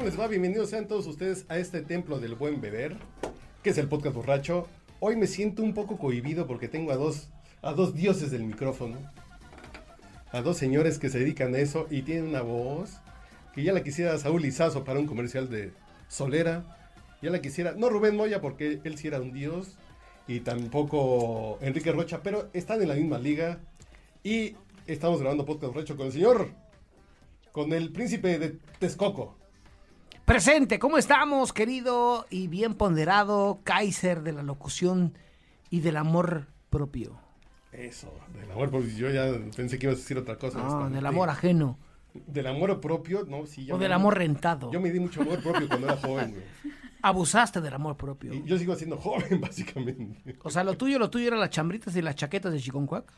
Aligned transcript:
¿Cómo 0.00 0.08
les 0.08 0.18
va? 0.18 0.28
Bienvenidos 0.28 0.70
sean 0.70 0.88
todos 0.88 1.06
ustedes 1.06 1.44
a 1.50 1.58
este 1.58 1.82
templo 1.82 2.20
del 2.20 2.34
buen 2.34 2.62
beber, 2.62 2.96
que 3.62 3.68
es 3.68 3.76
el 3.76 3.86
podcast 3.86 4.16
borracho. 4.16 4.66
Hoy 4.98 5.14
me 5.14 5.26
siento 5.26 5.62
un 5.62 5.74
poco 5.74 5.98
cohibido 5.98 6.46
porque 6.46 6.68
tengo 6.68 6.90
a 6.90 6.96
dos, 6.96 7.28
a 7.60 7.74
dos 7.74 7.94
dioses 7.94 8.30
del 8.30 8.44
micrófono. 8.44 8.96
A 10.32 10.40
dos 10.40 10.56
señores 10.56 10.98
que 10.98 11.10
se 11.10 11.18
dedican 11.18 11.54
a 11.54 11.58
eso 11.58 11.86
y 11.90 12.00
tienen 12.00 12.28
una 12.28 12.40
voz 12.40 12.96
que 13.54 13.62
ya 13.62 13.74
la 13.74 13.82
quisiera 13.82 14.16
Saúl 14.16 14.42
Izazo 14.46 14.84
para 14.84 14.98
un 14.98 15.06
comercial 15.06 15.50
de 15.50 15.74
Solera. 16.08 16.64
Ya 17.20 17.28
la 17.28 17.42
quisiera, 17.42 17.72
no 17.72 17.90
Rubén 17.90 18.16
Moya 18.16 18.40
porque 18.40 18.80
él 18.82 18.96
sí 18.96 19.08
era 19.08 19.20
un 19.20 19.34
dios 19.34 19.76
y 20.26 20.40
tampoco 20.40 21.58
Enrique 21.60 21.92
Rocha, 21.92 22.22
pero 22.22 22.48
están 22.54 22.80
en 22.80 22.88
la 22.88 22.94
misma 22.94 23.18
liga 23.18 23.58
y 24.24 24.56
estamos 24.86 25.20
grabando 25.20 25.44
podcast 25.44 25.74
borracho 25.74 25.98
con 25.98 26.06
el 26.06 26.12
señor 26.12 26.48
con 27.52 27.74
el 27.74 27.92
príncipe 27.92 28.38
de 28.38 28.56
Texcoco. 28.78 29.39
Presente, 30.24 30.78
¿cómo 30.78 30.96
estamos, 30.96 31.52
querido 31.52 32.26
y 32.30 32.46
bien 32.46 32.74
ponderado 32.74 33.60
Kaiser 33.64 34.22
de 34.22 34.32
la 34.32 34.42
locución 34.42 35.14
y 35.70 35.80
del 35.80 35.96
amor 35.96 36.46
propio? 36.70 37.18
Eso, 37.72 38.12
del 38.34 38.50
amor 38.50 38.70
propio. 38.70 38.90
Yo 38.90 39.10
ya 39.10 39.26
pensé 39.56 39.78
que 39.78 39.86
ibas 39.86 39.98
a 39.98 40.00
decir 40.00 40.18
otra 40.18 40.36
cosa. 40.36 40.58
No, 40.58 40.88
del 40.90 41.04
amor 41.04 41.30
ajeno. 41.30 41.78
Del 42.14 42.46
amor 42.46 42.80
propio, 42.80 43.24
no, 43.24 43.46
sí. 43.46 43.70
o 43.70 43.78
del 43.78 43.92
amor 43.92 44.18
rentado. 44.18 44.70
Yo 44.72 44.80
me 44.80 44.90
di 44.90 44.98
mucho 44.98 45.22
amor 45.22 45.40
propio 45.42 45.68
cuando 45.68 45.86
era 45.86 45.96
joven, 45.96 46.32
güey. 46.32 46.74
Abusaste 47.02 47.60
del 47.60 47.72
amor 47.72 47.96
propio. 47.96 48.34
Y 48.34 48.44
yo 48.44 48.58
sigo 48.58 48.74
siendo 48.74 48.96
joven, 48.96 49.40
básicamente. 49.40 50.36
O 50.42 50.50
sea, 50.50 50.64
lo 50.64 50.76
tuyo, 50.76 50.98
lo 50.98 51.10
tuyo 51.10 51.28
eran 51.28 51.40
las 51.40 51.50
chambritas 51.50 51.94
y 51.96 52.02
las 52.02 52.16
chaquetas 52.16 52.52
de 52.52 52.60
Chiconcuac. 52.60 53.10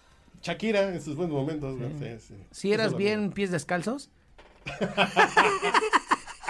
Shakira 0.42 0.94
en 0.94 1.00
sus 1.00 1.16
buenos 1.16 1.34
momentos, 1.34 1.78
güey. 1.78 1.92
Sí, 1.98 2.26
sí. 2.28 2.34
Si 2.50 2.72
eras 2.72 2.96
bien 2.96 3.32
pies 3.32 3.50
descalzos. 3.50 4.10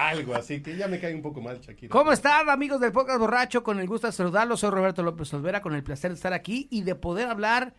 Algo 0.08 0.34
así, 0.34 0.61
que 0.61 0.77
ya 0.77 0.89
me 0.89 0.98
cae 0.98 1.14
un 1.14 1.22
poco 1.22 1.41
mal, 1.41 1.61
Shakira. 1.61 1.89
¿Cómo 1.91 2.11
están, 2.11 2.50
amigos 2.50 2.81
del 2.81 2.91
Podcast 2.91 3.20
Borracho? 3.20 3.62
Con 3.62 3.78
el 3.78 3.86
gusto 3.86 4.09
de 4.09 4.12
saludarlos, 4.12 4.59
soy 4.59 4.70
Roberto 4.70 5.05
López 5.05 5.33
Olvera, 5.33 5.62
con 5.62 5.75
el 5.75 5.84
placer 5.84 6.11
de 6.11 6.17
estar 6.17 6.33
aquí 6.33 6.67
y 6.70 6.83
de 6.83 6.97
poder 6.97 7.28
hablar 7.28 7.72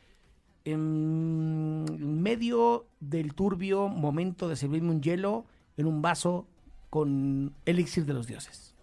en 0.63 2.21
medio 2.23 2.85
del 3.01 3.33
turbio 3.33 3.89
momento 3.89 4.47
de 4.47 4.55
servirme 4.55 4.91
un 4.91 5.01
hielo 5.01 5.45
en 5.75 5.85
un 5.85 6.01
vaso 6.01 6.47
con 6.89 7.53
elixir 7.65 8.05
de 8.05 8.13
los 8.13 8.25
dioses. 8.25 8.73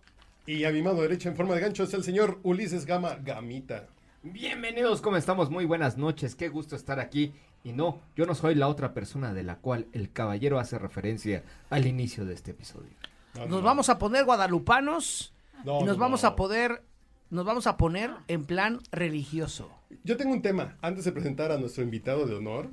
Y 0.47 0.65
a 0.65 0.71
mi 0.71 0.83
mano 0.83 1.01
derecha, 1.01 1.31
en 1.31 1.37
forma 1.37 1.55
de 1.55 1.63
gancho, 1.63 1.85
es 1.85 1.95
el 1.95 2.05
señor 2.05 2.41
Ulises 2.43 2.85
Gama 2.85 3.15
Gamita. 3.25 3.87
Bienvenidos, 4.23 5.01
¿cómo 5.01 5.17
estamos? 5.17 5.49
Muy 5.49 5.65
buenas 5.65 5.97
noches, 5.97 6.35
qué 6.35 6.51
gusto 6.51 6.77
estar 6.77 7.01
aquí. 7.01 7.33
Y 7.65 7.73
no, 7.73 8.01
yo 8.17 8.27
no 8.27 8.35
soy 8.35 8.55
la 8.55 8.69
otra 8.69 8.93
persona 8.93 9.33
de 9.33 9.45
la 9.45 9.57
cual 9.57 9.87
el 9.93 10.13
caballero 10.13 10.59
hace 10.59 10.79
referencia 10.79 11.43
al 11.71 11.87
inicio 11.87 12.27
de 12.27 12.35
este 12.35 12.51
episodio. 12.51 12.91
No, 13.35 13.41
Nos 13.47 13.61
no. 13.61 13.63
vamos 13.63 13.89
a 13.89 13.99
poner 13.99 14.25
guadalupanos 14.25 15.33
No, 15.65 15.81
y 15.81 15.85
nos 15.85 15.97
no, 15.97 16.01
vamos 16.01 16.23
no. 16.23 16.29
a 16.31 16.37
poder, 16.37 16.83
nos 17.31 17.45
vamos 17.45 17.67
a 17.67 17.77
poner 17.77 18.11
en 18.29 18.45
plan 18.45 18.81
religioso. 18.93 19.71
Yo 20.05 20.17
tengo 20.17 20.33
un 20.33 20.43
tema, 20.43 20.77
antes 20.83 21.05
de 21.05 21.13
presentar 21.13 21.53
a 21.53 21.59
nuestro 21.59 21.83
invitado 21.85 22.27
de 22.27 22.35
honor. 22.35 22.69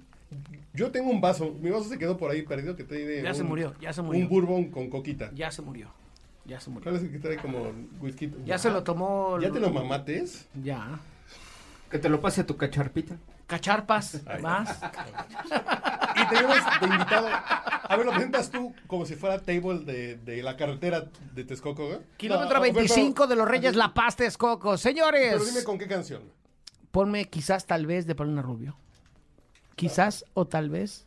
Yo 0.73 0.91
tengo 0.91 1.09
un 1.09 1.21
vaso, 1.21 1.55
mi 1.61 1.69
vaso 1.69 1.85
se 1.89 1.97
quedó 1.97 2.17
por 2.17 2.31
ahí 2.31 2.41
perdido 2.41 2.75
que 2.75 2.83
tiene 2.83 3.21
Ya 3.23 3.33
se 3.33 3.43
un- 3.43 3.47
murió, 3.47 3.73
ya 3.79 3.93
se 3.93 4.01
murió. 4.01 4.21
Un 4.21 4.29
bourbon 4.29 4.71
con 4.71 4.89
coquita. 4.89 5.31
Ya 5.33 5.51
se 5.51 5.61
murió, 5.61 5.89
ya 6.45 6.59
se 6.59 6.69
murió. 6.69 6.83
¿Cuál 6.83 6.95
es 6.97 7.03
el 7.03 7.11
que 7.11 7.19
trae 7.19 7.37
como 7.37 7.71
whisky? 8.01 8.31
Ya 8.45 8.57
se 8.57 8.69
lo 8.69 8.83
tomó. 8.83 9.39
¿Ya 9.39 9.51
te 9.51 9.59
lo 9.59 9.69
mamates? 9.71 10.47
Ya. 10.61 10.99
Que 11.89 11.97
te 11.99 12.09
lo 12.09 12.19
pase 12.19 12.41
a 12.41 12.45
tu 12.45 12.57
cacharpita. 12.57 13.15
Cacharpas, 13.47 14.21
Ay. 14.25 14.41
más. 14.41 14.77
Y 16.15 16.27
tenemos 16.27 16.57
de 16.81 16.87
invitado. 16.87 17.27
A 17.89 17.95
ver, 17.95 18.05
lo 18.05 18.11
presentas 18.11 18.49
tú 18.51 18.73
como 18.87 19.05
si 19.05 19.15
fuera 19.15 19.39
table 19.39 19.79
de, 19.85 20.17
de 20.17 20.43
la 20.43 20.57
carretera 20.57 21.05
de 21.33 21.43
Texcoco, 21.45 21.91
¿eh? 21.93 22.01
Kilómetro 22.17 22.55
No, 22.55 22.61
pero- 22.61 22.75
25 22.75 23.25
de 23.27 23.35
los 23.37 23.47
Reyes 23.47 23.75
La 23.77 23.93
Paz, 23.93 24.17
Texcoco. 24.17 24.69
Pero 24.71 24.77
Señores, 24.77 25.45
dime 25.45 25.63
con 25.63 25.77
qué 25.77 25.87
canción. 25.87 26.23
ponme 26.91 27.25
quizás 27.29 27.65
tal 27.65 27.85
vez 27.85 28.05
de 28.05 28.15
Paulina 28.15 28.41
Rubio. 28.41 28.77
Quizás 29.75 30.25
o 30.33 30.45
tal 30.45 30.69
vez. 30.69 31.05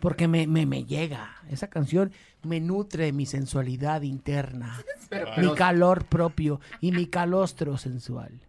Porque 0.00 0.26
me, 0.28 0.46
me, 0.46 0.66
me 0.66 0.84
llega. 0.84 1.36
Esa 1.48 1.68
canción 1.68 2.12
me 2.42 2.60
nutre 2.60 3.12
mi 3.12 3.24
sensualidad 3.24 4.02
interna. 4.02 4.82
Pero, 5.08 5.26
Mi 5.30 5.36
pero, 5.36 5.54
calor 5.54 6.04
propio 6.06 6.60
y 6.80 6.90
mi 6.92 7.06
calostro 7.06 7.78
sensual. 7.78 8.40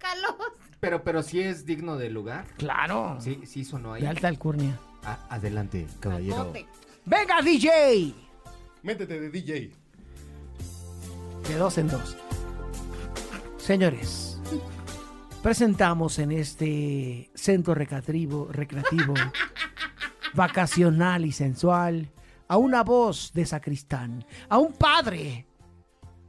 Pero, 0.79 1.03
pero 1.03 1.23
sí 1.23 1.41
es 1.41 1.65
digno 1.65 1.97
de 1.97 2.09
lugar. 2.09 2.45
Claro. 2.57 3.17
Sí, 3.19 3.41
sí 3.45 3.63
sonó 3.65 3.93
ahí. 3.93 4.01
De 4.01 4.07
alta 4.07 4.27
alcurnia. 4.27 4.79
Ah, 5.03 5.25
adelante, 5.29 5.87
caballero. 5.99 6.53
¡Venga, 7.05 7.41
DJ! 7.41 8.13
Métete 8.83 9.19
de 9.19 9.29
DJ. 9.29 9.71
De 11.47 11.55
dos 11.55 11.77
en 11.77 11.87
dos. 11.87 12.17
Señores, 13.57 14.39
presentamos 15.41 16.19
en 16.19 16.31
este 16.31 17.31
centro 17.33 17.73
recreativo, 17.73 18.49
recreativo 18.51 19.13
vacacional 20.33 21.25
y 21.25 21.31
sensual, 21.31 22.11
a 22.47 22.57
una 22.57 22.83
voz 22.83 23.31
de 23.33 23.45
sacristán, 23.45 24.25
a 24.49 24.57
un 24.57 24.73
padre 24.73 25.47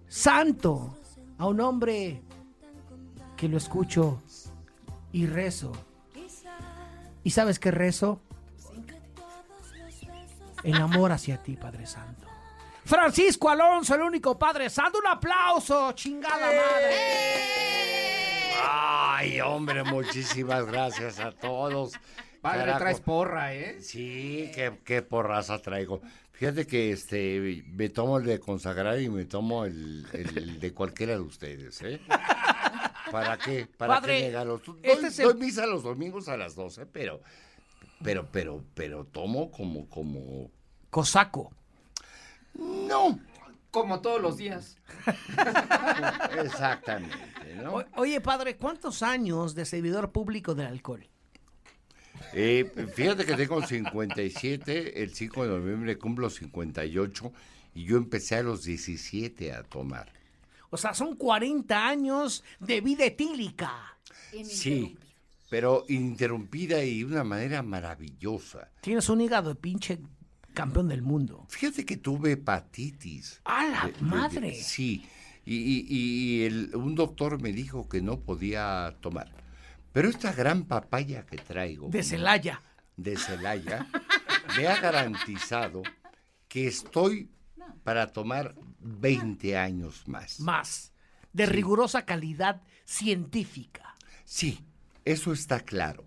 santo, 0.08 0.96
a 1.36 1.46
un 1.46 1.60
hombre 1.60 2.22
que 3.38 3.48
lo 3.48 3.56
escucho 3.56 4.20
y 5.12 5.26
rezo. 5.26 5.72
¿Y 7.24 7.30
sabes 7.30 7.58
qué 7.58 7.70
rezo? 7.70 8.20
El 10.64 10.74
amor 10.76 11.12
hacia 11.12 11.42
ti, 11.42 11.56
Padre 11.56 11.86
Santo. 11.86 12.26
Francisco 12.84 13.48
Alonso, 13.50 13.94
el 13.94 14.02
único 14.02 14.38
Padre 14.38 14.68
Santo. 14.70 14.98
Un 14.98 15.06
aplauso, 15.06 15.92
chingada 15.92 16.46
madre. 16.46 16.96
Ay, 18.66 19.40
hombre, 19.40 19.84
muchísimas 19.84 20.64
gracias 20.66 21.20
a 21.20 21.30
todos. 21.32 21.92
Padre, 22.40 22.60
Carajo. 22.60 22.78
traes 22.80 23.00
porra, 23.00 23.54
¿eh? 23.54 23.80
Sí, 23.82 24.50
qué, 24.54 24.78
qué 24.84 25.02
porraza 25.02 25.60
traigo. 25.60 26.00
Fíjate 26.32 26.66
que 26.66 26.92
este 26.92 27.64
me 27.72 27.88
tomo 27.88 28.18
el 28.18 28.24
de 28.24 28.38
consagrar 28.40 29.00
y 29.00 29.08
me 29.08 29.24
tomo 29.24 29.64
el, 29.64 30.06
el- 30.12 30.38
el 30.38 30.60
de 30.60 30.72
cualquiera 30.72 31.14
de 31.14 31.20
ustedes, 31.20 31.82
¿eh? 31.82 32.00
¿Para 33.10 33.36
qué? 33.38 33.66
¿Para 33.76 33.94
Padre, 34.00 34.18
qué 34.18 34.24
negarlos? 34.26 34.62
Doy, 34.64 34.78
este 34.82 35.06
es 35.08 35.18
el- 35.18 35.24
doy 35.26 35.34
misa 35.46 35.66
los 35.66 35.82
domingos 35.82 36.28
a 36.28 36.36
las 36.36 36.54
12, 36.54 36.86
pero, 36.86 37.20
pero, 38.02 38.26
pero, 38.30 38.64
pero 38.74 39.04
tomo 39.04 39.50
como, 39.50 39.88
como... 39.88 40.50
Cosaco. 40.90 41.52
No, 42.54 43.18
Como 43.70 44.00
todos 44.00 44.20
los 44.20 44.36
días. 44.38 44.78
exactamente, 46.44 47.54
¿no? 47.62 47.74
O- 47.76 47.84
oye, 47.96 48.20
padre, 48.20 48.56
¿cuántos 48.56 49.02
años 49.02 49.54
de 49.54 49.64
servidor 49.64 50.10
público 50.12 50.54
del 50.54 50.66
alcohol? 50.66 51.06
Eh, 52.32 52.70
fíjate 52.94 53.24
que 53.24 53.34
tengo 53.34 53.64
57, 53.64 55.02
el 55.02 55.14
5 55.14 55.44
de 55.44 55.48
noviembre 55.50 55.98
cumplo 55.98 56.28
58 56.30 57.32
y 57.74 57.84
yo 57.84 57.96
empecé 57.96 58.36
a 58.36 58.42
los 58.42 58.64
17 58.64 59.52
a 59.52 59.62
tomar. 59.62 60.12
O 60.70 60.76
sea, 60.76 60.94
son 60.94 61.16
40 61.16 61.86
años 61.88 62.44
de 62.60 62.80
vida 62.80 63.04
etílica. 63.06 63.96
Sí, 64.44 64.96
pero 65.48 65.84
interrumpida 65.88 66.84
y 66.84 66.98
de 66.98 67.04
una 67.06 67.24
manera 67.24 67.62
maravillosa. 67.62 68.70
Tienes 68.82 69.08
un 69.08 69.20
hígado 69.20 69.50
de 69.50 69.54
pinche 69.54 69.98
campeón 70.54 70.88
del 70.88 71.02
mundo. 71.02 71.46
Fíjate 71.48 71.86
que 71.86 71.96
tuve 71.96 72.32
hepatitis. 72.32 73.40
¡A 73.44 73.64
la 73.66 73.80
De- 73.86 73.92
de- 73.92 73.98
de- 73.98 74.04
madre! 74.04 74.54
sí, 74.54 75.06
y, 75.46 75.56
y- 75.56 75.86
y 75.88 76.42
el- 76.44 76.76
un 76.76 76.94
doctor 76.94 77.40
me 77.40 77.52
dijo 77.52 77.88
que 77.88 78.02
no 78.02 78.20
podía 78.20 78.94
tomar. 79.00 79.32
Pero 79.92 80.10
esta 80.10 80.32
gran 80.32 80.64
papaya 80.64 81.24
que 81.24 81.38
traigo 81.38 81.88
De 81.88 82.02
Celaya. 82.02 82.60
de 82.96 83.16
Celaya 83.16 83.86
me 84.56 84.66
ha 84.66 84.78
garantizado 84.80 85.82
que 86.48 86.66
estoy 86.66 87.30
para 87.84 88.12
tomar 88.12 88.54
20 89.00 89.56
años 89.56 90.02
más. 90.06 90.40
Más. 90.40 90.92
De 91.32 91.46
rigurosa 91.46 92.04
calidad 92.04 92.62
científica. 92.84 93.94
Sí, 94.24 94.64
eso 95.04 95.32
está 95.32 95.60
claro. 95.60 96.04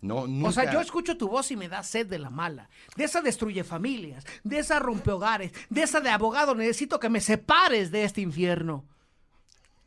No, 0.00 0.26
nunca. 0.26 0.48
O 0.48 0.52
sea, 0.52 0.70
yo 0.70 0.80
escucho 0.80 1.16
tu 1.16 1.28
voz 1.28 1.50
y 1.50 1.56
me 1.56 1.68
da 1.68 1.82
sed 1.82 2.06
de 2.06 2.18
la 2.18 2.28
mala. 2.28 2.68
De 2.96 3.04
esa 3.04 3.22
destruye 3.22 3.64
familias, 3.64 4.24
de 4.42 4.58
esa 4.58 4.78
rompe 4.78 5.10
hogares, 5.10 5.52
de 5.70 5.82
esa 5.82 6.00
de 6.00 6.10
abogado. 6.10 6.54
Necesito 6.54 7.00
que 7.00 7.08
me 7.08 7.20
separes 7.22 7.90
de 7.90 8.04
este 8.04 8.20
infierno. 8.20 8.84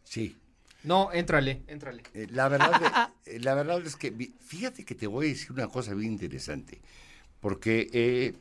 Sí. 0.03 0.35
No, 0.83 1.11
éntrale, 1.11 1.63
éntrale. 1.67 2.01
Eh, 2.13 2.27
La 2.31 2.47
verdad, 2.47 3.11
de- 3.25 3.31
eh, 3.35 3.39
la 3.41 3.53
verdad 3.53 3.85
es 3.85 3.95
que, 3.95 4.11
fíjate 4.39 4.85
que 4.85 4.95
te 4.95 5.05
voy 5.05 5.25
a 5.27 5.29
decir 5.29 5.51
una 5.51 5.67
cosa 5.67 5.93
bien 5.93 6.13
interesante, 6.13 6.81
porque 7.41 7.87
he 7.93 8.35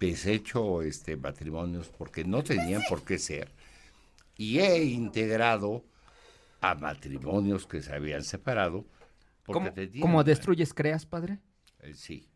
deshecho 0.00 0.82
este, 0.82 1.16
matrimonios 1.16 1.88
porque 1.88 2.24
no 2.24 2.42
tenían 2.42 2.82
por 2.88 3.04
qué 3.04 3.18
ser, 3.18 3.50
y 4.36 4.58
he 4.60 4.84
integrado 4.84 5.84
a 6.60 6.74
matrimonios 6.74 7.66
que 7.66 7.82
se 7.82 7.92
habían 7.92 8.22
separado. 8.22 8.86
Porque 9.44 9.60
¿Cómo, 9.60 9.72
tenían- 9.72 10.00
cómo 10.02 10.24
destruyes, 10.24 10.74
creas, 10.74 11.06
padre? 11.06 11.38
Eh, 11.80 11.94
sí. 11.94 12.28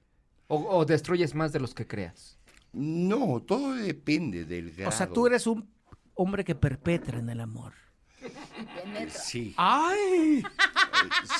O, 0.48 0.56
o 0.78 0.84
destruyes 0.84 1.34
más 1.34 1.52
de 1.52 1.60
los 1.60 1.74
que 1.74 1.86
creas? 1.86 2.38
No, 2.72 3.42
todo 3.46 3.74
depende 3.74 4.44
del 4.44 4.70
grado. 4.72 4.88
O 4.88 4.92
sea, 4.92 5.06
tú 5.08 5.26
eres 5.26 5.46
un 5.46 5.68
hombre 6.14 6.44
que 6.44 6.54
perpetra 6.54 7.18
en 7.18 7.28
el 7.28 7.40
amor. 7.40 7.74
Eh, 8.22 9.08
Sí, 9.10 9.54
¡Ay! 9.56 10.42
eh, 10.42 10.42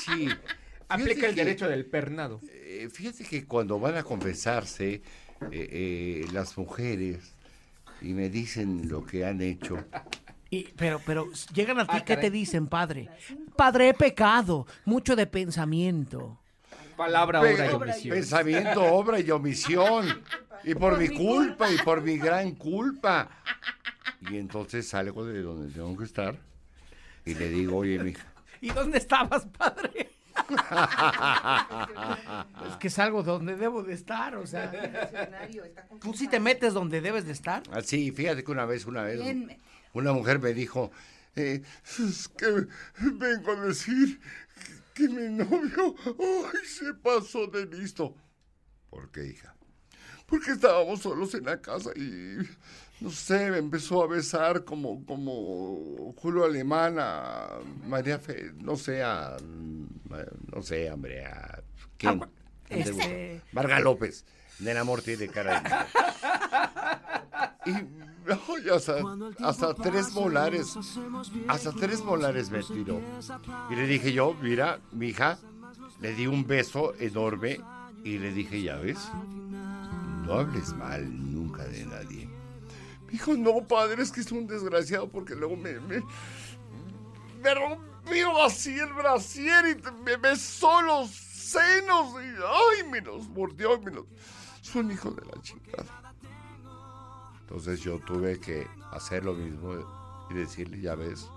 sí. 0.00 0.28
Aplica 0.88 1.14
Fíjate 1.14 1.26
el 1.30 1.34
que- 1.34 1.44
derecho 1.44 1.68
del 1.68 1.86
pernado. 1.86 2.40
Eh, 2.50 2.88
fíjate 2.92 3.24
que 3.24 3.46
cuando 3.46 3.78
van 3.80 3.96
a 3.96 4.02
confesarse 4.02 5.00
eh, 5.50 5.68
eh, 5.70 6.28
las 6.32 6.56
mujeres 6.56 7.34
y 8.00 8.12
me 8.14 8.28
dicen 8.28 8.88
lo 8.88 9.04
que 9.06 9.24
han 9.24 9.40
hecho, 9.42 9.76
Y- 10.50 10.64
pero, 10.76 11.00
pero 11.06 11.30
llegan 11.54 11.80
a 11.80 11.86
ti, 11.86 11.96
Ah, 11.98 12.04
¿qué 12.04 12.16
te 12.16 12.30
dicen, 12.30 12.66
padre? 12.66 13.08
Padre, 13.56 13.88
he 13.90 13.94
pecado, 13.94 14.66
mucho 14.84 15.16
de 15.16 15.26
pensamiento. 15.26 16.38
Palabra, 16.96 17.40
Pe- 17.40 17.54
obra 17.54 17.66
y 17.70 17.74
omisión. 17.74 18.14
pensamiento, 18.16 18.84
obra 18.84 19.18
y 19.20 19.30
omisión, 19.30 20.04
y 20.64 20.74
por 20.74 20.98
mi 20.98 21.08
culpa 21.08 21.70
y 21.72 21.78
por 21.78 22.02
mi 22.02 22.18
gran 22.18 22.52
culpa. 22.52 23.30
Y 24.20 24.36
entonces 24.36 24.86
salgo 24.88 25.24
de 25.24 25.40
donde 25.42 25.72
tengo 25.72 25.96
que 25.96 26.04
estar 26.04 26.36
y 27.24 27.34
le 27.34 27.48
digo, 27.48 27.78
oye, 27.78 27.98
mija, 27.98 28.26
¿Y 28.60 28.68
dónde 28.70 28.98
estabas, 28.98 29.46
padre? 29.58 30.10
es 32.68 32.76
que 32.76 32.90
salgo 32.90 33.22
donde 33.22 33.56
debo 33.56 33.82
de 33.82 33.94
estar, 33.94 34.36
o 34.36 34.46
sea. 34.46 34.70
¿Tú 36.00 36.14
sí 36.14 36.28
te 36.28 36.40
metes 36.40 36.74
donde 36.74 37.00
debes 37.00 37.24
de 37.24 37.32
estar? 37.32 37.62
así, 37.72 38.10
fíjate 38.10 38.44
que 38.44 38.50
una 38.50 38.66
vez, 38.66 38.86
una 38.86 39.02
vez, 39.02 39.22
Bien, 39.22 39.58
una 39.92 40.12
mujer 40.12 40.38
me 40.38 40.54
dijo, 40.54 40.90
eh, 41.36 41.62
es 41.98 42.28
que 42.28 42.66
vengo 43.00 43.52
a 43.52 43.66
decir 43.66 44.20
que 44.94 45.08
mi 45.08 45.28
novio 45.28 45.94
ay, 46.06 46.66
se 46.66 46.94
pasó 46.94 47.46
de 47.46 47.66
listo. 47.66 48.14
¿Por 48.90 49.10
qué, 49.10 49.26
hija? 49.26 49.54
Porque 50.32 50.52
estábamos 50.52 51.00
solos 51.00 51.34
en 51.34 51.44
la 51.44 51.60
casa 51.60 51.90
y, 51.94 52.38
no 53.02 53.10
sé, 53.10 53.50
me 53.50 53.58
empezó 53.58 54.02
a 54.02 54.06
besar 54.06 54.64
como, 54.64 55.04
como 55.04 56.14
Julio 56.16 56.46
Alemán 56.46 56.96
a 56.98 57.50
María 57.86 58.18
Fe, 58.18 58.50
no 58.56 58.76
sé, 58.76 59.02
a, 59.02 59.36
no 60.54 60.62
sé, 60.62 60.90
hombre, 60.90 61.26
a... 61.26 61.62
¿Quién? 61.98 62.22
Ah, 62.22 62.28
este- 62.70 63.42
Varga 63.52 63.78
López. 63.80 64.24
El 64.64 64.76
amor 64.78 65.02
tiene 65.02 65.28
cara 65.28 65.60
de. 65.60 65.70
Y 68.64 68.70
hasta 69.44 69.74
tres 69.74 70.12
molares, 70.12 70.74
hasta 71.48 71.72
tres 71.72 72.02
molares 72.02 72.50
me 72.50 72.62
tiró. 72.62 73.00
Y 73.70 73.74
le 73.74 73.86
dije 73.86 74.12
yo, 74.14 74.34
mira, 74.40 74.78
mi 74.92 75.08
hija, 75.08 75.38
le 76.00 76.14
di 76.14 76.26
un 76.26 76.46
beso 76.46 76.94
enorme 76.98 77.60
y 78.04 78.18
le 78.18 78.32
dije, 78.32 78.62
ya 78.62 78.76
ves, 78.76 78.98
no 80.22 80.34
hables 80.34 80.72
mal 80.74 81.32
nunca 81.32 81.64
de 81.64 81.84
nadie. 81.84 82.28
Dijo, 83.10 83.34
no, 83.34 83.66
padre, 83.66 84.02
es 84.02 84.10
que 84.10 84.20
es 84.20 84.32
un 84.32 84.46
desgraciado 84.46 85.08
porque 85.08 85.34
luego 85.34 85.56
me, 85.56 85.78
me, 85.80 86.02
me 87.42 87.54
rompió 87.54 88.42
así 88.42 88.78
el 88.78 88.92
brasier 88.94 89.64
y 89.66 90.02
me 90.04 90.16
besó 90.16 90.80
los 90.80 91.10
senos 91.10 92.14
y 92.14 92.28
ay, 92.28 92.88
me 92.90 93.00
los 93.00 93.28
mordió 93.28 93.76
y 93.76 93.80
me 93.84 93.90
los... 93.90 94.06
Es 94.62 94.74
un 94.74 94.90
hijo 94.90 95.10
de 95.10 95.26
la 95.26 95.42
chingada. 95.42 96.14
Entonces 97.42 97.80
yo 97.80 97.98
tuve 97.98 98.40
que 98.40 98.66
hacer 98.92 99.24
lo 99.24 99.34
mismo 99.34 99.74
y 100.30 100.34
decirle, 100.34 100.80
ya 100.80 100.94
ves, 100.94 101.28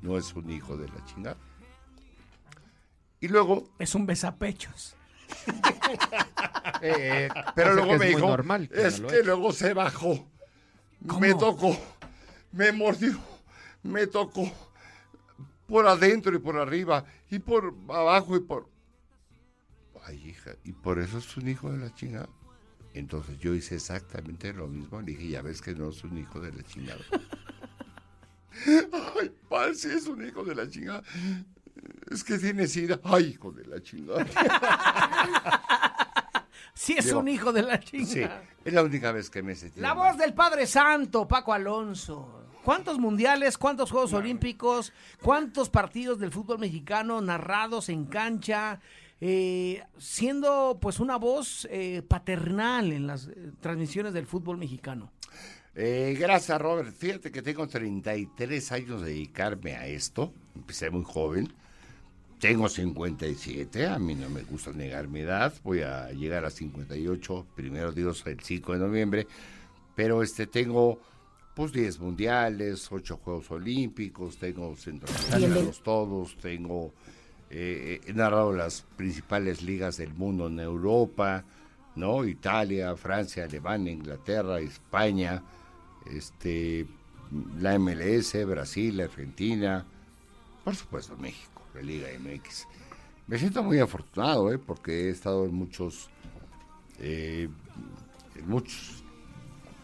no 0.00 0.16
es 0.16 0.32
un 0.34 0.50
hijo 0.50 0.76
de 0.78 0.88
la 0.88 1.04
chingada. 1.04 1.36
Y 3.20 3.28
luego, 3.28 3.68
Es 3.78 3.94
un 3.94 4.06
besapechos. 4.06 4.96
Eh, 6.80 7.28
pero 7.56 7.72
o 7.72 7.74
sea 7.74 7.84
luego 7.84 7.98
me 7.98 8.06
dijo, 8.06 8.20
normal 8.20 8.68
que 8.68 8.86
es 8.86 9.00
no 9.00 9.08
que 9.08 9.22
luego 9.24 9.52
se 9.52 9.74
bajó, 9.74 10.28
me 11.18 11.34
tocó, 11.34 11.76
me 12.52 12.70
mordió, 12.70 13.18
me 13.82 14.06
tocó 14.06 14.52
por 15.68 15.86
adentro 15.86 16.34
y 16.34 16.38
por 16.38 16.56
arriba 16.56 17.04
y 17.30 17.38
por 17.38 17.74
abajo 17.88 18.36
y 18.36 18.40
por... 18.40 18.68
Ay, 20.04 20.28
hija, 20.28 20.52
y 20.64 20.72
por 20.72 20.98
eso 20.98 21.18
es 21.18 21.36
un 21.36 21.48
hijo 21.48 21.70
de 21.70 21.78
la 21.78 21.94
chingada. 21.94 22.28
Entonces 22.94 23.38
yo 23.38 23.54
hice 23.54 23.74
exactamente 23.74 24.52
lo 24.54 24.66
mismo. 24.66 25.00
Le 25.00 25.12
dije, 25.12 25.28
ya 25.28 25.42
ves 25.42 25.60
que 25.60 25.74
no 25.74 25.90
es 25.90 26.02
un 26.04 26.16
hijo 26.16 26.40
de 26.40 26.52
la 26.52 26.62
chingada. 26.62 27.00
Ay, 28.66 29.30
padre, 29.48 29.74
sí 29.74 29.88
es 29.88 30.06
un 30.06 30.26
hijo 30.26 30.42
de 30.42 30.54
la 30.54 30.68
chingada. 30.68 31.02
Es 32.10 32.24
que 32.24 32.38
tiene 32.38 32.66
sida. 32.66 33.00
Ay, 33.04 33.24
hijo 33.34 33.52
de 33.52 33.64
la 33.66 33.82
chingada. 33.82 34.24
Sí, 36.74 36.94
es 36.96 37.06
Digo, 37.06 37.18
un 37.18 37.28
hijo 37.28 37.52
de 37.52 37.62
la 37.62 37.82
Sí, 37.82 38.06
chingada. 38.06 38.44
es 38.64 38.72
la 38.72 38.84
única 38.84 39.10
vez 39.10 39.28
que 39.30 39.42
me 39.42 39.54
sentí. 39.56 39.80
La 39.80 39.94
voz 39.94 40.16
del 40.16 40.32
Padre 40.32 40.64
Santo, 40.66 41.26
Paco 41.26 41.52
Alonso. 41.52 42.44
¿Cuántos 42.64 42.98
mundiales, 42.98 43.58
cuántos 43.58 43.90
Juegos 43.90 44.12
Olímpicos, 44.12 44.92
cuántos 45.20 45.70
partidos 45.70 46.20
del 46.20 46.30
fútbol 46.30 46.58
mexicano 46.60 47.20
narrados 47.20 47.88
en 47.88 48.04
cancha, 48.06 48.80
eh, 49.20 49.82
siendo 49.98 50.78
pues 50.80 51.00
una 51.00 51.16
voz 51.16 51.66
eh, 51.70 52.02
paternal 52.06 52.92
en 52.92 53.06
las 53.08 53.26
eh, 53.26 53.52
transmisiones 53.60 54.12
del 54.12 54.26
fútbol 54.26 54.56
mexicano? 54.56 55.10
Gracias, 55.74 56.60
Robert. 56.60 56.92
Fíjate 56.92 57.30
que 57.30 57.42
tengo 57.42 57.66
33 57.66 58.72
años 58.72 59.00
de 59.02 59.10
dedicarme 59.10 59.76
a 59.76 59.86
esto. 59.86 60.32
Empecé 60.56 60.90
muy 60.90 61.04
joven. 61.04 61.52
Tengo 62.38 62.68
57, 62.68 63.86
a 63.86 63.98
mí 63.98 64.14
no 64.14 64.28
me 64.30 64.42
gusta 64.42 64.72
negar 64.72 65.08
mi 65.08 65.20
edad. 65.20 65.52
Voy 65.64 65.80
a 65.80 66.10
llegar 66.12 66.44
a 66.44 66.50
58, 66.50 67.46
primero 67.54 67.92
Dios, 67.92 68.24
el 68.26 68.40
5 68.40 68.74
de 68.74 68.78
noviembre. 68.78 69.26
Pero 69.96 70.22
este 70.22 70.46
tengo 70.46 71.00
pues 71.54 71.72
10 71.72 71.98
mundiales, 71.98 72.90
8 72.92 73.16
Juegos 73.16 73.50
Olímpicos, 73.50 74.38
tengo 74.38 74.76
centroamericanos 74.76 75.82
todos, 75.82 76.36
tengo 76.36 76.92
eh, 77.50 78.00
he 78.06 78.12
narrado 78.12 78.52
las 78.52 78.84
principales 78.96 79.62
ligas 79.62 79.96
del 79.96 80.12
mundo 80.12 80.48
en 80.48 80.60
Europa, 80.60 81.44
¿no? 81.96 82.24
Italia, 82.24 82.94
Francia, 82.96 83.44
Alemania, 83.44 83.92
Inglaterra, 83.92 84.60
España, 84.60 85.42
este, 86.10 86.86
la 87.58 87.78
MLS, 87.78 88.44
Brasil, 88.46 89.00
Argentina, 89.00 89.84
por 90.62 90.76
supuesto 90.76 91.16
México, 91.16 91.57
la 91.78 91.84
Liga 91.84 92.08
MX. 92.18 92.66
Me 93.26 93.38
siento 93.38 93.62
muy 93.62 93.78
afortunado, 93.78 94.52
¿eh? 94.52 94.58
Porque 94.58 95.06
he 95.06 95.10
estado 95.10 95.44
en 95.44 95.54
muchos, 95.54 96.08
eh, 96.98 97.48
en 98.36 98.48
muchos 98.48 99.02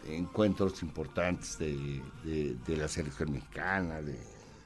encuentros 0.07 0.81
importantes 0.83 1.57
de, 1.57 2.01
de- 2.23 2.55
de 2.65 2.77
la 2.77 2.87
selección 2.87 3.31
mexicana, 3.31 4.01
de, 4.01 4.19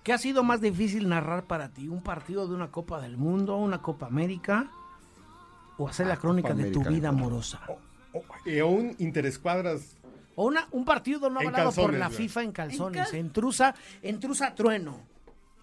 ¿Qué 0.03 0.13
ha 0.13 0.17
sido 0.17 0.43
más 0.43 0.59
difícil 0.61 1.07
narrar 1.09 1.43
para 1.45 1.69
ti? 1.69 1.87
¿Un 1.87 2.01
partido 2.01 2.47
de 2.47 2.55
una 2.55 2.71
Copa 2.71 2.99
del 3.01 3.17
Mundo, 3.17 3.57
una 3.57 3.81
Copa 3.81 4.07
América? 4.07 4.71
¿O 5.77 5.87
hacer 5.87 6.07
la 6.07 6.13
Ah, 6.15 6.17
crónica 6.17 6.49
Copa 6.49 6.63
de 6.63 6.71
tu 6.71 6.83
vida 6.83 7.09
amorosa? 7.09 7.61
O- 8.13 8.23
y 8.45 8.57
aún 8.59 8.95
interescuadras. 8.97 9.97
O 10.35 10.45
una, 10.47 10.67
un 10.71 10.83
partido 10.85 11.29
no 11.29 11.41
avalado 11.41 11.71
por 11.73 11.93
la. 11.93 12.09
FIFA 12.09 12.43
en 12.43 12.51
calzones, 12.53 13.09
cal- 13.09 13.15
en 13.19 13.29
trusa, 13.31 13.75
en 14.01 14.19
trusa 14.19 14.55
trueno. 14.55 14.99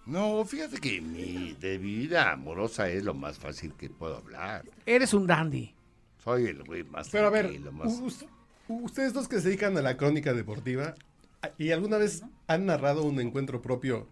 No, 0.07 0.43
fíjate 0.45 0.77
que 0.79 1.01
mi, 1.01 1.53
de 1.53 1.77
mi 1.79 1.95
vida 1.97 2.31
amorosa 2.31 2.89
es 2.89 3.03
lo 3.03 3.13
más 3.13 3.37
fácil 3.37 3.73
que 3.73 3.89
puedo 3.89 4.17
hablar. 4.17 4.63
Eres 4.85 5.13
un 5.13 5.27
dandy. 5.27 5.73
Soy 6.23 6.45
el 6.45 6.63
güey 6.63 6.83
más 6.83 7.09
Pero 7.09 7.27
a 7.27 7.29
ver, 7.29 7.59
más- 7.71 7.99
us- 7.99 8.25
ustedes 8.69 9.13
dos 9.13 9.27
que 9.27 9.39
se 9.39 9.49
dedican 9.49 9.77
a 9.77 9.81
la 9.81 9.97
crónica 9.97 10.33
deportiva, 10.33 10.93
¿y 11.57 11.71
alguna 11.71 11.97
vez 11.97 12.23
han 12.47 12.65
narrado 12.65 13.03
un 13.03 13.19
encuentro 13.19 13.61
propio 13.61 14.07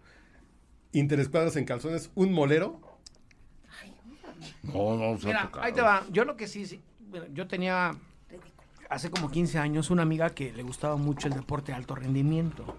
interescuadras 0.92 1.56
en 1.56 1.64
calzones, 1.64 2.10
un 2.14 2.32
molero? 2.32 2.80
No, 4.62 4.96
no, 4.96 5.18
se 5.18 5.24
ha 5.24 5.28
Mira, 5.28 5.42
tocado. 5.44 5.64
ahí 5.64 5.72
te 5.72 5.80
va. 5.80 6.04
Yo 6.12 6.24
lo 6.24 6.36
que 6.36 6.46
sí, 6.46 6.66
sí, 6.66 6.80
yo 7.32 7.46
tenía 7.48 7.92
hace 8.90 9.10
como 9.10 9.30
15 9.30 9.58
años 9.58 9.90
una 9.90 10.02
amiga 10.02 10.30
que 10.30 10.52
le 10.52 10.62
gustaba 10.62 10.96
mucho 10.96 11.28
el 11.28 11.34
deporte 11.34 11.72
de 11.72 11.76
alto 11.76 11.94
rendimiento. 11.94 12.76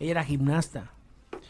Ella 0.00 0.10
era 0.12 0.24
gimnasta. 0.24 0.90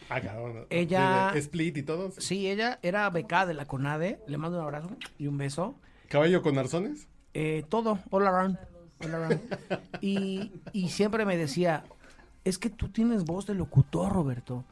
Ah, 0.09 0.21
cabrón. 0.21 0.65
Ella- 0.69 1.27
¿De- 1.27 1.33
de 1.33 1.39
Split 1.39 1.77
y 1.77 1.83
todo. 1.83 2.11
Sí, 2.17 2.47
ella 2.49 2.79
era 2.81 3.09
becada 3.09 3.45
de 3.47 3.53
la 3.53 3.65
CONADE. 3.65 4.19
Le 4.27 4.37
mando 4.37 4.57
un 4.59 4.63
abrazo 4.63 4.89
y 5.17 5.27
un 5.27 5.37
beso. 5.37 5.75
¿Caballo 6.09 6.41
con 6.41 6.57
arzones? 6.57 7.07
Eh, 7.33 7.63
todo, 7.69 7.99
all 8.11 8.27
around. 8.27 8.57
all 9.03 9.13
around. 9.15 9.39
Y, 10.01 10.51
y 10.73 10.89
siempre 10.89 11.25
me 11.25 11.37
decía, 11.37 11.83
es 12.43 12.57
que 12.57 12.69
tú 12.69 12.89
tienes 12.89 13.23
voz 13.25 13.45
de 13.47 13.55
locutor, 13.55 14.11
Roberto. 14.13 14.63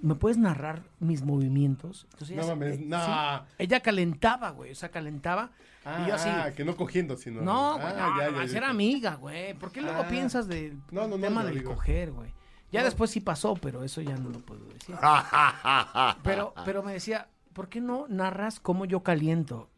¿Me 0.00 0.14
puedes 0.14 0.38
narrar 0.38 0.84
mis 1.00 1.22
movimientos? 1.22 2.06
Entonces, 2.12 2.36
No 2.36 2.42
ella- 2.44 2.54
mames, 2.54 2.78
eh, 2.78 2.84
no. 2.86 3.04
sí, 3.04 3.44
ella 3.58 3.80
calentaba, 3.80 4.50
güey, 4.50 4.70
o 4.70 4.74
sea, 4.76 4.90
calentaba. 4.90 5.50
Ah, 5.84 6.02
y 6.04 6.08
yo 6.08 6.14
así, 6.14 6.28
ah, 6.28 6.52
que 6.56 6.64
no 6.64 6.76
cogiendo, 6.76 7.16
sino. 7.16 7.42
no, 7.42 7.74
ah, 7.74 7.78
güey, 7.80 7.92
no, 7.94 8.18
ya, 8.40 8.46
ya, 8.46 8.56
era 8.58 8.66
ya. 8.66 8.70
amiga, 8.70 9.14
güey. 9.16 9.54
¿Por 9.54 9.72
qué 9.72 9.80
luego 9.82 10.02
Ah. 10.02 10.08
piensas 10.08 10.46
del 10.46 10.78
No, 10.92 11.08
tema 11.18 11.44
del 11.44 11.64
coger, 11.64 12.12
güey? 12.12 12.30
Ya 12.70 12.84
después 12.84 13.10
sí 13.10 13.20
pasó, 13.20 13.54
pero 13.54 13.82
eso 13.82 14.00
ya 14.02 14.16
no 14.16 14.28
lo 14.30 14.40
puedo 14.40 14.64
decir. 14.66 14.94
Pero, 16.22 16.52
pero 16.64 16.82
me 16.82 16.92
decía, 16.92 17.28
¿por 17.54 17.68
qué 17.68 17.80
no 17.80 18.06
narras 18.08 18.60
cómo 18.60 18.84
yo 18.84 19.02
caliento? 19.02 19.68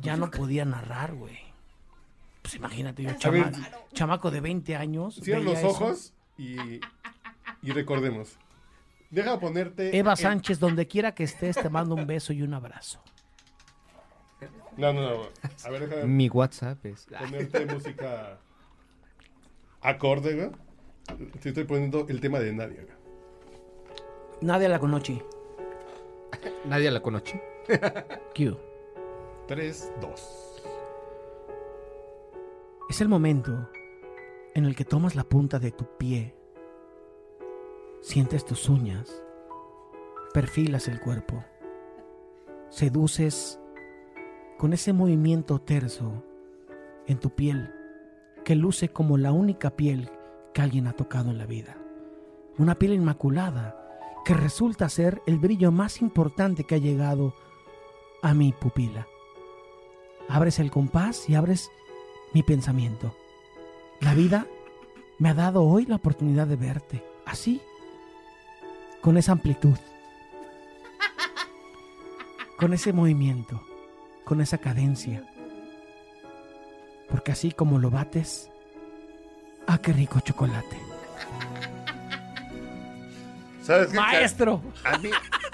Ya 0.00 0.16
no 0.16 0.30
podía 0.30 0.64
narrar, 0.64 1.14
güey. 1.14 1.38
Pues 2.42 2.54
imagínate, 2.54 3.02
yo 3.02 3.10
chama- 3.18 3.44
ver. 3.44 3.52
chamaco 3.92 4.30
de 4.30 4.40
20 4.40 4.76
años. 4.76 5.16
Cierra 5.22 5.40
los 5.42 5.62
ojos 5.64 6.12
y, 6.38 6.56
y 7.62 7.70
recordemos. 7.72 8.38
Deja 9.10 9.38
ponerte. 9.38 9.96
Eva 9.96 10.12
el- 10.12 10.18
Sánchez, 10.18 10.58
donde 10.58 10.86
quiera 10.88 11.14
que 11.14 11.24
estés, 11.24 11.56
te 11.56 11.68
mando 11.70 11.94
un 11.94 12.06
beso 12.06 12.32
y 12.32 12.42
un 12.42 12.54
abrazo. 12.54 13.00
No, 14.76 14.92
no, 14.92 15.02
no. 15.02 15.22
A 15.64 15.70
ver, 15.70 15.88
déjame 15.88 16.06
Mi 16.06 16.28
WhatsApp 16.28 16.84
es. 16.86 17.06
ponerte 17.18 17.66
música 17.66 18.38
acorde, 19.82 20.34
güey. 20.34 20.50
Te 21.40 21.48
estoy 21.48 21.64
poniendo 21.64 22.06
el 22.08 22.20
tema 22.20 22.40
de 22.40 22.52
Nadia. 22.52 22.84
Nadia 24.40 24.68
la 24.68 24.78
conocí. 24.78 25.20
Nadie 26.64 26.90
la 26.90 27.00
conoce. 27.00 27.42
Q. 28.34 28.56
3, 29.46 29.92
2. 30.00 30.62
Es 32.90 33.00
el 33.00 33.08
momento 33.08 33.68
en 34.54 34.64
el 34.64 34.74
que 34.76 34.84
tomas 34.84 35.16
la 35.16 35.24
punta 35.24 35.58
de 35.58 35.72
tu 35.72 35.84
pie, 35.98 36.34
sientes 38.00 38.44
tus 38.44 38.68
uñas, 38.68 39.22
perfilas 40.32 40.88
el 40.88 41.00
cuerpo, 41.00 41.44
seduces 42.68 43.60
con 44.58 44.72
ese 44.72 44.92
movimiento 44.92 45.60
terso 45.60 46.24
en 47.06 47.18
tu 47.18 47.30
piel 47.30 47.72
que 48.44 48.54
luce 48.54 48.90
como 48.90 49.18
la 49.18 49.32
única 49.32 49.70
piel 49.70 50.10
que 50.54 50.62
alguien 50.62 50.86
ha 50.86 50.92
tocado 50.92 51.30
en 51.30 51.38
la 51.38 51.46
vida. 51.46 51.76
Una 52.56 52.76
piel 52.76 52.94
inmaculada 52.94 53.76
que 54.24 54.32
resulta 54.32 54.88
ser 54.88 55.20
el 55.26 55.38
brillo 55.38 55.70
más 55.70 56.00
importante 56.00 56.64
que 56.64 56.76
ha 56.76 56.78
llegado 56.78 57.34
a 58.22 58.32
mi 58.32 58.52
pupila. 58.52 59.06
Abres 60.28 60.58
el 60.58 60.70
compás 60.70 61.28
y 61.28 61.34
abres 61.34 61.70
mi 62.32 62.42
pensamiento. 62.42 63.14
La 64.00 64.14
vida 64.14 64.46
me 65.18 65.28
ha 65.28 65.34
dado 65.34 65.64
hoy 65.64 65.84
la 65.84 65.96
oportunidad 65.96 66.46
de 66.46 66.56
verte, 66.56 67.04
así, 67.26 67.60
con 69.02 69.18
esa 69.18 69.32
amplitud, 69.32 69.76
con 72.58 72.72
ese 72.72 72.92
movimiento, 72.92 73.62
con 74.24 74.40
esa 74.40 74.58
cadencia. 74.58 75.28
Porque 77.10 77.32
así 77.32 77.52
como 77.52 77.78
lo 77.78 77.90
bates, 77.90 78.50
¡ah, 79.66 79.78
qué 79.78 79.92
rico 79.92 80.20
chocolate! 80.20 80.78
¿Sabes 83.62 83.88
qué? 83.88 83.96
¡Maestro! 83.96 84.62
A 84.84 84.98
mí, 84.98 85.10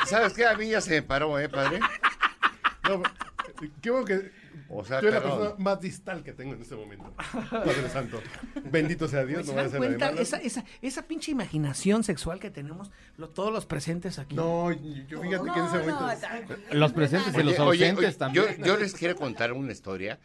¿Sabes 0.06 0.32
qué? 0.32 0.44
A 0.46 0.56
mí 0.56 0.68
ya 0.68 0.80
se 0.80 0.90
me 0.90 1.02
paró, 1.02 1.38
¿eh, 1.38 1.48
padre? 1.48 1.78
No, 2.88 3.02
qué 3.80 3.90
bueno 3.90 4.04
que. 4.04 4.32
O 4.72 4.84
sea, 4.84 5.00
Yo 5.00 5.08
es 5.08 5.14
la 5.14 5.20
persona 5.22 5.50
más 5.58 5.80
distal 5.80 6.22
que 6.22 6.32
tengo 6.32 6.54
en 6.54 6.62
este 6.62 6.76
momento. 6.76 7.12
Padre 7.50 7.88
Santo. 7.92 8.20
Bendito 8.70 9.08
sea 9.08 9.24
Dios. 9.24 9.46
¿Se 9.46 9.54
No 9.54 9.62
de 9.68 9.78
cuenta? 9.78 10.10
Esa, 10.10 10.36
esa, 10.38 10.64
esa 10.80 11.02
pinche 11.02 11.32
imaginación 11.32 12.04
sexual 12.04 12.38
que 12.38 12.50
tenemos 12.50 12.90
lo- 13.16 13.28
todos 13.30 13.52
los 13.52 13.66
presentes 13.66 14.18
aquí. 14.20 14.36
No, 14.36 14.70
yo 14.70 15.22
fíjate 15.22 15.50
que 15.52 15.58
en 15.58 15.64
ese 15.66 15.78
momento. 15.78 16.08
Los 16.72 16.92
presentes 16.92 17.34
y 17.34 17.36
Oye, 17.36 17.44
los 17.44 17.58
oye, 17.58 17.84
ausentes 17.90 18.04
oye, 18.10 18.16
también. 18.16 18.44
Yo, 18.58 18.64
yo 18.64 18.76
les 18.76 18.94
quiero 18.94 19.16
contar 19.16 19.52
una 19.52 19.72
historia 19.72 20.20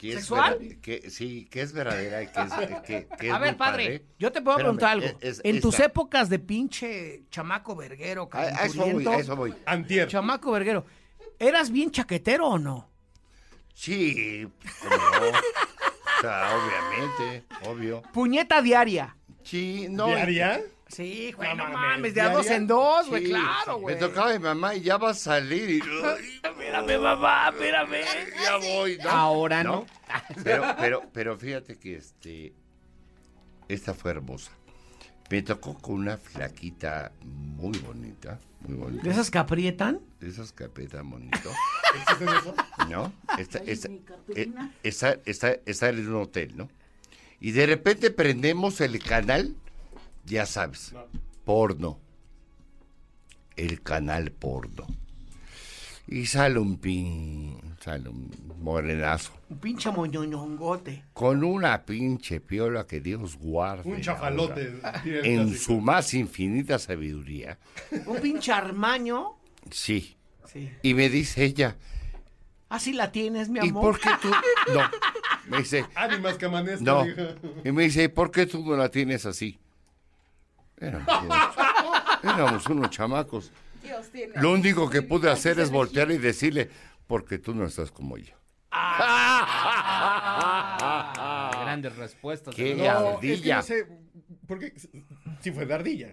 que 0.00 0.08
es 0.12 0.14
¿Sexual? 0.20 0.56
vera- 0.58 0.80
que 0.80 1.10
sí, 1.10 1.46
que 1.50 1.60
es 1.60 1.72
verdadera 1.74 2.22
y 2.22 2.26
que 2.28 2.40
es, 2.40 2.52
que, 2.86 3.08
que 3.18 3.26
es 3.28 3.32
A 3.34 3.38
ver, 3.38 3.54
padre, 3.58 4.02
yo 4.18 4.32
te 4.32 4.40
puedo 4.40 4.56
Espérame, 4.56 4.76
preguntar 4.78 4.90
algo. 4.92 5.18
es- 5.20 5.38
es- 5.38 5.44
en 5.44 5.60
tus 5.60 5.78
épocas 5.78 6.30
de 6.30 6.38
pinche 6.38 7.24
chamaco 7.30 7.76
verguero, 7.76 8.26
A, 8.32 8.40
a 8.40 8.64
eso 8.64 8.86
voy, 8.86 9.06
a 9.06 9.16
eso 9.16 9.36
voy. 9.36 9.54
Antier. 9.66 10.08
chamaco 10.08 10.52
verguero, 10.52 10.86
¿eras 11.38 11.70
bien 11.70 11.90
chaquetero 11.90 12.48
o 12.48 12.58
no? 12.58 12.88
Sí, 13.74 14.46
no. 14.84 14.96
O 16.18 16.20
sea, 16.22 16.50
obviamente, 16.56 17.44
obvio. 17.68 18.02
Puñeta 18.12 18.60
diaria. 18.62 19.16
Sí, 19.42 19.86
no. 19.90 20.06
¿Diaria? 20.06 20.62
Sí, 20.90 21.32
güey, 21.32 21.48
No 21.56 21.68
no, 21.68 21.72
mames, 21.72 21.90
mames, 21.90 22.14
de 22.14 22.20
a 22.20 22.28
dos 22.30 22.46
en 22.48 22.66
dos, 22.66 23.08
güey, 23.08 23.24
sí, 23.24 23.30
claro, 23.30 23.76
Me 23.78 23.82
güey. 23.82 23.98
tocaba 23.98 24.32
mi 24.32 24.38
mamá 24.40 24.74
y 24.74 24.80
ya 24.82 24.96
va 24.96 25.10
a 25.10 25.14
salir 25.14 25.70
y... 25.70 25.78
Espérame, 26.42 26.98
mamá, 27.00 27.48
espérame. 27.50 28.04
ya 28.42 28.56
voy, 28.56 28.98
¿no? 29.02 29.10
Ahora 29.10 29.62
no. 29.64 29.86
Pero, 30.42 30.64
pero, 30.78 31.02
pero 31.12 31.38
fíjate 31.38 31.78
que 31.78 31.96
este, 31.96 32.52
esta 33.68 33.94
fue 33.94 34.10
hermosa. 34.12 34.50
Me 35.30 35.42
tocó 35.42 35.78
con 35.78 35.94
una 35.94 36.16
flaquita 36.16 37.12
muy 37.22 37.78
bonita, 37.78 38.40
muy 38.66 38.76
bonita. 38.76 39.04
¿De 39.04 39.10
esas 39.10 39.30
que 39.30 39.38
aprietan? 39.38 40.00
De 40.18 40.28
esas 40.28 40.50
que 40.52 40.64
apretan 40.64 41.08
bonito, 41.08 41.50
¿Existen 41.94 42.28
eso? 42.28 42.54
¿no? 42.88 43.12
Está, 43.38 43.58
eh, 43.64 44.50
está, 44.82 45.18
está, 45.24 45.56
está 45.66 45.88
en 45.88 46.08
un 46.08 46.22
hotel, 46.22 46.56
¿no? 46.56 46.68
Y 47.38 47.52
de 47.52 47.66
repente 47.66 48.10
prendemos 48.10 48.80
el 48.80 48.98
canal, 49.02 49.54
ya 50.30 50.46
sabes, 50.46 50.92
No. 50.92 51.04
porno. 51.44 51.98
El 53.56 53.82
canal 53.82 54.30
porno. 54.32 54.86
Y 56.06 56.26
sale 56.26 56.58
un 56.58 56.78
pin, 56.78 57.56
sale 57.80 58.08
un 58.08 58.30
morenazo. 58.60 59.32
Un 59.48 59.58
pinche 59.58 59.90
moñoñongote. 59.90 61.04
Con 61.12 61.44
una 61.44 61.84
pinche 61.84 62.40
piola 62.40 62.86
que 62.86 63.00
Dios 63.00 63.36
guarde. 63.36 63.88
Un 63.88 64.00
chafalote. 64.00 64.80
ahora. 64.82 65.02
En 65.04 65.56
su 65.56 65.80
más 65.80 66.14
infinita 66.14 66.78
sabiduría. 66.78 67.58
Un 68.06 68.20
pinche 68.20 68.50
armaño. 68.52 69.36
Sí. 69.70 70.16
Sí. 70.46 70.68
Y 70.82 70.94
me 70.94 71.08
dice 71.08 71.44
ella, 71.44 71.76
Así 72.70 72.92
la 72.92 73.10
tienes, 73.12 73.48
mi 73.48 73.58
¿y 73.60 73.68
amor. 73.68 73.82
por 73.82 74.00
qué 74.00 74.10
tú? 74.22 74.30
No. 74.74 74.80
Me 75.48 75.58
dice, 75.58 75.84
Ánimas 75.96 76.36
que 76.38 76.46
amanezca. 76.46 76.84
no. 76.84 77.04
Y 77.64 77.72
me 77.72 77.84
dice, 77.84 78.08
¿por 78.08 78.30
qué 78.30 78.46
tú 78.46 78.64
no 78.64 78.76
la 78.76 78.88
tienes 78.90 79.26
así? 79.26 79.58
Éramos 80.80 81.22
unos, 81.22 81.56
éramos 82.22 82.66
unos 82.66 82.90
chamacos. 82.90 83.52
Dios 83.82 84.08
tiene. 84.10 84.32
Lo 84.40 84.52
único 84.52 84.88
que 84.90 85.02
pude 85.02 85.30
hacer 85.30 85.58
es 85.60 85.70
voltear 85.70 86.10
y 86.10 86.18
decirle, 86.18 86.70
porque 87.06 87.38
tú 87.38 87.54
no 87.54 87.64
estás 87.66 87.90
como 87.90 88.16
yo. 88.18 88.34
Ah, 90.32 91.50
grandes 91.62 91.96
respuestas. 91.96 92.54
Qué 92.54 92.74
de 92.74 92.76
No, 92.76 92.82
verdad. 92.84 93.14
es 93.14 93.20
que 93.20 93.32
ardilla. 93.32 93.56
no 93.56 93.62
sé. 93.62 93.86
¿Por 94.46 94.58
qué? 94.58 94.72
Sí, 95.40 95.50
fue 95.52 95.66
de 95.66 95.74
ardilla. 95.74 96.08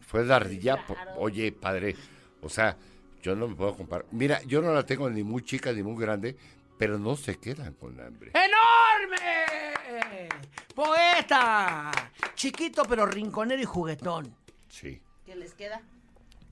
Fue 0.00 0.24
de 0.24 0.34
ardilla. 0.34 0.84
Oye, 1.18 1.52
padre, 1.52 1.96
o 2.42 2.48
sea, 2.48 2.76
yo 3.22 3.34
no 3.36 3.48
me 3.48 3.54
puedo 3.54 3.76
comparar. 3.76 4.06
Mira, 4.12 4.40
yo 4.42 4.60
no 4.62 4.72
la 4.74 4.84
tengo 4.84 5.08
ni 5.10 5.22
muy 5.22 5.42
chica 5.42 5.72
ni 5.72 5.82
muy 5.82 6.00
grande, 6.00 6.36
pero 6.78 6.98
no 6.98 7.16
se 7.16 7.38
quedan 7.38 7.74
con 7.74 8.00
hambre. 8.00 8.32
¡Enorme! 8.34 10.28
¡Poeta! 10.74 11.90
Chiquito 12.34 12.84
pero 12.84 13.06
rinconero 13.06 13.60
y 13.60 13.64
juguetón. 13.64 14.34
Sí. 14.68 15.00
¿Qué 15.24 15.36
les 15.36 15.54
queda? 15.54 15.80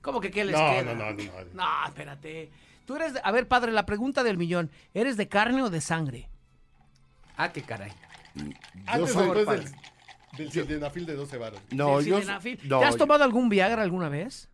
¿Cómo 0.01 0.19
que 0.21 0.31
qué 0.31 0.43
les 0.45 0.53
No, 0.57 0.59
queda? 0.71 0.83
no, 0.93 0.95
no, 0.95 1.11
no. 1.11 1.31
No, 1.53 1.85
espérate. 1.87 2.51
Tú 2.85 2.95
eres 2.95 3.13
de- 3.13 3.21
A 3.23 3.31
ver, 3.31 3.47
padre, 3.47 3.71
la 3.71 3.85
pregunta 3.85 4.23
del 4.23 4.37
millón. 4.37 4.71
¿Eres 4.93 5.17
de 5.17 5.27
carne 5.27 5.61
o 5.63 5.69
de 5.69 5.81
sangre? 5.81 6.29
Ah, 7.37 7.51
qué 7.51 7.61
caray. 7.61 7.91
Antes 8.85 9.11
o 9.11 9.13
soy- 9.13 9.35
después 9.35 9.63
del, 9.65 9.73
del 10.37 10.51
sildenafil 10.51 11.05
de 11.05 11.15
12 11.15 11.37
varos. 11.37 11.61
No, 11.71 12.01
yo. 12.01 12.17
sildenafil. 12.19 12.59
no, 12.67 12.79
¿Te 12.79 12.85
has 12.85 12.91
yo- 12.93 12.97
tomado 12.99 13.23
algún 13.23 13.49
Viagra 13.49 13.81
alguna 13.83 14.09
vez? 14.09 14.49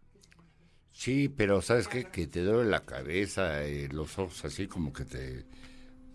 Sí, 1.00 1.30
pero 1.30 1.62
¿sabes 1.62 1.88
qué? 1.88 2.06
Que 2.06 2.26
te 2.26 2.42
duele 2.42 2.72
la 2.72 2.84
cabeza, 2.84 3.64
eh, 3.64 3.88
los 3.92 4.18
ojos 4.18 4.44
así 4.46 4.66
como 4.68 4.92
que 4.92 5.06
te... 5.06 5.46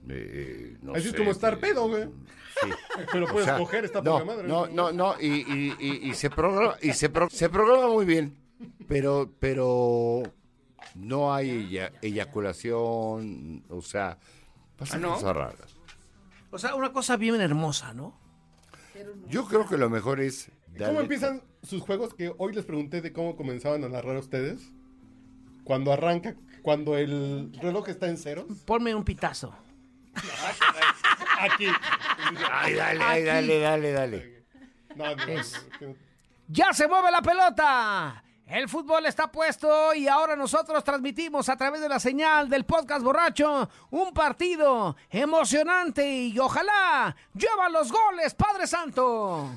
eh, 0.09 0.77
no 0.83 0.93
Así 0.95 1.05
es 1.07 1.13
sé, 1.13 1.19
como 1.19 1.31
estar 1.31 1.55
te- 1.55 1.61
pedo, 1.69 1.87
güey. 1.87 2.09
Sí. 2.61 2.69
Pero 3.13 3.27
O 3.27 3.29
puedes 3.29 3.45
sea, 3.47 3.59
coger 3.59 3.85
esta 3.85 4.03
no, 4.03 4.15
poca 4.15 4.25
madre. 4.25 4.49
No, 4.49 4.67
no, 4.67 4.91
no, 4.91 5.15
y, 5.21 5.27
y, 5.29 5.77
y, 5.79 6.11
y 6.11 6.15
se 6.15 6.31
programa, 6.31 6.75
y 6.83 6.93
se, 6.95 7.11
pro- 7.11 7.31
se 7.31 7.49
programa 7.49 7.87
muy 7.91 8.05
bien, 8.05 8.37
pero, 8.89 9.31
pero 9.39 10.25
no 10.97 11.33
hay 11.33 11.51
eya- 11.71 11.93
eyaculación, 12.03 13.65
o 13.69 13.83
sea, 13.83 14.19
pasan 14.77 15.05
¿Ah, 15.05 15.07
no? 15.07 15.15
cosas 15.15 15.37
raras. 15.37 15.77
O 16.51 16.59
sea, 16.59 16.75
una 16.75 16.93
cosa 16.93 17.17
bien 17.17 17.41
hermosa, 17.41 17.95
¿no? 17.95 18.21
Yo 19.29 19.47
creo 19.47 19.69
que 19.69 19.79
lo 19.79 19.89
mejor 19.89 20.21
es... 20.21 20.51
¿Cómo 20.77 21.01
empiezan 21.01 21.41
sus 21.63 21.83
juegos 21.83 22.15
que 22.15 22.33
hoy 22.39 22.53
les 22.55 22.65
pregunté 22.65 23.01
de 23.01 23.13
cómo 23.13 23.37
comenzaban 23.37 23.85
a 23.85 23.89
narrar 23.89 24.17
ustedes. 24.17 24.73
Cuando 25.65 25.93
arranca, 25.93 26.35
cuando 26.63 26.97
el 26.97 27.53
reloj 27.61 27.89
está 27.89 28.09
en 28.09 28.17
ceros. 28.19 28.47
Ponme 28.67 28.95
un 28.95 29.05
pitazo. 29.05 29.55
Aquí. 31.41 31.67
Ay, 32.51 32.75
dale, 32.75 33.03
ay, 33.05 33.25
dale, 33.25 33.59
dale, 33.61 33.93
dale. 33.93 34.45
No, 34.97 35.15
no, 35.17 35.23
Es- 35.25 35.67
no. 35.81 35.95
¡Ya 36.49 36.73
se 36.73 36.87
mueve 36.87 37.11
la 37.11 37.23
pelota! 37.23 38.23
El 38.47 38.69
fútbol 38.69 39.07
está 39.07 39.33
puesto 39.33 39.95
y 39.95 40.09
ahora 40.09 40.37
nosotros 40.37 40.85
transmitimos 40.85 41.49
a 41.49 41.57
través 41.57 41.81
de 41.81 41.89
la 41.89 41.99
señal 41.99 42.51
del 42.51 42.65
podcast 42.67 43.03
borracho 43.03 43.71
un 43.91 44.13
partido 44.13 44.95
emocionante 45.09 46.07
y 46.07 46.39
ojalá 46.39 47.17
lleva 47.35 47.71
los 47.71 47.91
goles, 47.91 48.35
Padre 48.35 48.67
Santo. 48.67 49.49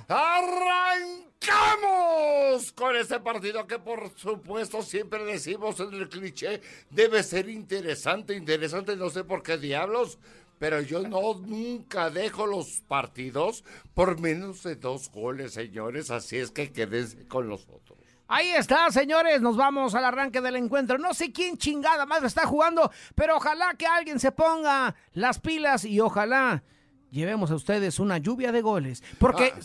¡Arrancamos 1.47 2.71
con 2.73 2.95
este 2.95 3.19
partido 3.19 3.67
que 3.67 3.79
por 3.79 4.09
supuesto 4.17 4.81
siempre 4.81 5.23
decimos 5.25 5.79
en 5.79 5.93
el 5.93 6.09
cliché 6.09 6.61
debe 6.89 7.23
ser 7.23 7.49
interesante, 7.49 8.35
interesante, 8.35 8.95
no 8.95 9.09
sé 9.09 9.23
por 9.23 9.43
qué 9.43 9.57
diablos, 9.57 10.17
pero 10.59 10.81
yo 10.81 11.01
no 11.07 11.35
nunca 11.35 12.09
dejo 12.09 12.45
los 12.45 12.81
partidos 12.87 13.63
por 13.93 14.19
menos 14.19 14.63
de 14.63 14.75
dos 14.75 15.11
goles, 15.11 15.53
señores, 15.53 16.11
así 16.11 16.37
es 16.37 16.51
que 16.51 16.71
quédense 16.71 17.27
con 17.27 17.47
nosotros. 17.49 17.99
Ahí 18.27 18.49
está, 18.49 18.89
señores, 18.91 19.41
nos 19.41 19.55
vamos 19.55 19.93
al 19.93 20.03
arranque 20.05 20.41
del 20.41 20.55
encuentro. 20.55 20.97
No 20.97 21.13
sé 21.13 21.31
quién 21.31 21.57
chingada 21.57 22.07
más 22.07 22.23
está 22.23 22.47
jugando, 22.47 22.89
pero 23.13 23.37
ojalá 23.37 23.75
que 23.77 23.85
alguien 23.85 24.19
se 24.19 24.31
ponga 24.31 24.95
las 25.13 25.39
pilas 25.39 25.85
y 25.85 25.99
ojalá 25.99 26.63
llevemos 27.11 27.51
a 27.51 27.55
ustedes 27.55 27.99
una 27.99 28.17
lluvia 28.17 28.51
de 28.51 28.61
goles. 28.61 29.03
Porque 29.19 29.53
Ah, 29.55 29.59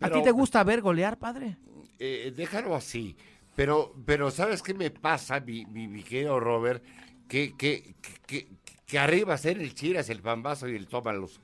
a 0.00 0.10
ti 0.10 0.22
te 0.22 0.30
gusta 0.30 0.62
ver 0.64 0.80
golear, 0.80 1.18
padre. 1.18 1.56
eh, 1.98 2.32
déjalo 2.36 2.74
así. 2.74 3.16
Pero, 3.54 3.94
pero 4.04 4.30
¿sabes 4.30 4.62
qué 4.62 4.74
me 4.74 4.90
pasa, 4.90 5.40
mi, 5.40 5.64
mi, 5.66 5.88
mi 5.88 6.02
querido 6.02 6.38
Robert? 6.38 6.84
Que, 7.26 7.54
que, 7.56 7.94
que, 8.26 8.48
que 8.86 8.98
arriba 8.98 9.34
hacer 9.34 9.58
el 9.58 9.74
chiras, 9.74 10.10
el 10.10 10.20
pambazo 10.20 10.68
y 10.68 10.76
el 10.76 10.86
tómalos, 10.86 11.40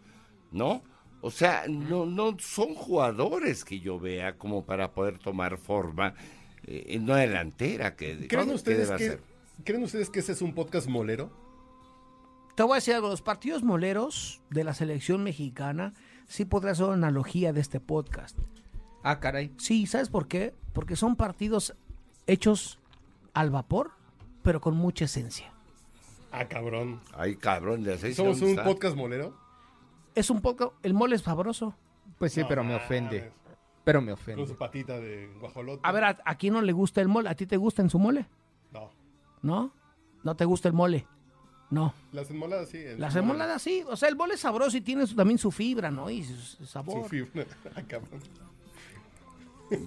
¿no? 0.51 0.83
O 1.23 1.31
sea, 1.31 1.65
no, 1.69 2.05
no 2.05 2.37
son 2.39 2.75
jugadores 2.75 3.65
que 3.65 3.81
yo 3.81 3.99
vea 3.99 4.37
como 4.37 4.65
para 4.67 4.93
poder 4.93 5.19
tomar 5.19 5.57
forma 5.57 6.15
eh, 6.67 6.85
en 6.89 7.05
una 7.05 7.17
delantera 7.17 7.97
que, 7.97 8.29
¿Creen 8.29 8.51
ustedes 8.51 8.91
que, 8.91 8.99
ser. 8.99 9.23
¿Creen 9.65 9.83
ustedes 9.85 10.11
que 10.11 10.19
ese 10.21 10.33
es 10.33 10.43
un 10.43 10.53
podcast 10.55 10.89
molero? 10.89 11.31
Te 12.57 12.63
voy 12.63 12.73
a 12.73 12.75
decir 12.77 12.95
algo, 12.95 13.09
los 13.09 13.23
partidos 13.23 13.63
moleros 13.63 14.43
de 14.51 14.65
la 14.65 14.75
selección 14.75 15.23
mexicana 15.23 15.95
sí 16.33 16.45
podrá 16.47 16.75
ser 16.75 16.87
una 16.87 16.95
analogía 16.95 17.53
de 17.53 17.61
este 17.61 17.79
podcast. 17.79 18.39
Ah, 19.03 19.21
caray. 19.21 19.53
Sí, 19.59 19.87
¿sabes 19.87 20.09
por 20.09 20.29
qué? 20.29 20.55
Porque 20.73 20.97
son 20.97 21.15
partidos 21.17 21.75
hechos 22.27 22.79
al 23.35 23.51
vapor, 23.51 23.91
pero 24.43 24.61
con 24.61 24.75
mucha 24.77 25.05
esencia. 25.05 25.53
Ah, 26.31 26.47
cabrón. 26.49 27.01
Ay, 27.15 27.37
cabrón, 27.37 27.83
de 27.85 27.99
¿Somos 28.15 28.39
¿dónde 28.39 28.45
un 28.45 28.51
está? 28.59 28.65
podcast 28.65 28.97
molero? 28.97 29.37
Es 30.15 30.31
un 30.31 30.41
poco, 30.41 30.75
el 30.83 30.95
mole 30.95 31.17
es 31.17 31.23
sabroso. 31.23 31.75
Pues 32.19 32.33
sí, 32.33 32.41
No 32.41 32.49
pero 32.49 32.65
me 32.65 32.75
ofende. 32.77 33.31
Pero 33.85 34.01
me 34.01 34.12
Con 34.12 34.17
su 34.17 34.23
ofende. 34.23 34.55
patita 34.55 34.99
de 35.01 35.31
guajolote. 35.41 35.81
A 35.83 35.93
ver, 35.93 36.05
¿a, 36.05 36.19
a 36.25 36.35
quién 36.37 36.55
no 36.55 36.62
le 36.62 36.73
gusta 36.73 37.01
el 37.03 37.09
mole? 37.09 37.29
¿A 37.29 37.35
ti 37.35 37.47
te 37.47 37.57
gusta 37.59 37.83
en 37.83 37.91
su 37.91 37.99
mole? 37.99 38.27
No. 38.73 38.91
¿No? 39.43 39.73
¿No 40.23 40.35
te 40.37 40.45
gusta 40.47 40.69
el 40.69 40.75
mole? 40.75 41.07
No. 41.73 41.95
Las 42.12 42.29
enmoladas 42.31 42.69
sí. 42.69 42.79
en 42.79 43.00
Las 43.00 43.14
su 43.14 43.19
mole. 43.21 43.31
emoladas 43.31 43.62
sí. 43.62 43.83
O 43.88 43.97
sea, 43.97 44.09
el 44.11 44.17
mole 44.17 44.35
es 44.35 44.41
sabroso 44.41 44.76
y 44.76 44.83
tiene 44.83 45.07
su- 45.07 45.14
también 45.17 45.38
su 45.38 45.50
fibra, 45.50 45.91
¿no? 45.91 46.11
Y 46.11 46.23
su, 46.23 46.35
su 46.37 46.57
Su 46.59 46.67
sabor, 46.67 47.09
fibra. 47.09 47.47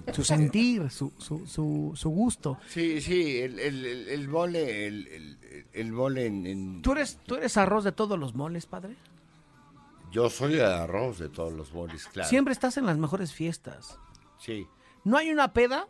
Ah, 0.08 0.12
su 0.12 0.24
sentir, 0.24 0.90
su, 0.90 1.12
su, 1.16 1.46
su, 1.46 1.92
su 1.94 2.10
gusto. 2.10 2.58
Sí, 2.68 3.00
sí, 3.00 3.38
el, 3.38 3.60
el, 3.60 3.84
el, 3.86 4.08
el 4.08 4.28
mole, 4.28 4.86
el, 4.88 5.06
el, 5.06 5.66
el 5.72 5.92
mole 5.92 6.26
en, 6.26 6.44
en- 6.46 6.82
¿Tú 6.82 6.90
eres, 6.92 7.20
¿Tú 7.24 7.36
eres 7.36 7.56
arroz 7.56 7.84
de 7.84 7.92
todos 7.92 8.18
los 8.18 8.34
moles, 8.34 8.66
padre? 8.66 8.96
Yo 10.10 10.28
soy 10.28 10.54
de 10.54 10.64
arroz 10.64 11.20
de 11.20 11.28
todos 11.28 11.52
los 11.52 11.72
moles, 11.72 12.06
claro. 12.12 12.28
Siempre 12.28 12.52
estás 12.52 12.76
en 12.78 12.86
las 12.86 12.98
mejores 12.98 13.32
fiestas. 13.32 13.96
Sí. 14.40 14.66
No 15.04 15.18
hay 15.18 15.30
una 15.30 15.52
peda. 15.52 15.86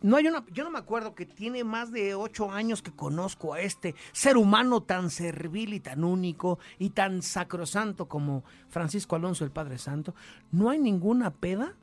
No 0.00 0.16
hay 0.16 0.26
una. 0.28 0.44
Yo 0.52 0.64
no 0.64 0.70
me 0.70 0.78
acuerdo 0.78 1.14
que 1.14 1.26
tiene 1.26 1.64
más 1.64 1.90
de 1.92 2.14
ocho 2.14 2.50
años 2.50 2.82
que 2.82 2.92
conozco 2.92 3.54
a 3.54 3.60
este 3.60 3.94
ser 4.12 4.36
humano 4.36 4.82
tan 4.82 5.10
servil 5.10 5.74
y 5.74 5.80
tan 5.80 6.04
único 6.04 6.58
y 6.78 6.90
tan 6.90 7.22
sacrosanto 7.22 8.06
como 8.06 8.44
Francisco 8.68 9.16
Alonso, 9.16 9.44
el 9.44 9.50
Padre 9.50 9.78
Santo. 9.78 10.14
No 10.52 10.70
hay 10.70 10.78
ninguna 10.78 11.30
peda 11.32 11.74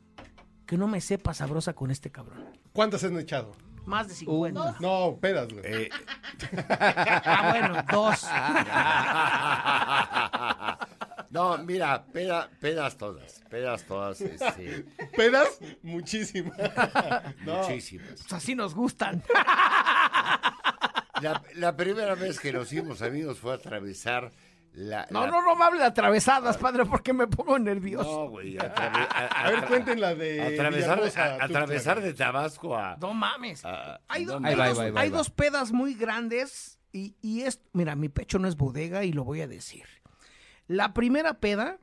que 0.65 0.78
no 0.78 0.88
me 0.88 1.01
sepa 1.01 1.34
sabrosa 1.34 1.73
con 1.73 1.91
este 1.91 2.10
cabrón. 2.12 2.43
¿Cuántas 2.73 3.04
han 3.04 3.17
echado? 3.19 3.51
Más 3.86 4.08
de 4.08 4.15
50. 4.15 4.78
No, 4.80 5.17
pedas, 5.21 5.47
güey. 5.54 5.63
Eh, 5.65 5.89
Ah, 7.25 7.49
bueno, 7.51 7.75
dos. 7.91 8.25
no, 11.36 11.58
mira, 11.60 12.06
peda- 12.12 12.50
pedas 12.60 12.98
todas, 12.98 13.43
pedas 13.50 13.84
todas, 13.86 14.21
este, 14.21 14.86
¿Pedas? 15.15 15.60
Muchísimas. 15.84 16.58
No. 17.45 17.58
muchísimas. 17.62 18.08
Pues 18.21 18.34
así 18.34 18.56
nos 18.56 18.74
gustan. 18.74 19.21
La, 21.21 21.41
la 21.56 21.76
primera 21.78 22.15
vez 22.15 22.39
que 22.39 22.52
nos 22.52 22.71
hicimos 22.71 23.02
amigos 23.02 23.39
fue 23.39 23.54
atravesar 23.54 24.32
la... 24.74 25.08
No, 25.10 25.21
la- 25.26 25.32
no, 25.32 25.41
no 25.41 25.56
me 25.56 25.63
hable 25.63 25.80
de 25.80 25.86
atravesadas, 25.86 26.58
padre, 26.58 26.86
porque 26.86 27.13
me 27.13 27.28
pongo 27.28 27.58
nervioso. 27.58 28.24
No, 28.26 28.30
güey, 28.30 28.58
atrave- 28.58 29.08
a, 29.10 29.45
A 29.45 29.50
ver, 29.52 29.65
cuenten 29.65 30.02
la 30.02 30.13
de 30.15 30.41
atravesar, 30.41 31.00
a- 31.17 31.43
atravesar 31.45 32.02
de 32.02 32.13
Tabasco 32.13 32.76
a... 32.78 32.98
No 32.98 33.13
mames. 33.13 33.63
Hay 34.10 34.26
do- 34.26 34.39
dos, 34.39 34.43
va, 34.43 35.00
hay 35.02 35.10
va. 35.10 35.17
dos 35.17 35.30
pedas 35.30 35.71
muy 35.71 35.93
grandes 35.93 36.80
y, 36.91 37.15
y 37.21 37.41
es, 37.43 37.62
mira, 37.71 37.95
mi 37.95 38.10
pecho 38.10 38.38
no 38.39 38.48
es 38.50 38.58
bodega 38.58 39.04
y 39.06 39.13
lo 39.13 39.24
voy 39.24 39.41
a 39.41 39.48
decir. 39.48 39.86
La 40.67 40.93
primera 40.93 41.39
peda 41.39 41.80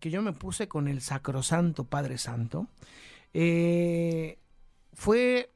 que 0.00 0.10
yo 0.10 0.22
me 0.22 0.32
puse 0.32 0.68
con 0.68 0.88
el 0.88 1.00
sacrosanto 1.00 1.84
Padre 1.84 2.18
Santo 2.18 2.68
eh, 3.32 4.38
fue 4.92 5.50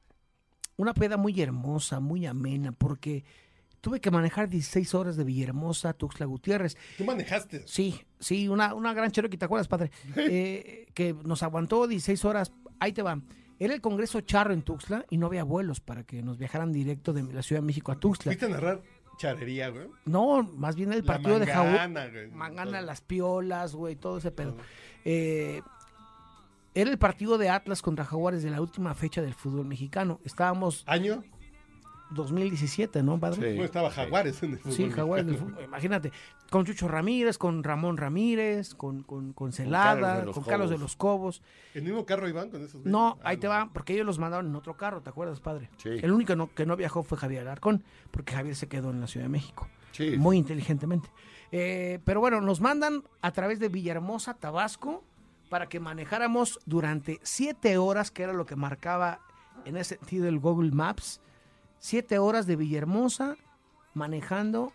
una 0.77 0.95
peda 0.95 1.17
muy 1.17 1.41
hermosa, 1.41 2.01
muy 2.01 2.27
amena, 2.27 2.73
porque 2.73 3.25
tuve 3.81 4.01
que 4.01 4.11
manejar 4.11 4.49
16 4.49 4.95
horas 4.95 5.17
de 5.17 5.25
Villahermosa 5.25 5.91
a 5.91 5.93
Tuxtla 5.93 6.27
Gutiérrez. 6.27 6.77
Tú 6.97 7.05
manejaste. 7.05 7.63
Sí, 7.67 8.01
sí, 8.19 8.49
una, 8.49 8.75
una 8.75 8.95
gran 8.95 9.11
Cherokee, 9.11 9.37
¿te 9.37 9.45
acuerdas, 9.45 9.69
padre? 9.69 9.91
Eh, 10.17 10.87
que 10.95 11.15
nos 11.25 11.43
aguantó 11.43 11.87
16 11.87 12.25
horas. 12.25 12.53
Ahí 12.79 12.93
te 12.93 13.03
va. 13.03 13.21
Era 13.59 13.75
el 13.75 13.83
Congreso 13.83 14.23
Charro 14.23 14.55
en 14.55 14.63
Tuxtla 14.63 15.05
y 15.11 15.19
no 15.19 15.27
había 15.27 15.45
vuelos 15.45 15.81
para 15.81 16.05
que 16.05 16.23
nos 16.23 16.39
viajaran 16.39 16.73
directo 16.73 17.13
de 17.13 17.23
la 17.31 17.43
Ciudad 17.43 17.61
de 17.61 17.67
México 17.67 17.93
a 17.93 17.97
Tuxtla. 18.01 18.31
Fuiste 18.33 18.47
a 18.47 18.49
narrar 18.49 18.83
charería, 19.21 19.69
güey. 19.69 19.89
No, 20.07 20.43
más 20.43 20.75
bien 20.77 20.93
el 20.93 21.01
La 21.01 21.05
partido 21.05 21.39
de 21.39 21.47
Jaú. 21.47 21.65
mangana. 21.67 22.09
Mangana, 22.33 22.71
Todo. 22.79 22.87
las 22.87 23.01
piolas, 23.03 23.75
güey, 23.75 23.95
todo 23.97 24.17
ese 24.19 24.31
pedo. 24.31 24.57
Eh, 25.05 25.61
era 26.75 26.91
el 26.91 26.99
partido 26.99 27.37
de 27.37 27.51
Atlas 27.51 27.83
contra 27.83 28.05
Jaguares 28.05 28.43
de 28.43 28.51
la 28.51 28.61
última 28.61 28.95
fecha 28.95 29.21
del 29.21 29.35
fútbol 29.35 29.67
mexicano. 29.67 30.21
Estábamos 30.25 30.85
¿Año? 30.87 31.23
2017, 32.11 33.03
¿no, 33.03 33.19
padre? 33.19 33.53
Sí. 33.53 33.59
No 33.59 33.65
estaba 33.65 33.91
Jaguares 33.91 34.43
en 34.43 34.53
el 34.53 34.59
fútbol. 34.59 34.73
Sí, 34.75 34.91
Jaguares 34.91 35.27
del 35.27 35.35
mexicano. 35.35 35.55
fútbol. 35.57 35.65
Imagínate, 35.69 36.13
con 36.51 36.65
Chucho 36.65 36.89
Ramírez, 36.89 37.39
con 37.39 37.63
Ramón 37.65 37.97
Ramírez, 37.97 38.75
con, 38.75 39.03
con, 39.03 39.33
con 39.33 39.51
Carlos 39.51 39.57
Celada, 39.57 40.21
de 40.21 40.27
los 40.27 40.35
con 40.35 40.45
Carlos 40.45 40.71
de 40.71 40.77
Cobos. 40.77 40.83
los 40.83 40.97
Cobos. 40.97 41.43
¿El 41.75 41.83
mismo 41.83 42.05
carro 42.07 42.29
iban 42.29 42.51
con 42.51 42.65
esos? 42.65 42.85
No, 42.85 43.19
Ah, 43.23 43.31
ahí 43.31 43.37
te 43.37 43.49
va, 43.49 43.71
porque 43.73 43.95
ellos 43.95 44.07
los 44.07 44.19
mandaron 44.19 44.47
en 44.47 44.57
otro 44.57 44.77
carro, 44.77 45.01
¿te 45.03 45.11
acuerdas, 45.11 45.41
padre? 45.41 45.71
Sí. 45.79 45.91
El 46.03 46.13
único 46.13 46.35
no- 46.37 46.53
que 46.55 46.67
no 46.67 46.77
viajó 46.77 47.03
fue 47.03 47.17
Javier 47.19 47.43
Alarcón, 47.43 47.85
porque 48.11 48.35
Javier 48.35 48.57
se 48.57 48.69
quedó 48.69 48.91
en 48.91 49.01
la 49.01 49.07
Ciudad 49.07 49.25
de 49.27 49.31
México. 49.31 49.69
Sí. 49.93 50.17
Muy 50.19 50.37
inteligentemente. 50.37 51.09
Eh, 51.53 51.99
pero 52.05 52.21
bueno, 52.21 52.41
nos 52.41 52.61
mandan 52.61 53.03
a 53.23 53.33
través 53.33 53.59
de 53.59 53.69
Villahermosa, 53.69 54.35
Tabasco, 54.35 55.03
para 55.49 55.69
que 55.69 55.81
manejáramos 55.81 56.61
durante 56.65 57.19
siete 57.25 57.77
horas, 57.77 58.13
que 58.13 58.23
era 58.23 58.33
lo 58.33 58.47
que 58.47 58.55
marcaba 58.55 59.21
en 59.65 59.77
ese 59.77 59.97
sentido 59.97 60.29
el 60.29 60.39
Google 60.39 60.71
Maps, 60.71 61.21
siete 61.81 62.19
horas 62.19 62.47
de 62.47 62.55
Villahermosa 62.55 63.37
manejando 63.95 64.73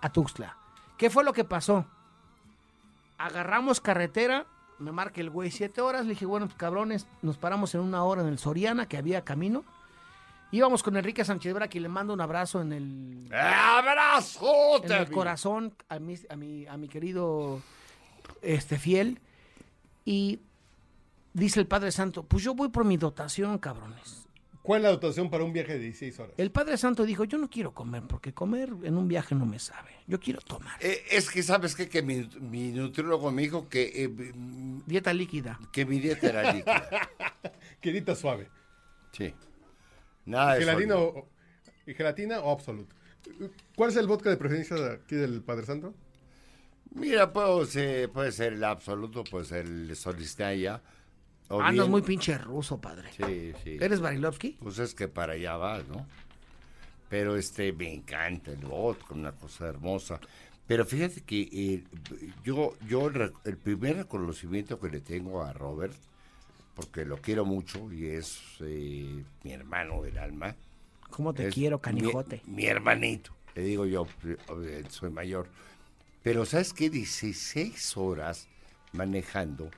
a 0.00 0.10
Tuxtla. 0.10 0.56
¿Qué 0.96 1.10
fue 1.10 1.24
lo 1.24 1.34
que 1.34 1.44
pasó? 1.44 1.84
Agarramos 3.18 3.80
carretera, 3.80 4.46
me 4.78 4.92
marca 4.92 5.20
el 5.20 5.30
güey 5.30 5.50
siete 5.50 5.80
horas, 5.80 6.04
le 6.04 6.10
dije, 6.10 6.24
bueno, 6.24 6.46
pues 6.46 6.56
cabrones, 6.56 7.06
nos 7.20 7.36
paramos 7.36 7.74
en 7.74 7.82
una 7.82 8.02
hora 8.04 8.22
en 8.22 8.28
el 8.28 8.38
Soriana, 8.38 8.88
que 8.88 8.96
había 8.96 9.24
camino. 9.24 9.64
Íbamos 10.52 10.82
con 10.82 10.96
Enrique 10.96 11.24
Sánchez 11.24 11.52
Vera, 11.52 11.68
que 11.68 11.80
le 11.80 11.88
mando 11.88 12.14
un 12.14 12.20
abrazo 12.20 12.62
en 12.62 12.72
el, 12.72 13.28
¡Abrazote! 13.34 14.86
en 14.86 14.92
el 14.92 15.10
corazón 15.10 15.74
a 15.88 15.98
mi, 15.98 16.16
a 16.30 16.36
mi, 16.36 16.66
a 16.66 16.76
mi 16.76 16.88
querido 16.88 17.60
este 18.42 18.78
fiel. 18.78 19.20
Y 20.04 20.38
dice 21.32 21.58
el 21.58 21.66
Padre 21.66 21.90
Santo, 21.90 22.22
pues 22.22 22.44
yo 22.44 22.54
voy 22.54 22.68
por 22.68 22.84
mi 22.84 22.96
dotación, 22.96 23.58
cabrones. 23.58 24.25
¿Cuál 24.66 24.80
es 24.80 24.82
la 24.82 24.90
dotación 24.90 25.30
para 25.30 25.44
un 25.44 25.52
viaje 25.52 25.74
de 25.74 25.78
16 25.78 26.18
horas? 26.18 26.34
El 26.38 26.50
Padre 26.50 26.76
Santo 26.76 27.04
dijo, 27.04 27.22
yo 27.22 27.38
no 27.38 27.48
quiero 27.48 27.72
comer, 27.72 28.02
porque 28.08 28.34
comer 28.34 28.68
en 28.82 28.96
un 28.96 29.06
viaje 29.06 29.36
no 29.36 29.46
me 29.46 29.60
sabe. 29.60 29.92
Yo 30.08 30.18
quiero 30.18 30.40
tomar. 30.40 30.76
Eh, 30.84 31.04
es 31.08 31.30
que, 31.30 31.44
¿sabes 31.44 31.76
qué? 31.76 31.88
Que 31.88 32.02
mi, 32.02 32.28
mi 32.40 32.72
nutriólogo 32.72 33.30
me 33.30 33.42
dijo 33.42 33.68
que, 33.68 33.92
eh, 33.94 34.32
Dieta 34.84 35.14
líquida. 35.14 35.60
que 35.72 35.86
mi 35.86 36.00
dieta 36.00 36.28
era 36.30 36.52
líquida. 36.52 36.88
Quedita 37.80 38.16
suave. 38.16 38.50
Sí. 39.12 39.32
Nada 40.24 40.54
de 40.54 40.60
¿Gelatina 40.62 40.96
o, 40.96 41.28
y 41.86 41.94
gelatina 41.94 42.40
o 42.40 42.50
absolute? 42.50 42.92
¿Cuál 43.76 43.90
es 43.90 43.96
el 43.96 44.08
vodka 44.08 44.30
de 44.30 44.36
preferencia 44.36 44.74
de 44.74 44.94
aquí 44.94 45.14
del 45.14 45.42
Padre 45.42 45.64
Santo? 45.64 45.94
Mira, 46.90 47.32
puede 47.32 47.66
ser, 47.66 48.10
puede 48.10 48.32
ser 48.32 48.54
el 48.54 48.64
absoluto, 48.64 49.22
puede 49.22 49.44
ser 49.44 49.66
el 49.66 49.94
Solistaya. 49.94 50.82
O 51.48 51.60
Andas 51.60 51.74
bien- 51.86 51.90
muy 51.90 52.02
pinche 52.02 52.36
ruso, 52.38 52.80
padre. 52.80 53.10
Sí, 53.16 53.52
sí. 53.62 53.76
¿Eres 53.80 54.00
Barilovsky? 54.00 54.56
Pues 54.60 54.78
es 54.78 54.94
que 54.94 55.08
para 55.08 55.34
allá 55.34 55.56
vas, 55.56 55.86
¿no? 55.88 56.06
Pero 57.08 57.36
este, 57.36 57.72
me 57.72 57.92
encanta 57.92 58.50
el 58.50 58.64
vodka, 58.66 59.14
una 59.14 59.32
cosa 59.32 59.66
hermosa. 59.68 60.18
Pero 60.66 60.84
fíjate 60.84 61.20
que 61.22 61.42
eh, 61.52 61.84
yo, 62.42 62.74
yo 62.88 63.06
el, 63.44 63.56
primer 63.56 63.96
reconocimiento 63.98 64.80
que 64.80 64.88
le 64.88 65.00
tengo 65.00 65.42
a 65.44 65.52
Robert, 65.52 65.94
porque 66.74 67.04
lo 67.04 67.18
quiero 67.18 67.44
mucho 67.44 67.92
y 67.92 68.06
es 68.06 68.40
eh, 68.60 69.22
mi 69.44 69.52
hermano 69.52 70.02
del 70.02 70.18
alma. 70.18 70.56
¿Cómo 71.10 71.32
te 71.32 71.46
es 71.48 71.54
quiero, 71.54 71.76
mi- 71.76 71.82
canijote? 71.82 72.42
Mi, 72.46 72.66
hermanito, 72.66 73.30
le 73.54 73.62
digo 73.62 73.86
yo, 73.86 74.08
eh, 74.24 74.82
soy 74.88 75.10
mayor. 75.10 75.46
Pero 76.24 76.44
¿sabes 76.44 76.72
qué? 76.72 76.90
16 76.90 77.96
horas 77.96 78.48
manejando. 78.92 79.70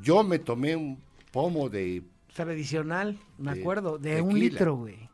Yo 0.00 0.22
me 0.24 0.38
tomé 0.38 0.76
un 0.76 1.00
pomo 1.32 1.68
de, 1.68 2.02
Tradicional, 2.34 3.18
me 3.38 3.54
de 3.54 3.60
acuerdo, 3.60 3.98
de 3.98 4.22
un 4.22 4.38
litro, 4.38 4.76
güey. 4.76 5.08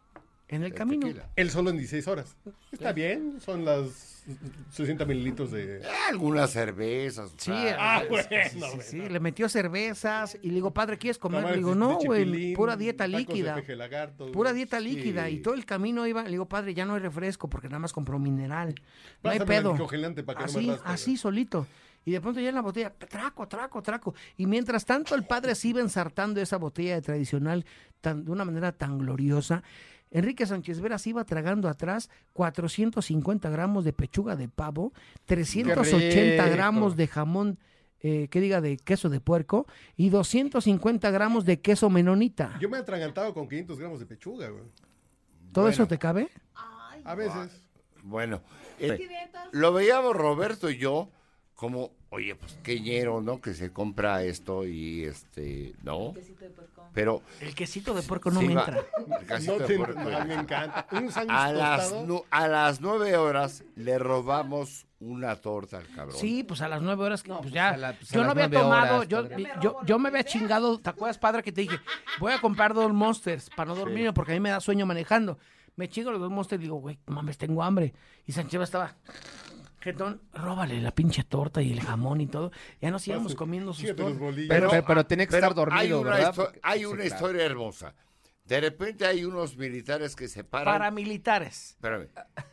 En 0.48 0.62
el 0.62 0.70
de 0.70 0.76
camino. 0.76 1.06
tequila. 1.08 1.28
Él 1.34 1.50
solo 1.50 1.70
en 1.70 1.78
16 1.78 2.06
horas. 2.06 2.36
Está 2.70 2.92
bien, 2.92 3.40
son 3.40 3.64
las 3.64 4.22
60 4.70 5.04
mililitros 5.04 5.50
de... 5.50 5.82
Algunas 6.08 6.50
cervezas. 6.50 7.32
Sí, 7.36 7.50
ah, 7.52 7.96
Ah, 7.98 8.00
sí, 8.02 8.06
bueno, 8.10 8.28
sí, 8.74 8.78
sí, 8.82 9.08
le 9.08 9.18
metió 9.18 9.48
cervezas 9.48 10.38
y 10.40 10.48
le 10.48 10.54
digo, 10.54 10.72
padre, 10.72 10.98
¿quieres 10.98 11.18
comer? 11.18 11.44
Le 11.50 11.56
digo, 11.56 11.74
no, 11.74 11.98
güey, 11.98 12.54
pura 12.54 12.76
dieta 12.76 13.08
líquida. 13.08 13.60
lagarto, 13.76 14.30
Pura 14.30 14.52
dieta 14.52 14.78
Sí. 14.78 14.84
líquida. 14.84 15.28
Y 15.30 15.38
todo 15.40 15.54
el 15.54 15.64
camino 15.64 16.06
iba, 16.06 16.22
le 16.22 16.30
digo, 16.30 16.46
padre, 16.46 16.74
ya 16.74 16.84
no 16.84 16.94
hay 16.94 17.00
refresco 17.00 17.48
porque 17.48 17.66
nada 17.68 17.80
más 17.80 17.92
compró 17.92 18.20
mineral. 18.20 18.74
No 19.24 19.30
hay 19.30 19.38
Pásame 19.40 19.56
pedo. 19.62 19.76
congelante 19.76 20.22
para 20.22 20.44
que 20.46 20.52
no 20.52 20.60
me 20.62 20.72
así, 20.74 20.80
así 20.84 21.16
solito. 21.16 21.66
Y 22.06 22.12
de 22.12 22.20
pronto 22.20 22.40
ya 22.40 22.48
en 22.50 22.54
la 22.54 22.62
botella, 22.62 22.90
traco, 22.94 23.48
traco, 23.48 23.82
traco. 23.82 24.14
Y 24.36 24.46
mientras 24.46 24.86
tanto 24.86 25.14
el 25.16 25.26
padre 25.26 25.56
se 25.56 25.68
iba 25.68 25.80
ensartando 25.80 26.40
esa 26.40 26.56
botella 26.56 26.94
de 26.94 27.02
tradicional 27.02 27.66
tan, 28.00 28.24
de 28.24 28.30
una 28.30 28.44
manera 28.44 28.70
tan 28.70 28.96
gloriosa, 28.98 29.64
Enrique 30.12 30.46
Sánchez 30.46 30.80
Vera 30.80 30.98
se 30.98 31.10
iba 31.10 31.24
tragando 31.24 31.68
atrás 31.68 32.08
450 32.32 33.50
gramos 33.50 33.84
de 33.84 33.92
pechuga 33.92 34.36
de 34.36 34.48
pavo, 34.48 34.92
380 35.24 36.44
rico! 36.44 36.56
gramos 36.56 36.96
de 36.96 37.08
jamón, 37.08 37.58
eh, 38.00 38.28
que 38.28 38.40
diga, 38.40 38.60
de 38.60 38.76
queso 38.76 39.08
de 39.08 39.18
puerco 39.20 39.66
y 39.96 40.10
250 40.10 41.10
gramos 41.10 41.44
de 41.44 41.60
queso 41.60 41.90
menonita. 41.90 42.56
Yo 42.60 42.68
me 42.68 42.76
he 42.76 42.80
atragantado 42.80 43.34
con 43.34 43.48
500 43.48 43.80
gramos 43.80 43.98
de 43.98 44.06
pechuga, 44.06 44.48
güey. 44.48 44.62
¿Todo 45.52 45.64
Bueno. 45.64 45.70
eso 45.70 45.86
te 45.88 45.98
cabe? 45.98 46.28
A 47.04 47.14
veces. 47.16 47.62
Bueno, 48.04 48.42
eh, 48.78 49.08
lo 49.50 49.72
veíamos 49.72 50.14
Roberto 50.14 50.70
y 50.70 50.78
yo 50.78 51.10
como, 51.56 51.90
oye, 52.10 52.34
pues 52.36 52.58
qué 52.62 52.78
ñero, 52.80 53.20
¿no? 53.22 53.40
Que 53.40 53.54
se 53.54 53.72
compra 53.72 54.22
esto 54.22 54.64
y 54.66 55.04
este, 55.04 55.74
¿no? 55.82 56.12
Pero 56.92 57.22
El 57.40 57.54
quesito 57.54 57.92
de 57.94 58.02
puerco 58.02 58.30
no 58.30 58.40
sí 58.40 58.46
me 58.48 58.54
va- 58.54 58.64
entra. 58.66 58.84
el 59.36 59.46
No 59.46 59.58
de 59.58 59.64
te- 59.66 59.76
puerco. 59.76 60.00
no, 60.00 60.24
me 60.26 60.34
encanta. 60.34 60.86
Un 60.92 61.10
sándwich 61.10 61.36
A 61.36 61.52
las, 61.52 61.94
a 62.30 62.48
las 62.48 62.80
nueve 62.80 63.16
horas 63.16 63.64
le 63.74 63.98
robamos 63.98 64.86
una 65.00 65.36
torta 65.36 65.78
al 65.78 65.88
cabrón. 65.88 66.16
Sí, 66.18 66.42
pues 66.42 66.60
a 66.62 66.68
las 66.68 66.80
nueve 66.82 67.04
horas, 67.04 67.22
que, 67.22 67.28
No, 67.30 67.36
pues 67.36 67.44
pues 67.46 67.54
ya. 67.54 67.76
la- 67.76 67.92
pues 67.94 68.10
yo 68.10 68.22
no 68.24 68.30
había 68.30 68.50
tomado, 68.50 68.96
horas, 68.98 69.08
yo, 69.08 69.26
yo, 69.60 69.78
yo 69.84 69.98
me 69.98 70.08
había 70.08 70.24
chingado, 70.24 70.78
¿te 70.78 70.88
acuerdas, 70.90 71.18
padre, 71.18 71.42
que 71.42 71.52
te 71.52 71.62
dije, 71.62 71.78
voy 72.18 72.32
a 72.32 72.40
comprar 72.40 72.72
dos 72.74 72.92
monsters 72.92 73.50
para 73.50 73.68
no 73.68 73.74
dormirme 73.76 74.12
porque 74.12 74.32
a 74.32 74.34
mí 74.34 74.40
me 74.40 74.50
da 74.50 74.60
sueño 74.60 74.86
manejando? 74.86 75.38
Me 75.74 75.88
chingo 75.90 76.10
los 76.10 76.20
dos 76.20 76.30
monsters 76.30 76.60
y 76.60 76.64
digo, 76.64 76.76
güey, 76.76 76.98
mames, 77.06 77.36
tengo 77.36 77.62
hambre. 77.62 77.92
Y 78.26 78.32
Sánchez 78.32 78.62
estaba, 78.62 78.94
jetón, 79.86 80.20
róbale 80.34 80.80
la 80.80 80.90
pinche 80.94 81.24
torta 81.24 81.62
y 81.62 81.72
el 81.72 81.80
jamón 81.80 82.20
y 82.20 82.26
todo. 82.26 82.52
Ya 82.80 82.90
nos 82.90 83.06
íbamos 83.08 83.34
comiendo 83.34 83.72
sus 83.72 83.86
tortas. 83.96 84.18
bolillos. 84.18 84.48
Pero, 84.48 84.68
pero, 84.70 84.84
pero 84.86 85.06
tenía 85.06 85.26
que 85.26 85.30
Pero 85.32 85.46
estar 85.46 85.54
dormido, 85.54 85.80
hay 85.80 85.92
una, 85.92 86.10
¿verdad? 86.10 86.34
histo- 86.34 86.52
hay 86.62 86.78
sí, 86.80 86.84
una 86.86 87.02
claro. 87.02 87.14
historia 87.14 87.44
hermosa. 87.44 87.94
De 88.44 88.60
repente 88.60 89.04
hay 89.06 89.24
unos 89.24 89.56
militares 89.56 90.14
que 90.14 90.28
se 90.28 90.44
paran. 90.44 90.74
Paramilitares. 90.74 91.70
Espérame, 91.70 92.08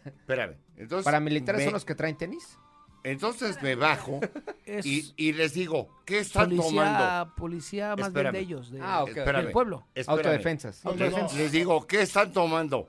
espérame. 0.05 0.55
Entonces, 0.77 1.05
¿Paramilitares 1.05 1.59
me- 1.59 1.65
son 1.65 1.73
los 1.73 1.85
que 1.85 1.93
traen 1.95 2.17
tenis? 2.17 2.57
Entonces 3.05 3.61
me 3.61 3.75
bajo 3.75 4.21
Es 4.65 4.85
y, 4.85 5.13
y 5.17 5.33
les 5.33 5.53
digo, 5.53 5.89
¿qué 6.05 6.19
están 6.19 6.45
policía, 6.45 6.65
tomando? 6.69 7.35
policía 7.35 7.95
más 7.97 8.13
bien 8.13 8.31
de 8.31 8.39
ellos, 8.39 8.71
de- 8.71 8.79
Ah, 8.81 9.03
ok. 9.03 9.09
Espérame. 9.09 9.43
del 9.43 9.51
pueblo. 9.51 9.85
Espérame. 9.93 10.17
Autodefensas. 10.19 10.85
No, 10.85 10.91
no, 10.93 10.97
Les, 10.97 11.11
no. 11.11 11.27
les 11.37 11.51
digo, 11.51 11.85
¿qué 11.85 12.01
están 12.01 12.31
tomando? 12.31 12.87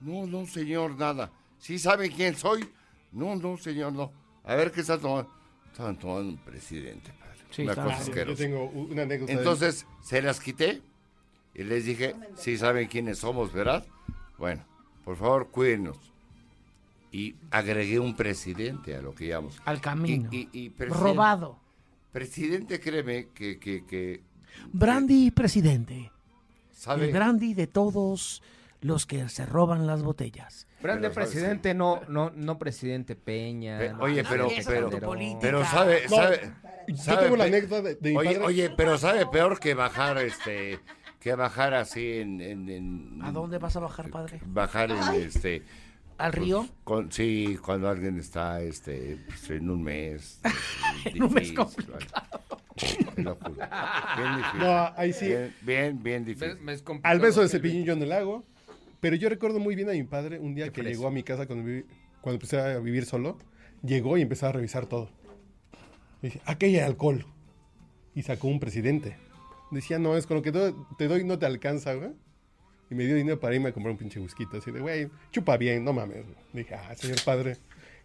No, 0.00 0.26
no, 0.26 0.44
señor, 0.46 0.96
nada. 0.98 1.30
¿Sí 1.58 1.78
saben 1.78 2.10
quién 2.12 2.36
soy? 2.36 2.68
No, 3.12 3.34
no, 3.36 3.56
señor, 3.56 3.92
no. 3.92 4.12
A 4.44 4.54
ver, 4.54 4.70
¿qué 4.72 4.80
están 4.82 5.00
tomando? 5.00 5.30
Estaban 5.70 5.98
tomando 5.98 6.30
un 6.30 6.38
presidente, 6.38 7.12
padre. 7.18 7.28
Sí, 7.50 7.62
Una 7.62 7.74
cosa 7.74 8.12
Yo 8.24 8.34
tengo 8.34 8.64
una 8.66 9.02
anécdota. 9.02 9.32
de- 9.32 9.38
Entonces, 9.38 9.86
se 10.02 10.20
las 10.20 10.38
quité 10.40 10.82
y 11.54 11.64
les 11.64 11.84
dije, 11.86 12.14
sí 12.36 12.56
saben 12.58 12.88
quiénes 12.88 13.18
somos, 13.18 13.52
¿verdad? 13.52 13.86
Bueno, 14.38 14.64
por 15.04 15.16
favor, 15.16 15.48
cuídenos. 15.50 15.96
Y 17.10 17.36
agregué 17.50 17.98
un 17.98 18.14
presidente 18.14 18.94
a 18.94 19.00
lo 19.00 19.14
que 19.14 19.28
llamamos. 19.28 19.60
Al 19.64 19.80
camino. 19.80 20.28
Y, 20.30 20.48
y- 20.52 20.64
y 20.64 20.68
presidente- 20.70 21.04
Robado. 21.08 21.58
Presidente, 22.12 22.80
créeme 22.80 23.28
que, 23.34 23.58
que, 23.58 23.84
que 23.86 24.22
Brandy 24.72 25.30
presidente. 25.30 26.10
sabe... 26.72 27.06
El 27.06 27.12
brandy 27.12 27.54
de 27.54 27.66
todos 27.66 28.42
los 28.80 29.06
que 29.06 29.28
se 29.28 29.44
roban 29.46 29.86
las 29.86 30.02
botellas. 30.02 30.66
Grande 30.82 31.08
Pero, 31.08 31.14
¿sabes 31.14 31.28
presidente, 31.30 31.74
no, 31.74 32.00
no, 32.08 32.30
no 32.34 32.58
presidente 32.58 33.16
Peña. 33.16 33.78
Pe- 33.78 33.92
no, 33.92 34.00
oye, 34.04 34.22
no, 34.22 34.28
pero- 34.28 34.48
pero-. 34.66 34.90
Pero 35.40 35.64
sabe, 35.64 36.02
No, 36.08 36.16
sabe, 36.16 36.52
Yo 36.86 36.96
sabe 36.96 37.22
tengo 37.24 37.36
la 37.36 37.44
anécdota 37.44 37.82
de, 37.82 37.94
de 37.96 38.10
mi 38.10 38.16
Oye, 38.16 38.30
padre. 38.34 38.44
oye, 38.46 38.70
pero 38.76 38.96
sabe 38.98 39.26
peor 39.26 39.58
que 39.58 39.74
bajar, 39.74 40.18
este, 40.18 40.78
que 41.18 41.34
bajar 41.34 41.74
así 41.74 42.18
en, 42.20 42.40
en, 42.40 42.68
en- 42.68 43.18
¿A 43.22 43.32
dónde 43.32 43.58
vas 43.58 43.76
a 43.76 43.80
bajar, 43.80 44.08
padre? 44.10 44.40
bajar 44.46 44.92
en 44.92 45.02
este, 45.14 45.64
¿Al 46.16 46.32
río? 46.32 46.60
pues, 46.60 46.72
con, 46.84 47.10
sí, 47.12 47.58
cuando 47.64 47.88
alguien 47.88 48.16
está, 48.18 48.60
este, 48.60 49.18
pues, 49.26 49.50
en 49.50 49.68
un 49.70 49.82
mes. 49.82 50.40
En 51.04 51.22
un 51.22 51.32
mes 51.32 51.50
difícil, 51.50 51.86
vale. 51.92 52.06
Te 53.14 53.22
lo 53.22 53.34
juro. 53.36 53.54
Bien 53.54 54.36
difícil. 54.36 54.60
No, 54.60 54.92
ahí 54.96 55.12
sí. 55.12 55.26
Bien, 55.26 55.54
bien, 55.62 56.02
bien 56.02 56.24
difícil. 56.24 56.58
me 56.60 56.72
es 56.72 56.82
complicado 56.82 57.12
Al 57.12 57.20
beso 57.20 57.40
de 57.42 57.48
cepillín 57.48 57.84
yo 57.84 57.92
en 57.94 58.02
el 58.02 58.08
lago. 58.10 58.44
Pero 59.00 59.16
yo 59.16 59.28
recuerdo 59.28 59.58
muy 59.60 59.74
bien 59.76 59.88
a 59.88 59.92
mi 59.92 60.02
padre 60.04 60.38
un 60.38 60.54
día 60.54 60.72
que 60.72 60.82
llegó 60.82 61.06
a 61.06 61.10
mi 61.10 61.22
casa 61.22 61.46
cuando, 61.46 61.64
viví- 61.68 61.84
cuando 62.20 62.34
empecé 62.36 62.60
a 62.60 62.78
vivir 62.78 63.04
solo. 63.06 63.38
Llegó 63.82 64.16
y 64.18 64.22
empezó 64.22 64.46
a 64.48 64.52
revisar 64.52 64.86
todo. 64.86 65.08
Y 66.22 66.26
dice, 66.26 66.40
aquí 66.44 66.66
hay 66.66 66.78
alcohol. 66.78 67.24
Y 68.14 68.22
sacó 68.22 68.48
un 68.48 68.58
presidente. 68.58 69.16
Decía, 69.70 69.98
no, 69.98 70.16
es 70.16 70.26
con 70.26 70.38
lo 70.38 70.42
que 70.42 70.50
te 70.50 71.06
doy 71.08 71.24
no 71.24 71.38
te 71.38 71.46
alcanza, 71.46 71.94
güey. 71.94 72.10
Y 72.90 72.94
me 72.94 73.04
dio 73.04 73.14
dinero 73.14 73.38
para 73.38 73.54
irme 73.54 73.68
a 73.68 73.72
comprar 73.72 73.92
un 73.92 73.98
pinche 73.98 74.18
whisky. 74.18 74.44
Así 74.52 74.70
de, 74.72 74.80
güey, 74.80 75.08
chupa 75.30 75.56
bien, 75.58 75.84
no 75.84 75.92
mames. 75.92 76.24
güey. 76.24 76.36
Dije, 76.54 76.74
ah, 76.74 76.94
señor 76.96 77.18
padre. 77.24 77.56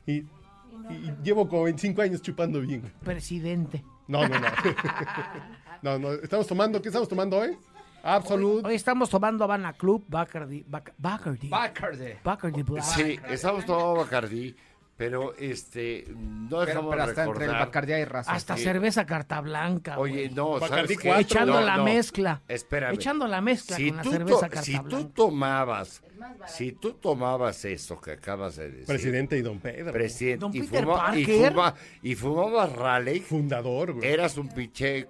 Y, 0.06 0.18
y 0.18 1.14
llevo 1.24 1.48
como 1.48 1.64
25 1.64 2.02
años 2.02 2.22
chupando 2.22 2.60
bien. 2.62 2.82
güey. 2.82 2.92
Presidente. 3.04 3.84
No, 4.08 4.28
no, 4.28 4.38
no. 4.40 4.48
no, 5.82 5.98
no. 6.00 6.12
Estamos 6.14 6.46
tomando, 6.46 6.82
¿qué 6.82 6.90
estamos 6.90 7.08
tomando 7.08 7.38
hoy? 7.40 7.58
Absolute. 8.06 8.68
Hoy 8.68 8.76
estamos 8.76 9.10
tomando 9.10 9.46
Habana 9.46 9.72
Club, 9.74 10.04
Bacardi. 10.08 10.64
Bac- 10.70 10.92
Bacardi. 10.98 11.48
Bacardi. 11.48 12.10
Bacardi 12.24 12.62
Black. 12.64 12.84
Sí, 12.84 13.18
estamos 13.30 13.66
tomando 13.66 13.96
Bacardí, 13.96 14.54
pero 14.98 15.34
este, 15.38 16.04
no 16.10 16.50
Pero, 16.50 16.66
dejamos 16.66 16.90
pero 16.92 17.04
hasta 17.04 17.24
entre 17.24 17.34
el 17.34 17.40
recordar. 17.50 17.66
Bacardí 17.68 17.94
hay 17.94 18.04
razas. 18.06 18.36
Hasta 18.36 18.58
cerveza 18.58 19.06
carta 19.06 19.40
blanca. 19.40 19.98
Oye, 19.98 20.30
no, 20.36 20.60
¿sabes 20.60 20.98
qué? 20.98 21.18
Echando 21.18 21.54
No, 21.54 21.62
la 21.62 21.78
no. 21.78 21.86
mezcla. 21.86 22.42
Espérame. 22.50 22.94
Echando 22.96 23.26
la 23.26 23.40
mezcla 23.40 23.78
si 23.78 23.88
con 23.88 23.96
la 23.98 24.04
tú 24.04 24.12
cerveza 24.12 24.40
carta 24.50 24.62
si 24.64 24.74
tú 24.80 24.84
blanca. 24.84 25.10
tomabas, 25.16 26.04
si 26.48 26.72
tú 26.74 26.94
tomabas 26.96 27.64
eso 27.64 28.02
que 28.02 28.12
acabas 28.12 28.58
de 28.58 28.70
decir, 28.70 28.86
Presidente 28.86 29.38
y 29.38 29.42
don 29.42 29.60
Pedro. 29.60 29.94
presidente, 29.94 30.40
Don 30.42 30.54
y, 30.54 30.60
Peter 30.62 30.84
fuma- 30.86 31.18
y, 31.18 31.26
Parker. 31.26 31.54
fuma- 31.54 31.74
y 32.02 32.16
fumabas 32.16 32.74
Raleigh, 32.74 33.22
Fundador, 33.22 33.94
güey. 33.94 34.10
eras 34.10 34.38
un 34.38 34.50
pinche, 34.50 35.08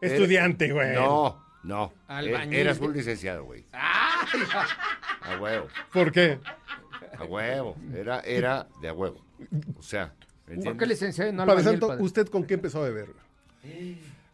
Estudiante, 0.00 0.72
güey. 0.72 0.94
no, 0.94 1.44
no, 1.62 1.92
Albañil. 2.08 2.54
e- 2.54 2.60
eras 2.60 2.78
un 2.80 2.92
licenciado, 2.92 3.44
güey, 3.44 3.64
a 3.72 5.38
huevo, 5.40 5.68
¿Por 5.92 6.12
qué? 6.12 6.38
a 7.18 7.24
huevo, 7.24 7.76
era, 7.94 8.20
era 8.20 8.66
de 8.80 8.88
a 8.88 8.92
huevo, 8.92 9.24
o 9.78 9.82
sea, 9.82 10.14
¿me 10.46 10.56
¿Por 10.62 10.76
qué 10.76 10.86
licenciado 10.86 11.32
no 11.32 11.46
Padre 11.46 11.64
Santo, 11.64 11.88
padre? 11.88 12.02
¿usted 12.02 12.26
con 12.28 12.44
qué 12.44 12.54
empezó 12.54 12.82
a 12.82 12.88
beber? 12.88 13.08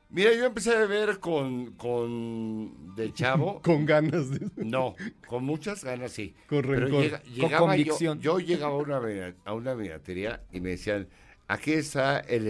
Mira, 0.08 0.32
yo 0.32 0.46
empecé 0.46 0.74
a 0.74 0.78
beber 0.86 1.18
con, 1.18 1.72
con 1.72 2.94
de 2.94 3.12
chavo. 3.12 3.60
Con 3.64 3.84
ganas 3.84 4.30
de... 4.30 4.48
No, 4.56 4.94
con 5.26 5.44
muchas 5.44 5.82
ganas, 5.84 6.12
sí. 6.12 6.32
Con 6.48 6.62
Pero 6.62 6.72
rencor. 6.86 7.02
llega- 7.02 7.18
Con 7.20 7.32
llegaba 7.34 7.58
convicción. 7.66 8.20
yo 8.20 8.38
llegaba 8.38 8.72
a 8.74 8.76
una, 8.78 9.34
a 9.44 9.52
una 9.52 9.74
vinatería 9.74 10.42
y 10.52 10.60
me 10.60 10.70
decían, 10.70 11.08
aquí 11.48 11.72
está 11.72 12.20
el 12.20 12.46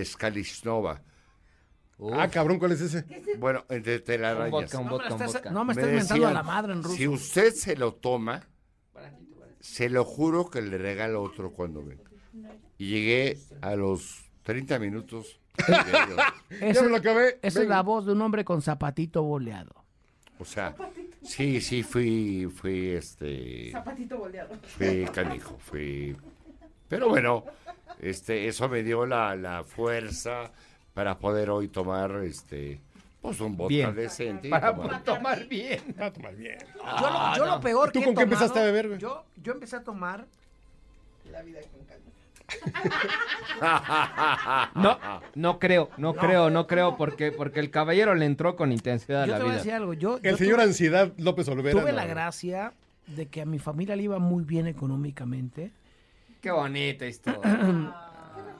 Ah, 2.12 2.28
cabrón, 2.28 2.58
¿cuál 2.58 2.72
es 2.72 2.80
ese? 2.82 3.04
Bueno, 3.38 3.64
entre 3.70 3.96
Un 3.96 4.04
telarañas. 4.04 4.50
vodka, 4.50 4.78
un 4.78 4.84
No 4.86 4.90
me, 4.98 5.08
vodka, 5.08 5.50
no 5.50 5.64
me 5.64 5.74
Me 5.74 5.80
estás 5.82 5.94
mentando 5.96 6.26
a 6.28 6.32
la 6.32 6.42
madre 6.42 6.72
en 6.74 6.82
ruso. 6.82 6.96
Si 6.96 7.08
usted 7.08 7.52
se 7.54 7.74
lo 7.76 7.94
toma, 7.94 8.42
se 9.60 9.88
lo 9.88 10.04
juro 10.04 10.50
que 10.50 10.60
le 10.62 10.76
regalo 10.78 11.22
otro 11.22 11.52
cuando 11.52 11.82
venga. 11.82 12.04
Y 12.78 12.90
llegué 12.90 13.38
a 13.62 13.74
los 13.76 14.24
30 14.42 14.78
minutos. 14.78 15.40
Esa- 15.56 16.34
Ya 16.72 16.82
me 16.82 16.88
lo 16.90 16.96
acabé. 16.96 17.38
esa 17.42 17.62
es 17.62 17.68
la 17.68 17.82
voz 17.82 18.04
de 18.06 18.12
un 18.12 18.20
hombre 18.20 18.44
con 18.44 18.60
zapatito 18.60 19.22
boleado. 19.22 19.74
O 20.38 20.44
sea, 20.44 20.76
sí, 21.22 21.62
sí, 21.62 21.82
fui, 21.82 22.46
fui, 22.54 22.90
este... 22.90 23.70
Zapatito 23.72 24.18
boleado. 24.18 24.54
Fui 24.76 25.06
canijo, 25.06 25.56
fui... 25.58 26.14
Pero 26.88 27.08
bueno, 27.08 27.42
este, 28.00 28.46
eso 28.46 28.68
me 28.68 28.82
dio 28.82 29.06
la, 29.06 29.34
la 29.34 29.64
fuerza 29.64 30.52
para 30.96 31.18
poder 31.18 31.50
hoy 31.50 31.68
tomar, 31.68 32.10
este, 32.24 32.80
pues 33.20 33.38
un 33.42 33.54
vodka 33.54 33.68
Bien. 33.68 33.94
decente. 33.94 34.48
Para 34.48 34.74
tomar- 34.74 35.04
tomar 35.04 35.44
bien. 35.46 35.78
Ah, 36.00 36.10
yo 36.98 37.10
lo, 37.10 37.36
yo 37.36 37.46
lo 37.54 37.60
peor 37.60 37.92
¿Tú 37.92 37.98
que 38.00 38.06
con 38.06 38.14
he 38.14 38.16
qué 38.16 38.22
empezaste 38.22 38.58
a 38.58 38.62
beber? 38.62 38.96
Yo, 38.96 39.22
yo 39.42 39.52
empecé 39.52 39.76
a 39.76 39.84
tomar 39.84 40.24
La 41.30 41.42
vida 41.42 41.60
con 41.70 41.84
calma. 41.84 42.06
No, 44.74 44.98
no 45.34 45.58
creo, 45.58 45.90
no, 45.98 46.14
creo, 46.14 46.48
no 46.48 46.66
creo, 46.66 46.96
porque, 46.96 47.30
porque 47.30 47.60
el 47.60 47.70
caballero 47.70 48.14
le 48.14 48.24
entró 48.24 48.56
con 48.56 48.72
intensidad 48.72 49.24
a 49.24 49.26
Yo 49.26 49.32
la 49.32 49.38
te 49.38 49.42
voy 49.42 49.50
a 49.50 49.52
vida. 49.52 49.58
decir 49.62 49.72
algo. 49.74 49.92
Yo, 49.92 50.16
El 50.22 50.30
yo 50.30 50.36
señor 50.38 50.54
tuve, 50.54 50.62
Ansiedad 50.64 51.12
López 51.18 51.46
Olvera. 51.48 51.78
tuve 51.78 51.90
no. 51.90 51.96
la 51.96 52.06
gracia 52.06 52.72
de 53.06 53.26
que 53.26 53.42
a 53.42 53.44
mi 53.44 53.58
familia 53.58 53.96
le 53.96 54.04
iba 54.04 54.18
muy 54.18 54.44
bien 54.44 54.66
económicamente. 54.66 55.72
Qué 56.40 56.50
bonita 56.50 57.04
historia. 57.12 57.94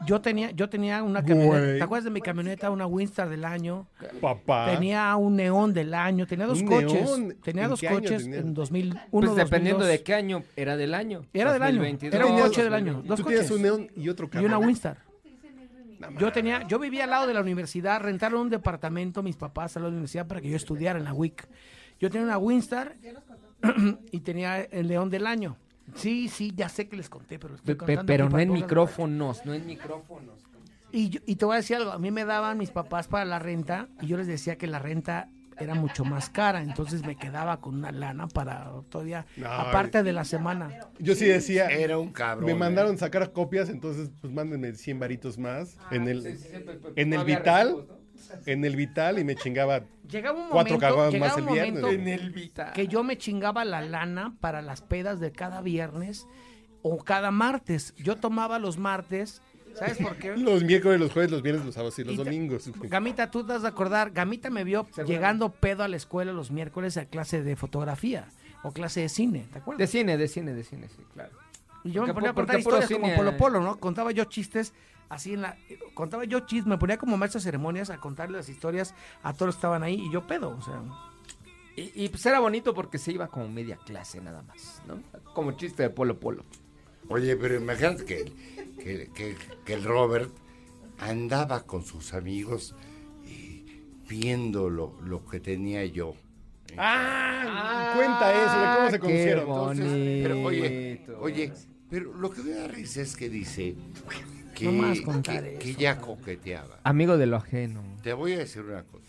Yo 0.04 0.20
tenía, 0.20 0.50
yo 0.50 0.68
tenía 0.68 1.02
una 1.02 1.24
camioneta. 1.24 1.58
Güey. 1.58 1.78
¿Te 1.78 1.82
acuerdas 1.84 2.04
de 2.04 2.10
mi 2.10 2.20
camioneta? 2.20 2.70
Una 2.70 2.86
Winstar 2.86 3.28
del 3.30 3.44
año. 3.44 3.86
Papá. 4.20 4.66
Tenía 4.72 5.16
un 5.16 5.36
neón 5.36 5.72
del 5.72 5.94
año. 5.94 6.26
Tenía 6.26 6.46
dos 6.46 6.60
¿Un 6.60 6.66
coches. 6.66 6.92
neón? 6.92 7.36
Tenía 7.42 7.64
¿En 7.64 7.70
dos 7.70 7.80
coches 7.80 8.26
en 8.26 8.52
2001. 8.54 9.00
Pues 9.10 9.34
dependiendo 9.34 9.80
2002. 9.80 9.88
de 9.88 10.02
qué 10.02 10.14
año 10.14 10.42
era 10.54 10.76
del 10.76 10.92
año. 10.94 11.24
Era 11.32 11.52
del 11.52 11.62
año. 11.62 11.78
2022, 11.78 12.14
Era 12.14 12.26
un 12.26 12.40
coche 12.40 12.62
del 12.64 12.74
año. 12.74 13.02
Dos 13.06 13.18
Tú 13.18 13.24
coches. 13.24 13.50
un 13.50 13.62
neón 13.62 13.88
y 13.96 14.08
otro 14.08 14.26
Y 14.26 14.30
carro. 14.30 14.46
una 14.46 14.58
Winstar. 14.58 14.98
Yo 16.18 16.30
tenía, 16.30 16.66
yo 16.68 16.78
vivía 16.78 17.04
al 17.04 17.10
lado 17.10 17.26
de 17.26 17.32
la 17.34 17.40
universidad, 17.40 18.00
rentaron 18.02 18.42
un 18.42 18.50
departamento 18.50 19.22
mis 19.22 19.36
papás 19.36 19.76
al 19.76 19.82
lado 19.82 19.90
de 19.90 19.94
la 19.94 19.98
universidad 20.00 20.26
para 20.26 20.40
que 20.42 20.50
yo 20.50 20.56
estudiara 20.56 20.98
en 20.98 21.04
la 21.06 21.14
WIC. 21.14 21.48
Yo 21.98 22.10
tenía 22.10 22.26
una 22.26 22.38
Winstar 22.38 22.94
y 24.12 24.20
tenía 24.20 24.60
el 24.60 24.88
León 24.88 25.08
del 25.10 25.26
Año. 25.26 25.56
Sí, 25.94 26.28
sí, 26.28 26.52
ya 26.54 26.68
sé 26.68 26.88
que 26.88 26.96
les 26.96 27.08
conté, 27.08 27.38
pero 27.38 27.54
estoy 27.54 27.74
Pe- 27.74 27.78
contando 27.78 28.06
pero 28.06 28.28
no 28.28 28.38
en 28.38 28.52
micrófonos, 28.52 29.44
no 29.44 29.54
en 29.54 29.66
micrófonos. 29.66 30.34
Y, 30.92 31.10
yo- 31.10 31.20
y 31.26 31.36
te 31.36 31.44
voy 31.44 31.54
a 31.54 31.56
decir 31.58 31.76
algo, 31.76 31.92
a 31.92 31.98
mí 31.98 32.10
me 32.10 32.24
daban 32.24 32.58
mis 32.58 32.70
papás 32.70 33.08
para 33.08 33.24
la 33.24 33.38
renta 33.38 33.88
y 34.00 34.06
yo 34.06 34.16
les 34.16 34.26
decía 34.26 34.56
que 34.56 34.66
la 34.66 34.78
renta 34.78 35.28
era 35.58 35.74
mucho 35.74 36.04
más 36.04 36.28
cara, 36.28 36.62
entonces 36.62 37.02
me 37.06 37.16
quedaba 37.16 37.60
con 37.60 37.74
una 37.76 37.90
lana 37.90 38.28
para 38.28 38.70
todavía, 38.90 39.24
No, 39.38 39.46
aparte 39.50 40.02
de 40.02 40.12
la 40.12 40.24
semana. 40.24 40.70
Yo 40.98 41.14
sí 41.14 41.24
decía. 41.24 41.68
Era 41.68 41.98
un 41.98 42.12
cabrón. 42.12 42.44
Me 42.46 42.52
¿eh? 42.52 42.56
mandaron 42.56 42.98
sacar 42.98 43.32
copias, 43.32 43.70
entonces 43.70 44.10
pues 44.20 44.32
mándenme 44.32 44.72
100 44.74 44.98
varitos 44.98 45.38
más 45.38 45.78
en 45.90 46.08
el, 46.08 46.22
Sí, 46.22 46.36
sí, 46.36 46.48
sí, 46.52 46.58
pe- 46.58 46.74
pe- 46.74 47.00
en 47.00 47.10
no 47.10 47.20
el 47.20 47.24
Vital. 47.26 47.86
En 48.46 48.64
el 48.64 48.76
Vital 48.76 49.18
y 49.18 49.24
me 49.24 49.34
chingaba 49.36 49.82
Llegaba 50.10 50.38
un 50.40 50.48
Cuatro 50.50 50.74
momento, 50.78 51.10
llegaba 51.10 51.18
más 51.18 51.36
un 51.36 51.48
el 51.48 51.54
viernes. 51.54 51.82
momento 51.82 51.88
En 52.02 52.08
el 52.08 52.30
Vita. 52.30 52.72
que 52.72 52.86
yo 52.86 53.02
me 53.02 53.18
chingaba 53.18 53.64
la 53.64 53.80
lana 53.80 54.36
para 54.40 54.62
las 54.62 54.80
pedas 54.82 55.18
de 55.20 55.32
cada 55.32 55.60
viernes 55.62 56.26
o 56.82 56.98
cada 56.98 57.30
martes. 57.32 57.92
Yo 57.96 58.14
tomaba 58.16 58.58
los 58.60 58.78
martes, 58.78 59.42
¿sabes 59.74 59.98
por 59.98 60.16
qué? 60.16 60.36
los 60.36 60.62
miércoles, 60.62 61.00
los 61.00 61.12
jueves, 61.12 61.32
los 61.32 61.42
viernes, 61.42 61.64
los 61.64 61.74
sábados 61.74 61.98
y 61.98 62.04
los 62.04 62.14
Y 62.14 62.16
domingos. 62.18 62.70
Gamita, 62.82 63.30
tú 63.32 63.44
te 63.44 63.54
has 63.54 63.62
de 63.62 63.68
acordar, 63.68 64.12
Gamita 64.12 64.48
me 64.50 64.62
vio 64.62 64.86
llegando 65.06 65.50
pedo 65.50 65.82
a 65.82 65.88
la 65.88 65.96
escuela 65.96 66.32
los 66.32 66.50
miércoles 66.52 66.96
a 66.96 67.06
clase 67.06 67.42
de 67.42 67.56
fotografía 67.56 68.28
o 68.62 68.70
clase 68.72 69.00
de 69.00 69.08
cine, 69.08 69.40
¿te 69.48 69.54
De 69.54 69.58
acuerdas? 69.58 69.90
cine, 69.90 70.16
de 70.16 70.28
cine, 70.28 70.54
de 70.54 70.62
cine, 70.64 70.88
sí, 70.88 71.02
claro. 71.14 71.30
Y 71.82 71.90
yo 71.90 72.02
me 72.06 72.14
porque 72.14 72.14
ponía 72.14 72.30
a 72.30 72.34
contar 72.34 72.58
historias 72.60 72.90
como 72.90 73.14
Polo. 73.14 73.36
Polo, 73.36 73.60
¿no? 73.60 73.78
Contaba 73.78 74.10
yo 74.12 74.24
chistes 74.24 74.72
así 75.08 75.34
en 75.34 75.42
la... 75.42 75.56
Contaba 75.94 76.24
yo 76.24 76.40
chistes, 76.40 76.66
me 76.66 76.78
ponía 76.78 76.96
como 76.98 77.16
maestro 77.16 77.38
de 77.40 77.44
ceremonias 77.44 77.90
a 77.90 77.98
contarle 77.98 78.36
las 78.38 78.48
historias 78.48 78.94
a 79.22 79.32
todos 79.32 79.46
los 79.46 79.54
que 79.56 79.58
estaban 79.60 79.82
ahí 79.82 79.94
y 80.06 80.12
yo 80.12 80.26
pedo, 80.26 80.50
o 80.50 80.62
sea... 80.62 80.80
Y, 81.76 81.92
y, 82.04 82.08
pues 82.08 82.24
era 82.24 82.40
bonito 82.40 82.72
porque 82.72 82.96
se 82.96 83.12
iba 83.12 83.28
como 83.28 83.48
media 83.50 83.76
clase 83.76 84.18
nada 84.22 84.40
más, 84.42 84.80
¿no? 84.88 84.98
Como 85.34 85.52
chiste 85.52 85.82
de 85.82 85.90
Polo 85.90 86.18
Polo. 86.18 86.42
Oye, 87.10 87.36
pero 87.36 87.54
imagínate 87.56 88.06
que, 88.06 88.32
que, 88.82 89.10
que- 89.14 89.36
que 89.62 89.74
el 89.74 89.84
Robert 89.84 90.32
andaba 90.98 91.64
con 91.64 91.84
sus 91.84 92.14
amigos 92.14 92.74
y 93.26 93.82
viendo 94.08 94.70
lo, 94.70 94.98
lo 95.02 95.26
que 95.26 95.38
tenía 95.38 95.84
yo. 95.84 96.14
Ah, 96.78 97.92
cuenta 97.94 98.32
eso, 98.32 98.60
de 98.60 98.66
cómo 98.76 98.90
se 98.90 98.92
qué 98.92 98.98
conocieron. 99.00 99.48
Entonces, 99.48 100.22
pero 100.22 100.42
oye, 100.42 100.60
bonito. 101.06 101.20
oye, 101.20 101.52
pero 101.90 102.14
lo 102.14 102.30
que 102.30 102.42
me 102.42 102.50
da 102.52 102.68
risa 102.68 103.02
es 103.02 103.16
que 103.16 103.28
dice 103.28 103.76
que, 104.56 104.64
No 104.64 104.72
más 104.72 105.00
contar 105.02 105.44
que, 105.44 105.58
que 105.58 105.70
eso, 105.70 105.78
ella 105.80 105.98
coqueteaba. 106.00 106.78
Amigo 106.82 107.16
de 107.18 107.26
lo 107.26 107.36
ajeno. 107.36 107.82
Te 108.02 108.12
voy 108.12 108.32
a 108.32 108.38
decir 108.38 108.62
una 108.62 108.82
cosa. 108.82 109.04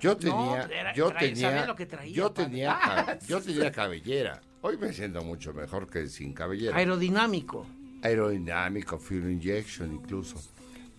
Yo 0.00 0.16
tenía, 0.16 0.62
era- 0.70 0.92
yo 0.94 1.12
tenía, 1.14 1.48
sabía 1.50 1.66
lo 1.66 1.74
que 1.76 1.86
traía, 1.86 2.12
yo 2.14 2.34
padre. 2.34 2.50
tenía, 2.50 3.18
yo 3.28 3.40
tenía 3.40 3.72
cabellera. 3.72 4.40
Hoy 4.60 4.76
me 4.76 4.92
siento 4.92 5.22
mucho 5.22 5.54
mejor 5.54 5.88
que 5.88 6.06
sin 6.08 6.32
cabellera. 6.34 6.76
Aerodinámico. 6.76 7.66
Aerodinámico, 8.02 8.98
fuel 8.98 9.30
injection 9.30 9.94
incluso. 9.94 10.36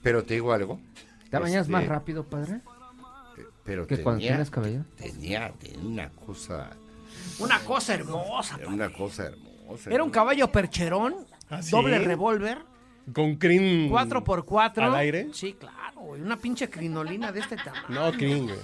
Pero 0.01 0.23
te 0.23 0.35
digo 0.35 0.53
algo. 0.53 0.79
¿Te 1.29 1.37
bañas 1.37 1.61
este, 1.61 1.71
más 1.71 1.85
rápido, 1.87 2.23
padre? 2.23 2.61
eh, 3.37 3.43
Pero 3.63 3.85
Que 3.85 4.01
cuando 4.01 4.19
tenía, 4.19 4.31
tienes 4.33 4.49
cabello. 4.49 4.85
tenía, 4.95 5.51
tenía 5.53 5.79
una 5.87 6.09
cosa, 6.09 6.71
Una 7.39 7.59
cosa 7.59 7.93
hermosa. 7.95 8.55
era 8.59 8.67
una 8.69 8.91
cosa 8.93 9.25
hermosa. 9.27 9.89
Era 9.91 10.03
un 10.03 10.09
caballo 10.11 10.51
percherón, 10.51 11.27
¿Ah, 11.49 11.61
sí? 11.61 11.71
doble 11.71 11.99
revólver, 11.99 12.59
Con 13.13 13.35
crin. 13.35 13.89
4x4. 13.89 14.77
¿Al 14.83 14.95
aire? 14.95 15.27
Sí, 15.33 15.53
claro, 15.53 16.01
güey, 16.01 16.21
una 16.21 16.37
pinche 16.37 16.69
crinolina 16.69 17.31
de 17.31 17.39
este 17.41 17.55
tamaño. 17.55 17.85
No, 17.89 18.11
crin, 18.11 18.45
güey. 18.45 18.57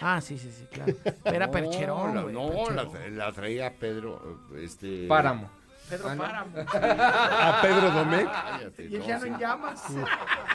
Ah, 0.00 0.20
sí, 0.20 0.38
sí, 0.38 0.50
sí, 0.52 0.66
claro. 0.70 0.94
Era 1.24 1.46
No, 1.46 1.52
percherón, 1.52 2.14
la- 2.14 2.22
güey, 2.22 2.34
No, 2.34 2.70
la, 2.70 2.82
percherón. 2.90 3.16
la 3.18 3.32
traía 3.32 3.72
Pedro, 3.74 4.40
este... 4.60 5.06
Páramo. 5.06 5.48
Pedro 5.88 6.08
Ah, 6.08 6.14
no. 6.16 6.22
Páramo. 6.22 6.50
A 6.58 7.58
Pedro 7.62 7.90
Domecq. 7.92 8.28
Cállate, 8.30 8.86
Y 8.86 8.94
el 8.96 9.00
no, 9.00 9.06
llano 9.06 9.22
sí. 9.22 9.28
en 9.28 9.38
llamas. 9.38 9.84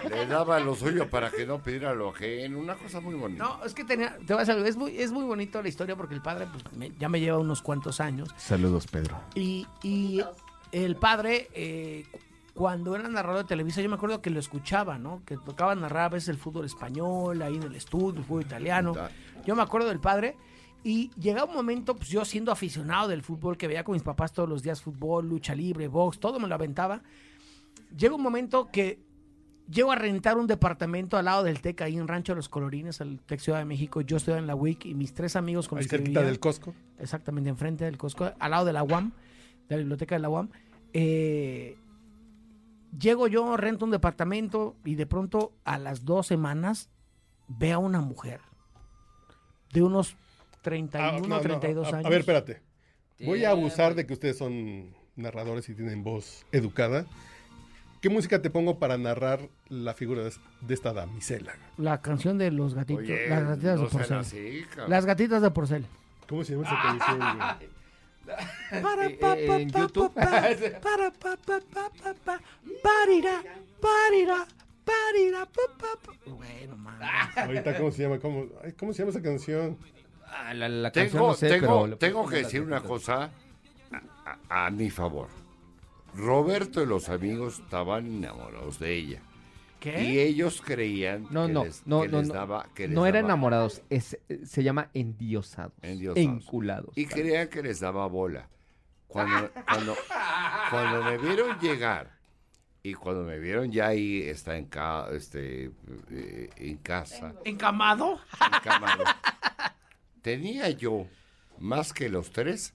Le 0.09 0.25
daba 0.27 0.59
lo 0.59 0.75
suyo 0.75 1.09
para 1.09 1.31
que 1.31 1.45
no 1.45 1.59
pidiera 1.59 1.93
lo 1.93 2.09
ajeno, 2.09 2.59
una 2.59 2.75
cosa 2.75 2.99
muy 2.99 3.15
bonita. 3.15 3.43
No, 3.43 3.63
es 3.65 3.73
que 3.73 3.83
tenía, 3.85 4.17
te 4.27 4.33
vas 4.33 4.49
a 4.49 4.53
es 4.57 4.75
muy, 4.75 4.97
es 4.99 5.11
muy 5.11 5.23
bonito 5.23 5.61
la 5.61 5.69
historia 5.69 5.95
porque 5.95 6.13
el 6.15 6.21
padre 6.21 6.47
pues, 6.51 6.63
me- 6.73 6.91
ya 6.99 7.07
me 7.09 7.19
lleva 7.21 7.37
unos 7.37 7.61
cuantos 7.61 8.01
años. 8.01 8.29
Saludos, 8.37 8.87
Pedro. 8.87 9.17
Y, 9.33 9.65
y 9.83 10.21
el 10.73 10.95
padre, 10.97 11.47
eh, 11.53 12.05
cuando 12.53 12.95
era 12.95 13.07
narrador 13.07 13.43
de 13.43 13.47
televisión, 13.47 13.83
yo 13.83 13.89
me 13.89 13.95
acuerdo 13.95 14.21
que 14.21 14.29
lo 14.29 14.39
escuchaba, 14.39 14.97
¿no? 14.97 15.21
Que 15.25 15.37
tocaba 15.37 15.73
narrar 15.75 16.03
a 16.05 16.09
veces 16.09 16.29
el 16.29 16.37
fútbol 16.37 16.65
español, 16.65 17.41
ahí 17.41 17.55
en 17.55 17.63
el 17.63 17.75
estudio, 17.75 18.19
el 18.19 18.25
fútbol 18.25 18.41
italiano. 18.43 18.93
Yo 19.45 19.55
me 19.55 19.61
acuerdo 19.61 19.87
del 19.87 19.99
padre. 19.99 20.35
Y 20.83 21.11
llegaba 21.19 21.49
un 21.51 21.55
momento, 21.55 21.95
pues 21.95 22.09
yo 22.09 22.25
siendo 22.25 22.51
aficionado 22.51 23.07
del 23.07 23.21
fútbol, 23.21 23.55
que 23.55 23.67
veía 23.67 23.83
con 23.83 23.93
mis 23.93 24.01
papás 24.01 24.33
todos 24.33 24.49
los 24.49 24.63
días 24.63 24.81
fútbol, 24.81 25.29
lucha 25.29 25.53
libre, 25.53 25.87
box, 25.87 26.19
todo 26.19 26.39
me 26.39 26.47
lo 26.47 26.55
aventaba. 26.55 27.03
Llega 27.95 28.15
un 28.15 28.21
momento 28.23 28.69
que 28.71 28.99
llego 29.69 29.91
a 29.91 29.95
rentar 29.95 30.37
un 30.37 30.47
departamento 30.47 31.17
al 31.17 31.25
lado 31.25 31.43
del 31.43 31.61
TEC, 31.61 31.81
ahí 31.81 31.97
en 31.97 32.07
Rancho 32.07 32.31
de 32.33 32.37
los 32.37 32.49
Colorines, 32.49 32.99
al 32.99 33.19
TEC 33.19 33.39
Ciudad 33.39 33.59
de 33.59 33.65
México. 33.65 34.01
Yo 34.01 34.17
estoy 34.17 34.39
en 34.39 34.47
la 34.47 34.55
WIC 34.55 34.85
y 34.87 34.95
mis 34.95 35.13
tres 35.13 35.35
amigos 35.35 35.67
con 35.67 35.77
Ahí 35.77 35.83
los 35.83 35.89
que 35.91 35.97
cerquita 35.97 36.19
vivía- 36.21 36.31
del 36.31 36.39
Costco. 36.39 36.73
exactamente 36.97 37.49
enfrente 37.51 37.85
del 37.85 37.97
Costco, 37.99 38.31
al 38.39 38.51
lado 38.51 38.65
de 38.65 38.73
la 38.73 38.81
UAM, 38.83 39.11
de 39.69 39.75
la 39.75 39.77
biblioteca 39.77 40.15
de 40.15 40.19
la 40.19 40.29
UAM. 40.29 40.49
Eh, 40.93 41.77
llego 42.97 43.27
yo, 43.27 43.57
rento 43.57 43.85
un 43.85 43.91
departamento 43.91 44.75
y 44.85 44.95
de 44.95 45.05
pronto 45.05 45.53
a 45.63 45.77
las 45.77 46.05
dos 46.05 46.27
semanas 46.27 46.89
veo 47.47 47.75
a 47.77 47.79
una 47.79 48.01
mujer 48.01 48.41
de 49.73 49.81
unos 49.83 50.15
31, 50.61 51.07
Ah, 51.09 51.19
no, 51.21 51.27
no, 51.27 51.39
32 51.41 51.87
a- 51.87 51.97
años. 51.97 52.05
A 52.05 52.09
ver, 52.09 52.19
espérate. 52.19 52.61
Voy 53.19 53.45
a 53.45 53.51
abusar 53.51 53.93
de 53.95 54.05
que 54.05 54.13
ustedes 54.13 54.37
son 54.37 54.95
narradores 55.15 55.69
y 55.69 55.75
tienen 55.75 56.03
voz 56.03 56.45
educada. 56.51 57.05
¿Qué 58.01 58.09
música 58.09 58.41
te 58.41 58.49
pongo 58.49 58.79
para 58.79 58.97
narrar 58.97 59.47
la 59.69 59.93
figura 59.93 60.23
de, 60.23 60.73
esta 60.73 60.91
damisela? 60.91 61.53
La 61.77 62.01
canción 62.01 62.39
de 62.39 62.49
los 62.49 62.73
gatitos, 62.73 63.03
Oye, 63.03 63.29
las 63.29 63.43
gatitas 63.47 63.77
no 63.79 63.85
de 63.85 63.91
porcel. 63.91 64.17
así. 64.17 64.65
Las 64.87 65.05
gatitas 65.05 65.41
de 65.43 65.51
porcel. 65.51 65.85
¿Cómo 66.27 66.43
se 66.43 66.53
llama 66.55 66.65
esa 66.67 66.81
canción? 66.81 67.69
Para, 68.81 69.05
Eh, 69.07 69.17
pa, 69.19 69.33
pa, 69.35 69.39
en 69.59 69.71
pa, 69.71 69.79
YouTube. 69.79 70.13
pa, 70.13 70.21
pa, 70.25 70.79
para, 70.81 71.11
pa, 71.11 71.37
pa, 71.37 71.59
pa, 71.59 71.89
pa, 71.89 72.13
pa, 72.25 72.39
parira, 72.83 73.41
parira, 73.81 74.47
Parira, 74.83 75.45
pa, 75.45 75.61
pa, 75.77 75.87
pa. 76.03 76.13
Bueno, 76.25 76.75
mames. 76.77 77.07
Ahorita, 77.37 77.77
¿cómo 77.77 77.91
se 77.91 78.01
llama? 78.03 78.19
¿Cómo, 78.19 78.45
ay, 78.63 78.73
¿cómo 78.73 78.93
se 78.93 78.99
llama 78.99 79.11
esa 79.11 79.21
canción? 79.21 79.77
Ah, 80.25 80.53
la, 80.53 80.67
la 80.69 80.91
canción 80.91 81.13
Tengo, 81.13 81.27
no 81.27 81.33
sé, 81.35 81.47
tengo, 81.49 81.83
pero 81.83 81.97
tengo 81.97 82.19
puedo 82.23 82.29
que 82.31 82.37
decir 82.43 82.61
una 82.61 82.81
cosa 82.81 83.29
a, 84.25 84.37
a- 84.51 84.65
a 84.65 84.69
mi 84.71 84.89
favor. 84.89 85.27
Roberto 86.15 86.81
y 86.81 86.85
los 86.87 87.09
amigos 87.09 87.59
estaban 87.59 88.05
enamorados 88.07 88.79
de 88.79 88.93
ella. 88.93 89.21
Y 89.83 90.19
ellos 90.19 90.61
creían 90.63 91.27
No, 91.31 91.47
que 91.47 91.53
no, 91.53 91.63
les, 91.65 91.87
no, 91.87 92.01
que 92.01 92.07
no, 92.09 92.19
les 92.19 92.27
no. 92.27 92.33
daba... 92.33 92.69
Que 92.75 92.87
les 92.87 92.95
No 92.95 93.05
eran 93.05 93.23
daba- 93.23 93.29
enamorados, 93.33 93.81
es, 93.89 94.17
se 94.45 94.63
llama 94.63 94.89
endiosados. 94.93 95.73
Endiosados. 95.81 96.17
Enculados. 96.43 96.97
Y 96.97 97.05
creían 97.07 97.47
que 97.47 97.63
les 97.63 97.79
daba 97.79 98.05
bola. 98.07 98.47
Cuando, 99.07 99.49
cuando, 99.65 99.95
cuando 100.69 101.03
me 101.03 101.17
vieron 101.17 101.59
llegar 101.59 102.17
y 102.83 102.93
cuando 102.93 103.23
me 103.23 103.39
vieron 103.39 103.71
ya 103.71 103.87
ahí 103.87 104.21
está 104.21 104.55
en, 104.57 104.65
ca- 104.67 105.07
este, 105.11 105.71
eh, 106.11 106.49
en 106.55 106.77
casa, 106.77 107.33
¿Encamado? 107.43 108.19
encamado, 108.55 109.03
tenía 110.21 110.69
yo 110.69 111.07
más 111.59 111.93
que 111.93 112.09
los 112.09 112.31
tres 112.31 112.73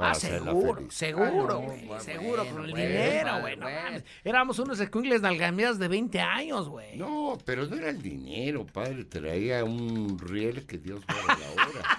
para 0.00 0.12
Ah, 0.12 0.14
seguro, 0.14 0.90
seguro, 0.90 1.60
Ah, 1.62 1.66
güey, 1.66 1.86
bueno, 1.86 2.02
seguro, 2.02 2.36
con 2.38 2.64
el 2.64 2.70
bueno, 2.72 2.76
dinero, 2.76 3.40
bueno, 3.40 3.40
güey. 3.40 3.56
no 3.56 3.66
bueno. 3.90 4.04
Éramos 4.24 4.58
unos 4.58 4.80
escuingles 4.80 5.20
nalgameadas 5.22 5.78
de 5.78 5.88
20 5.88 6.20
años, 6.20 6.68
güey. 6.68 6.96
No, 6.96 7.38
pero 7.44 7.66
no 7.66 7.76
era 7.76 7.90
el 7.90 8.00
dinero, 8.02 8.66
padre. 8.66 9.04
Traía 9.04 9.64
un 9.64 10.18
riel 10.18 10.66
que 10.66 10.78
Dios 10.78 11.00
guarde 11.06 11.42
la 11.42 11.50
hora. 11.62 11.88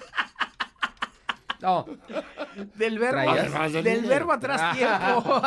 No, 1.61 1.85
Del 2.73 2.97
verbo, 2.97 3.35
del 3.69 3.83
del 3.83 4.05
verbo 4.05 4.31
atrás 4.31 4.75
tiempo. 4.75 5.43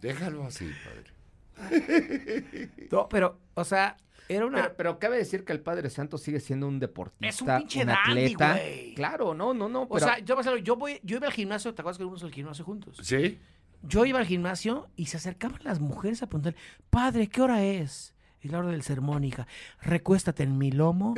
Déjalo 0.00 0.44
así, 0.46 0.70
padre. 0.84 2.70
No, 2.90 3.08
pero, 3.08 3.38
o 3.54 3.64
sea, 3.64 3.96
era 4.28 4.46
una... 4.46 4.62
pero, 4.62 4.76
pero 4.76 4.98
cabe 4.98 5.16
decir 5.18 5.44
que 5.44 5.52
el 5.52 5.60
Padre 5.60 5.90
Santo 5.90 6.18
sigue 6.18 6.40
siendo 6.40 6.66
un 6.68 6.78
deportista, 6.78 7.26
Es 7.28 7.40
un 7.42 7.58
pinche 7.58 7.84
dandy, 7.84 8.24
atleta. 8.24 8.52
güey. 8.54 8.94
Claro, 8.94 9.34
no, 9.34 9.54
no, 9.54 9.68
no. 9.68 9.86
o 9.88 9.98
sea, 9.98 10.18
yo, 10.18 10.40
yo, 10.58 10.76
voy, 10.76 11.00
yo 11.02 11.16
iba 11.16 11.26
al 11.26 11.32
gimnasio, 11.32 11.74
¿te 11.74 11.82
acuerdas 11.82 11.98
que 11.98 12.04
íbamos 12.04 12.22
al 12.22 12.32
gimnasio 12.32 12.64
juntos? 12.64 12.98
¿Sí? 13.02 13.38
Yo 13.82 14.04
iba 14.04 14.18
al 14.18 14.26
gimnasio 14.26 14.88
y 14.96 15.06
se 15.06 15.16
acercaban 15.18 15.60
las 15.62 15.80
mujeres 15.80 16.22
a 16.22 16.26
preguntar, 16.28 16.54
padre, 16.90 17.28
¿qué 17.28 17.42
hora 17.42 17.62
es? 17.64 18.14
Es 18.40 18.50
la 18.50 18.58
hora 18.58 18.68
del 18.68 18.82
sermón, 18.82 19.24
hija. 19.24 19.46
Recuéstate 19.82 20.42
en 20.42 20.58
mi 20.58 20.70
lomo 20.72 21.14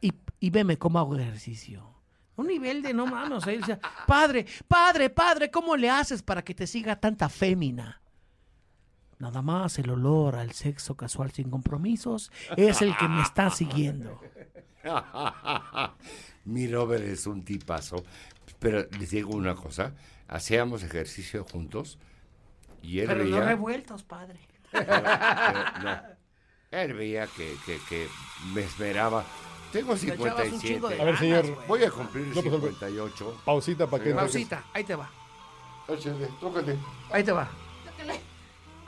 y, 0.00 0.08
y, 0.08 0.12
y 0.40 0.50
veme 0.50 0.76
cómo 0.78 0.98
hago 0.98 1.16
ejercicio. 1.16 1.94
Un 2.36 2.46
nivel 2.46 2.82
de 2.82 2.94
no 2.94 3.04
mames, 3.06 3.38
o 3.38 3.40
sea, 3.66 3.80
padre, 4.06 4.46
padre, 4.68 5.10
padre, 5.10 5.50
¿cómo 5.50 5.76
le 5.76 5.90
haces 5.90 6.22
para 6.22 6.42
que 6.42 6.54
te 6.54 6.68
siga 6.68 6.94
tanta 7.00 7.28
fémina? 7.28 8.00
Nada 9.18 9.42
más 9.42 9.78
el 9.78 9.90
olor 9.90 10.36
al 10.36 10.52
sexo 10.52 10.96
casual 10.96 11.32
sin 11.32 11.50
compromisos 11.50 12.30
es 12.56 12.82
el 12.82 12.96
que 12.96 13.08
me 13.08 13.22
está 13.22 13.50
siguiendo. 13.50 14.20
Mi 16.44 16.66
Robert 16.68 17.04
es 17.04 17.26
un 17.26 17.44
tipazo. 17.44 18.04
Pero 18.58 18.86
les 18.98 19.10
digo 19.10 19.34
una 19.34 19.54
cosa. 19.54 19.92
Hacíamos 20.28 20.82
ejercicio 20.82 21.44
juntos 21.44 21.98
y 22.82 23.00
él 23.00 23.06
Pero 23.08 23.24
no 23.24 23.30
veía... 23.36 23.44
revueltos, 23.44 24.02
padre. 24.04 24.40
pero- 24.70 24.86
pero 24.86 25.82
no. 25.82 26.18
Él 26.70 26.92
veía 26.94 27.26
que, 27.26 27.54
que, 27.64 27.78
que 27.88 28.08
me 28.52 28.60
esmeraba. 28.62 29.24
Tengo 29.72 29.94
Le 29.94 30.14
echabas 30.14 30.52
un 30.52 30.60
chingo 30.60 30.88
de 30.88 30.96
57. 30.96 31.02
A 31.02 31.04
ver, 31.04 31.16
señor. 31.18 31.46
ganas. 31.50 31.66
Voy 31.68 31.84
a 31.84 31.90
cumplir 31.90 32.26
No, 32.28 32.32
pues, 32.34 32.44
58. 32.44 33.40
Pausita 33.44 33.86
para 33.86 34.04
que... 34.04 34.14
Pausita, 34.14 34.64
ahí 34.74 34.84
te 34.84 34.94
va, 34.94 35.10
Échale, 35.88 36.28
tócale. 36.40 36.78
ahí 37.10 37.24
te 37.24 37.32
va. 37.32 37.48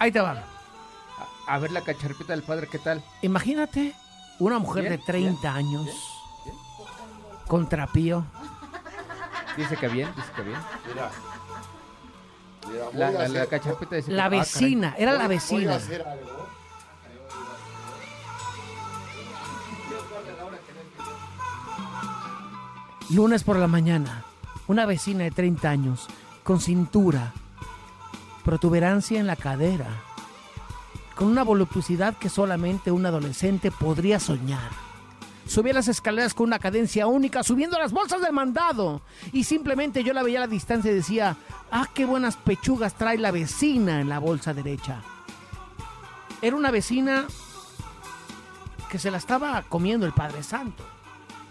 Ahí 0.01 0.11
te 0.11 0.21
va. 0.21 0.43
A 1.47 1.59
ver 1.59 1.71
la 1.71 1.83
cacharpita 1.83 2.33
del 2.33 2.43
Padre, 2.43 2.67
¿qué 2.67 2.79
tal? 2.79 3.05
Imagínate 3.23 3.95
una 4.39 4.59
mujer 4.59 4.83
Bien, 4.85 4.97
de 4.97 4.99
30 5.05 5.55
años 5.55 5.87
con 7.47 7.69
trapío. 7.69 8.25
Dice 9.57 9.77
que 9.77 9.89
bien, 9.89 10.09
dice 10.17 10.29
que 10.35 10.43
bien. 10.43 10.59
Mira. 10.89 11.11
Mira, 12.69 12.85
voy 12.87 12.95
La, 12.95 13.09
a 13.09 13.11
la, 13.11 13.19
la 13.19 13.25
hacer- 13.27 13.49
cacharpita 13.49 13.97
dice 13.97 14.09
que- 14.11 14.17
La 14.17 14.25
ah, 14.27 14.29
vecina, 14.29 14.95
era 14.97 15.13
la 15.13 15.19
voy- 15.19 15.27
Voy 15.27 15.35
a 15.37 15.39
vecina. 15.39 15.75
hacer 15.77 16.03
algo. 16.03 16.47
Lunes 23.11 23.43
por 23.43 23.57
la 23.57 23.67
mañana, 23.67 24.25
una 24.69 24.87
vecina 24.87 25.25
de 25.25 25.31
30 25.33 25.69
años, 25.69 26.07
con 26.45 26.61
cintura, 26.61 27.33
protuberancia 28.51 29.21
en 29.21 29.29
la 29.29 29.37
cadera, 29.37 29.87
con 31.15 31.29
una 31.29 31.45
voluptuosidad 31.45 32.17
que 32.17 32.29
solamente 32.29 32.91
un 32.91 33.07
adolescente 33.07 33.71
podría 33.71 34.19
soñar. 34.19 34.73
Subía 35.47 35.73
las 35.73 35.87
escaleras 35.87 36.35
con 36.35 36.49
una 36.49 36.59
cadencia 36.59 37.07
única, 37.07 37.45
subiendo 37.45 37.79
las 37.79 37.93
bolsas 37.93 38.21
del 38.23 38.33
mandado. 38.33 39.03
Y 39.33 39.45
simplemente 39.45 40.03
yo 40.03 40.13
la 40.13 40.25
veía 40.25 40.39
a 40.39 40.41
la 40.41 40.47
distancia 40.49 40.91
y 40.91 40.97
decía, 40.97 41.37
ah, 41.71 41.87
qué 41.95 42.05
buenas 42.05 42.37
pechugas 42.37 42.95
trae 42.95 43.19
la 43.19 43.31
vecina 43.31 44.01
en 44.01 44.09
la 44.09 44.19
bolsa 44.19 44.53
derecha. 44.53 45.01
Era 46.43 46.57
una 46.57 46.73
vecina 46.73 47.29
que 48.91 48.99
se 48.99 49.13
la 49.13 49.19
estaba 49.19 49.63
comiendo 49.63 50.07
el 50.07 50.13
Padre 50.13 50.43
Santo. 50.43 50.83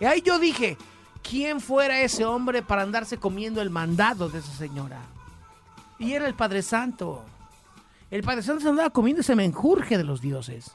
Y 0.02 0.04
ahí 0.04 0.22
yo 0.22 0.38
dije, 0.38 0.78
¿quién 1.24 1.62
fuera 1.62 2.02
ese 2.02 2.26
hombre 2.26 2.62
para 2.62 2.82
andarse 2.82 3.18
comiendo 3.18 3.62
el 3.62 3.70
mandado 3.70 4.28
de 4.28 4.40
esa 4.40 4.52
señora? 4.52 5.00
Y 6.00 6.14
era 6.14 6.28
el 6.28 6.34
Padre 6.34 6.62
Santo. 6.62 7.24
El 8.10 8.24
Padre 8.24 8.42
Santo 8.42 8.62
se 8.62 8.70
andaba 8.70 8.90
comiendo 8.90 9.22
ese 9.22 9.36
menjurje 9.36 9.98
de 9.98 10.04
los 10.04 10.22
dioses. 10.22 10.72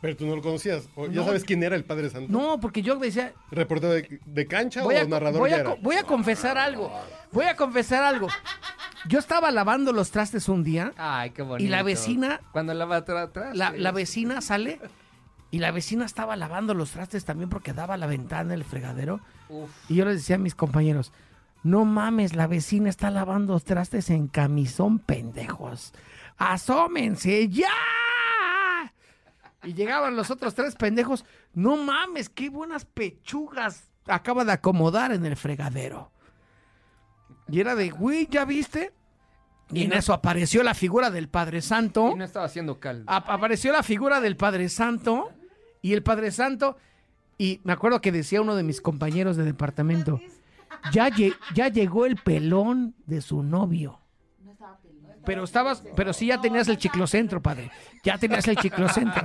Pero 0.00 0.16
tú 0.16 0.26
no 0.26 0.36
lo 0.36 0.42
conocías. 0.42 0.88
¿O 0.94 1.06
¿Ya 1.06 1.12
No. 1.20 1.24
sabes 1.24 1.44
quién 1.44 1.62
era 1.62 1.74
el 1.76 1.84
Padre 1.84 2.08
Santo? 2.10 2.32
No, 2.32 2.58
porque 2.60 2.82
yo 2.82 2.96
decía, 2.96 3.32
¿Reportero 3.50 3.92
de, 3.92 4.20
de 4.24 4.46
cancha 4.46 4.82
voy 4.84 4.94
a, 4.96 5.02
o 5.04 5.08
narrador 5.08 5.40
voy 5.40 5.50
ya 5.50 5.56
a 5.56 5.60
era? 5.60 5.74
voy 5.80 5.96
a 5.96 6.04
confesar 6.04 6.56
algo. 6.56 6.92
Voy 7.32 7.46
a 7.46 7.56
confesar 7.56 8.04
algo. 8.04 8.28
Yo 9.08 9.18
estaba 9.18 9.50
lavando 9.50 9.92
los 9.92 10.12
trastes 10.12 10.48
un 10.48 10.62
día 10.62 10.92
Ay, 10.96 11.30
qué 11.30 11.42
bonito. 11.42 11.64
y 11.64 11.68
la 11.68 11.82
vecina 11.82 12.40
Cuando 12.52 12.72
lava 12.74 12.96
atrás. 12.98 13.28
atrás, 13.30 13.56
la, 13.56 13.72
la 13.72 13.90
vecina 13.90 14.40
sale 14.40 14.80
y 15.50 15.58
la 15.58 15.72
vecina 15.72 16.04
estaba 16.04 16.36
lavando 16.36 16.72
los 16.74 16.92
trastes 16.92 17.24
también 17.24 17.50
porque 17.50 17.72
daba 17.72 17.96
la 17.96 18.06
ventana 18.06 18.54
el 18.54 18.62
fregadero. 18.64 19.20
Uf. 19.48 19.68
Y 19.90 19.96
yo 19.96 20.04
les 20.04 20.16
decía 20.18 20.36
a 20.36 20.38
mis 20.38 20.54
compañeros, 20.54 21.12
no 21.62 21.84
mames, 21.84 22.34
la 22.34 22.46
vecina 22.46 22.88
está 22.88 23.10
lavando 23.10 23.58
trastes 23.60 24.10
en 24.10 24.26
camisón, 24.28 24.98
pendejos. 24.98 25.92
Asómense, 26.38 27.48
ya. 27.48 27.68
Y 29.64 29.74
llegaban 29.74 30.16
los 30.16 30.30
otros 30.30 30.54
tres 30.54 30.74
pendejos, 30.74 31.24
no 31.54 31.76
mames, 31.76 32.28
qué 32.28 32.50
buenas 32.50 32.84
pechugas 32.84 33.84
acaba 34.06 34.44
de 34.44 34.52
acomodar 34.52 35.12
en 35.12 35.24
el 35.24 35.36
fregadero. 35.36 36.10
Y 37.48 37.60
era 37.60 37.74
de, 37.76 37.90
güey, 37.90 38.26
¿ya 38.28 38.44
viste? 38.44 38.92
Y 39.72 39.84
en 39.84 39.92
eso 39.92 40.12
apareció 40.12 40.62
la 40.62 40.74
figura 40.74 41.10
del 41.10 41.28
Padre 41.28 41.62
Santo. 41.62 42.10
Y 42.12 42.16
no 42.18 42.24
estaba 42.24 42.46
haciendo 42.46 42.80
caldo. 42.80 43.04
Ap- 43.06 43.30
apareció 43.30 43.72
la 43.72 43.82
figura 43.82 44.20
del 44.20 44.36
Padre 44.36 44.68
Santo 44.68 45.30
y 45.80 45.92
el 45.94 46.02
Padre 46.02 46.30
Santo 46.32 46.76
y 47.38 47.60
me 47.64 47.72
acuerdo 47.72 48.00
que 48.00 48.12
decía 48.12 48.40
uno 48.42 48.54
de 48.56 48.62
mis 48.64 48.80
compañeros 48.80 49.36
de 49.36 49.44
departamento, 49.44 50.20
ya, 50.92 51.08
lle- 51.08 51.36
ya 51.54 51.68
llegó 51.68 52.06
el 52.06 52.16
pelón 52.16 52.94
de 53.06 53.20
su 53.20 53.42
novio. 53.42 53.98
Pero 55.24 55.44
estabas, 55.44 55.84
pero 55.94 56.12
sí 56.12 56.26
ya 56.26 56.40
tenías 56.40 56.66
el 56.66 56.78
chiclocentro, 56.78 57.40
padre. 57.40 57.70
Ya 58.02 58.18
tenías 58.18 58.46
el 58.48 58.56
chiclocentro. 58.56 59.22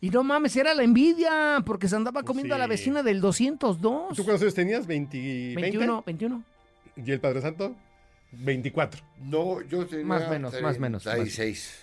Y 0.00 0.10
no 0.10 0.22
mames, 0.22 0.54
era 0.56 0.74
la 0.74 0.82
envidia, 0.82 1.62
porque 1.64 1.88
se 1.88 1.96
andaba 1.96 2.22
comiendo 2.22 2.54
a 2.54 2.58
la 2.58 2.66
vecina 2.66 3.02
del 3.02 3.20
202. 3.20 4.14
¿Tú 4.16 4.24
cuántos 4.24 4.42
años 4.42 4.54
tenías? 4.54 4.86
¿20, 4.86 5.54
21, 5.54 6.02
21. 6.06 6.42
¿Y 6.96 7.10
el 7.12 7.20
Padre 7.20 7.40
Santo? 7.42 7.74
24. 8.32 9.02
No, 9.20 9.62
yo 9.62 9.86
tenía 9.86 10.04
Más 10.04 10.28
menos, 10.30 10.60
más 10.60 10.78
menos, 10.78 11.04
más. 11.06 11.14
36. 11.14 11.78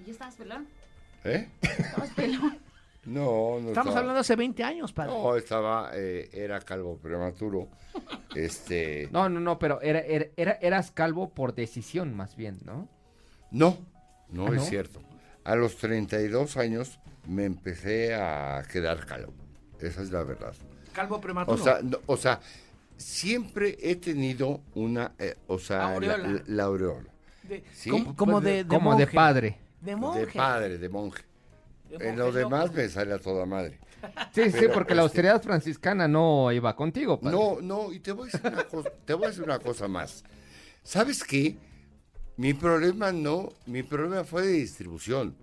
¿Y 0.00 0.04
ya 0.06 0.12
estabas 0.12 0.34
pelón? 0.36 0.66
¿Eh? 1.24 1.48
Estabas 1.62 2.10
pelón. 2.10 2.58
No, 3.06 3.60
no 3.60 3.68
Estamos 3.68 3.76
estaba- 3.88 3.98
hablando 4.00 4.20
hace 4.20 4.34
20 4.36 4.64
años, 4.64 4.92
padre. 4.92 5.12
No, 5.12 5.36
estaba, 5.36 5.90
eh, 5.94 6.30
era 6.32 6.60
calvo 6.60 6.96
prematuro. 6.98 7.68
Este, 8.34 9.08
No, 9.12 9.28
no, 9.28 9.38
no, 9.40 9.58
pero 9.58 9.80
era, 9.80 10.00
era, 10.00 10.26
era- 10.36 10.58
eras 10.60 10.90
calvo 10.90 11.30
por 11.30 11.54
decisión, 11.54 12.14
más 12.16 12.34
bien, 12.36 12.58
¿no? 12.64 12.88
no, 13.52 13.78
no 14.30 14.46
¿Ah, 14.46 14.50
es 14.50 14.54
no? 14.56 14.62
cierto. 14.64 15.00
A 15.44 15.54
los 15.54 15.76
32 15.76 16.56
años 16.56 16.98
me 17.28 17.44
empecé 17.44 18.14
a 18.14 18.62
quedar 18.72 19.06
calvo. 19.06 19.32
Esa 19.80 20.02
es 20.02 20.10
la 20.10 20.24
verdad. 20.24 20.54
Calvo 20.92 21.20
prematuro. 21.20 21.56
O 21.60 21.62
sea, 21.62 21.80
no- 21.82 21.98
o 22.06 22.16
sea, 22.16 22.40
siempre 22.96 23.76
he 23.80 23.96
tenido 23.96 24.60
una, 24.74 25.12
eh, 25.18 25.36
o 25.46 25.58
sea, 25.58 25.78
la- 25.78 25.94
Aureola. 25.94 26.28
La, 26.28 26.42
la 26.46 26.62
aureola. 26.64 27.08
De- 27.42 27.62
Sí. 27.74 27.90
como, 27.90 28.16
como 28.16 28.32
Pues 28.40 28.44
de, 28.44 28.64
de 28.64 28.66
como 28.66 28.96
de 28.96 29.06
padre. 29.06 29.58
De 29.80 29.94
monje. 29.96 30.20
De 30.20 30.26
padre, 30.32 30.78
de 30.78 30.88
monje. 30.88 31.22
En 31.90 32.16
lo 32.18 32.32
demás 32.32 32.72
me 32.72 32.88
sale 32.88 33.14
a 33.14 33.18
toda 33.18 33.46
madre. 33.46 33.78
Sí, 34.32 34.50
sí, 34.50 34.66
porque 34.72 34.94
la 34.94 35.00
este- 35.02 35.20
austeridad 35.20 35.42
franciscana 35.42 36.06
no 36.08 36.50
iba 36.52 36.74
contigo, 36.76 37.18
padre. 37.20 37.36
No, 37.36 37.60
no, 37.60 37.92
y 37.92 38.00
te 38.00 38.12
voy 38.12 38.28
a 38.28 38.32
decir 38.32 38.52
una 38.52 38.64
cosa, 38.64 38.90
te 39.04 39.14
voy 39.14 39.24
a 39.24 39.28
decir 39.28 39.44
una 39.44 39.58
cosa 39.58 39.88
más. 39.88 40.24
¿Sabes 40.82 41.24
qué? 41.24 41.56
Mi 42.36 42.52
problema 42.52 43.12
no, 43.12 43.50
mi 43.66 43.82
problema 43.82 44.24
fue 44.24 44.42
de 44.42 44.52
distribución. 44.52 45.34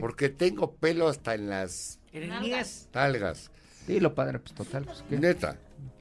Porque 0.00 0.28
tengo 0.30 0.72
pelo 0.72 1.08
hasta 1.08 1.34
en 1.34 1.48
las 1.50 1.98
niés. 2.12 2.88
talgas. 2.90 3.50
Dilo, 3.86 4.14
padre, 4.14 4.38
pues 4.38 4.54
total. 4.54 4.84
Pues, 4.84 5.04
¿qué? 5.08 5.18
Neta. 5.18 5.56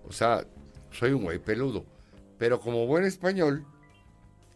O 0.07 0.11
sea, 0.11 0.43
soy 0.91 1.11
un 1.11 1.24
güey 1.24 1.38
peludo. 1.39 1.86
Pero 2.38 2.59
como 2.59 2.86
buen 2.88 3.03
español, 3.05 3.65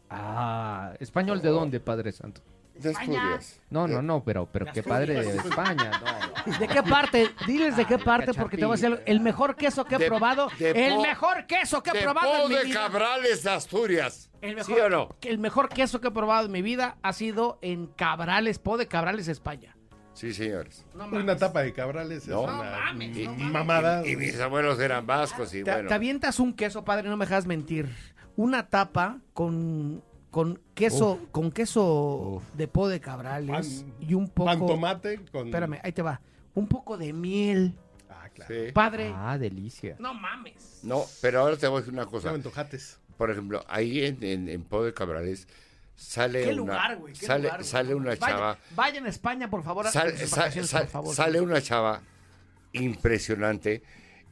Ah, 0.09 0.93
¿español 0.99 1.41
de 1.41 1.49
dónde, 1.49 1.80
Padre 1.80 2.12
Santo? 2.12 2.41
De 2.82 2.91
Asturias. 2.91 3.59
No, 3.69 3.88
no, 3.88 4.01
no, 4.01 4.23
pero, 4.23 4.45
pero 4.51 4.65
qué 4.73 4.84
padre 4.84 5.13
de 5.23 5.38
España. 5.38 5.91
No. 6.47 6.57
¿De 6.57 6.67
qué 6.67 6.82
parte? 6.82 7.29
Diles 7.45 7.77
de 7.77 7.86
qué 7.86 7.99
parte 7.99 8.34
porque 8.34 8.57
te 8.57 8.65
voy 8.65 8.73
a 8.75 8.82
decir 8.82 9.03
el 9.05 9.19
mejor 9.19 9.55
queso 9.55 9.86
que 9.86 9.95
he 9.95 9.99
De- 9.99 10.07
probado. 10.07 10.49
de 10.57 10.71
el 10.88 10.95
po- 10.95 11.01
mejor 11.03 11.45
queso 11.45 11.84
que 11.84 11.91
he 11.91 11.93
De 11.93 12.01
probado 12.01 12.43
en 12.45 12.49
mi 12.49 12.55
de 12.55 12.63
vida. 12.65 12.79
Cabrales 12.82 13.43
de 13.43 13.49
Asturias. 13.51 14.32
El 14.41 14.63
¿Sí 14.63 14.71
mejor, 14.71 14.82
o 14.86 14.89
no? 14.89 15.09
el 15.21 15.38
mejor 15.38 15.69
queso 15.69 16.01
que 16.01 16.07
he 16.07 16.11
probado 16.11 16.47
en 16.47 16.51
mi 16.51 16.63
vida 16.63 16.97
ha 17.03 17.13
sido 17.13 17.59
en 17.61 17.86
Cabrales, 17.88 18.57
Po 18.57 18.77
de 18.77 18.88
Cabrales, 18.88 19.27
España. 19.27 19.77
Sí, 20.13 20.34
señores. 20.34 20.84
No 20.95 21.05
Una 21.05 21.19
mames. 21.19 21.38
tapa 21.38 21.61
de 21.61 21.73
cabrales 21.73 22.27
No. 22.27 22.41
es 22.41 22.47
No 22.47 22.53
una 22.59 22.71
mames, 22.71 23.15
m- 23.17 23.23
no 23.25 23.32
mames. 23.34 23.51
mamada. 23.53 24.07
Y 24.07 24.15
mis 24.15 24.39
abuelos 24.39 24.79
eran 24.79 25.05
vascos 25.05 25.53
y 25.53 25.63
Te, 25.63 25.71
bueno. 25.71 25.88
te 25.89 25.93
avientas 25.93 26.39
un 26.39 26.53
queso, 26.53 26.84
padre, 26.84 27.07
no 27.07 27.17
me 27.17 27.25
dejas 27.25 27.45
mentir. 27.45 27.88
Una 28.36 28.67
tapa 28.67 29.19
con, 29.34 30.03
con 30.32 30.59
queso, 30.73 31.19
con 31.32 31.51
queso 31.51 32.41
de 32.55 32.67
Po 32.67 32.88
de 32.88 32.99
Cabrales 33.01 33.84
Pan- 33.84 33.93
y 33.99 34.13
un 34.13 34.27
poco. 34.29 34.45
Pan 34.49 34.65
tomate 34.65 35.19
con... 35.32 35.47
Espérame, 35.47 35.79
ahí 35.84 35.91
te 35.91 36.01
va. 36.01 36.21
Un 36.55 36.67
poco 36.67 36.97
de 36.97 37.11
miel. 37.13 37.73
Ah, 38.09 38.29
claro. 38.34 38.53
Sí. 38.53 38.71
Padre. 38.71 39.11
Ah, 39.15 39.38
delicia. 39.38 39.95
No 39.99 40.13
mames. 40.13 40.79
No, 40.84 41.03
pero 41.21 41.41
ahora 41.41 41.57
te 41.57 41.67
voy 41.67 41.77
a 41.77 41.79
decir 41.82 41.93
una 41.93 42.05
cosa. 42.05 42.29
antojates. 42.32 42.99
Por 43.17 43.29
ejemplo, 43.29 43.63
ahí 43.67 44.03
en, 44.05 44.23
en, 44.23 44.49
en 44.49 44.63
Po 44.63 44.84
de 44.84 44.93
Cabrales 44.93 45.47
sale 45.95 46.41
¿Qué 46.43 46.47
una, 46.53 46.55
lugar, 46.55 46.97
güey? 46.97 47.13
¿Qué 47.13 47.25
sale, 47.25 47.43
lugar, 47.43 47.63
sale 47.63 47.93
una 47.93 48.11
Vayan- 48.15 48.19
chava, 48.29 48.57
Vayan 48.75 49.05
a 49.05 49.09
España, 49.09 49.49
por 49.49 49.63
favor. 49.63 49.86
a- 49.86 49.91
sal- 49.91 50.17
sal- 50.17 50.51
sal- 50.65 50.82
por 50.84 50.89
favor. 50.91 51.15
sale 51.15 51.39
una 51.41 51.61
chava 51.61 52.01
impresionante 52.73 53.84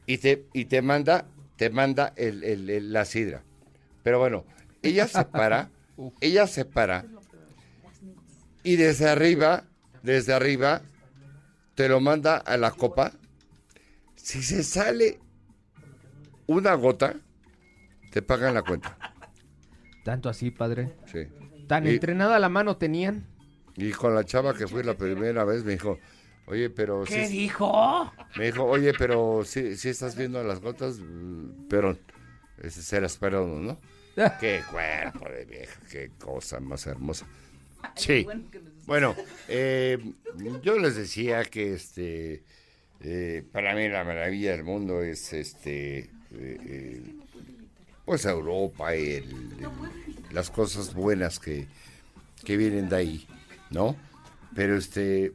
y 0.06 0.18
te, 0.18 0.46
y 0.52 0.64
te 0.64 0.82
manda, 0.82 1.26
te 1.56 1.70
manda 1.70 2.12
el, 2.16 2.42
el- 2.42 2.70
el- 2.70 2.92
la 2.92 3.04
sidra. 3.04 3.42
Pero 4.02 4.18
bueno, 4.18 4.44
ella 4.82 5.06
se 5.06 5.24
para, 5.24 5.70
ella 6.20 6.46
se 6.46 6.64
para 6.64 7.04
y 8.62 8.76
desde 8.76 9.08
arriba, 9.08 9.64
desde 10.02 10.32
arriba, 10.34 10.82
te 11.74 11.88
lo 11.88 12.00
manda 12.00 12.36
a 12.36 12.56
la 12.56 12.70
copa. 12.72 13.12
Si 14.16 14.42
se 14.42 14.62
sale 14.62 15.18
una 16.46 16.74
gota, 16.74 17.14
te 18.12 18.22
pagan 18.22 18.54
la 18.54 18.62
cuenta. 18.62 18.96
Tanto 20.04 20.28
así, 20.28 20.50
padre. 20.50 20.94
Sí. 21.06 21.20
Tan 21.66 21.86
Y- 21.86 21.90
entrenada 21.90 22.38
la 22.38 22.48
mano 22.48 22.76
tenían. 22.76 23.26
Y 23.76 23.92
con 23.92 24.14
la 24.14 24.24
chava 24.24 24.52
que 24.54 24.66
fui 24.66 24.82
la 24.82 24.94
primera 24.96 25.44
vez 25.44 25.64
me 25.64 25.72
dijo, 25.72 25.98
oye, 26.46 26.68
pero 26.68 27.04
¿Qué 27.04 27.26
sí, 27.26 27.38
dijo? 27.38 28.12
me 28.36 28.46
dijo, 28.46 28.64
oye, 28.64 28.92
pero 28.98 29.42
sí, 29.44 29.76
sí 29.76 29.88
estás 29.88 30.16
viendo 30.16 30.42
las 30.44 30.60
gotas, 30.60 30.98
pero 31.68 31.96
ese 32.58 32.82
será 32.82 33.06
esperado, 33.06 33.46
¿no? 33.46 33.78
Qué 34.40 34.62
cuerpo 34.70 35.28
de 35.28 35.44
vieja, 35.44 35.80
qué 35.90 36.10
cosa 36.18 36.60
más 36.60 36.86
hermosa. 36.86 37.26
Sí. 37.96 38.26
Bueno, 38.86 39.14
eh, 39.48 39.98
yo 40.62 40.78
les 40.78 40.96
decía 40.96 41.44
que 41.44 41.74
este, 41.74 42.42
eh, 43.00 43.44
para 43.52 43.74
mí 43.74 43.88
la 43.88 44.04
maravilla 44.04 44.52
del 44.52 44.64
mundo 44.64 45.02
es 45.02 45.32
este, 45.32 46.10
eh, 46.32 47.02
pues 48.04 48.24
Europa 48.24 48.94
y 48.96 49.10
el- 49.12 49.56
las 50.32 50.50
cosas 50.50 50.92
buenas 50.94 51.38
que, 51.38 51.66
que 52.44 52.56
vienen 52.56 52.88
de 52.88 52.96
ahí, 52.96 53.28
¿no? 53.70 53.96
Pero 54.54 54.76
este, 54.76 55.32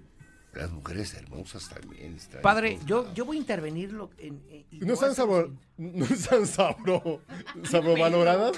las 0.55 0.71
mujeres 0.71 1.13
hermosas 1.13 1.69
también 1.69 2.15
están. 2.15 2.41
Padre, 2.41 2.79
yo, 2.85 3.13
yo 3.13 3.25
voy 3.25 3.37
a 3.37 3.39
intervenir 3.41 3.91
lo- 3.91 4.09
en, 4.17 4.41
en- 4.49 4.65
y 4.71 4.79
¿No 4.79 4.93
están, 4.93 5.13
sabor, 5.13 5.51
¿No 5.77 6.05
están 6.05 6.47
sabro, 6.47 7.21
sabrovaloradas? 7.63 8.53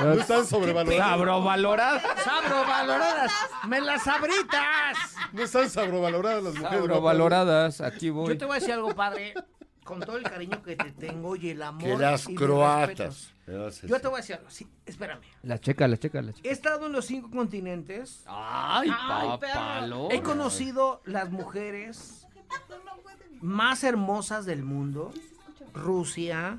¿No 0.00 0.12
están 0.12 0.46
sobrevaloradas? 0.46 1.08
Sabrovalorada. 1.08 2.02
¡Sabrovaloradas! 2.24 3.32
¡Me 3.66 3.80
las 3.80 4.02
sabritas! 4.04 4.96
¿No 5.32 5.42
están 5.42 5.68
sabrovaloradas 5.70 6.42
las 6.44 6.54
mujeres? 6.54 6.78
Sabrovaloradas. 6.80 7.80
Aquí 7.80 8.10
voy. 8.10 8.28
Yo 8.28 8.38
te 8.38 8.44
voy 8.44 8.56
a 8.56 8.60
decir 8.60 8.74
algo, 8.74 8.94
padre. 8.94 9.34
Con 9.86 10.00
todo 10.00 10.18
el 10.18 10.24
cariño 10.24 10.62
que 10.62 10.76
te 10.76 10.90
tengo 10.90 11.36
y 11.36 11.50
el 11.50 11.62
amor. 11.62 11.82
Que 11.82 11.96
las 11.96 12.28
y 12.28 12.34
croatas. 12.34 13.32
Yo 13.46 14.00
te 14.00 14.08
voy 14.08 14.14
a 14.14 14.16
decir 14.16 14.36
algo. 14.36 14.50
Sí, 14.50 14.66
espérame. 14.84 15.22
La 15.44 15.58
checa, 15.58 15.86
la 15.86 15.96
checa, 15.96 16.20
la 16.20 16.32
checa. 16.32 16.48
He 16.48 16.52
estado 16.52 16.86
en 16.86 16.92
los 16.92 17.06
cinco 17.06 17.30
continentes. 17.30 18.24
Ay, 18.26 18.90
perro. 19.40 20.10
He 20.10 20.20
conocido 20.20 21.00
las 21.04 21.30
mujeres 21.30 22.26
más 23.40 23.84
hermosas 23.84 24.44
del 24.44 24.64
mundo. 24.64 25.12
Rusia, 25.72 26.58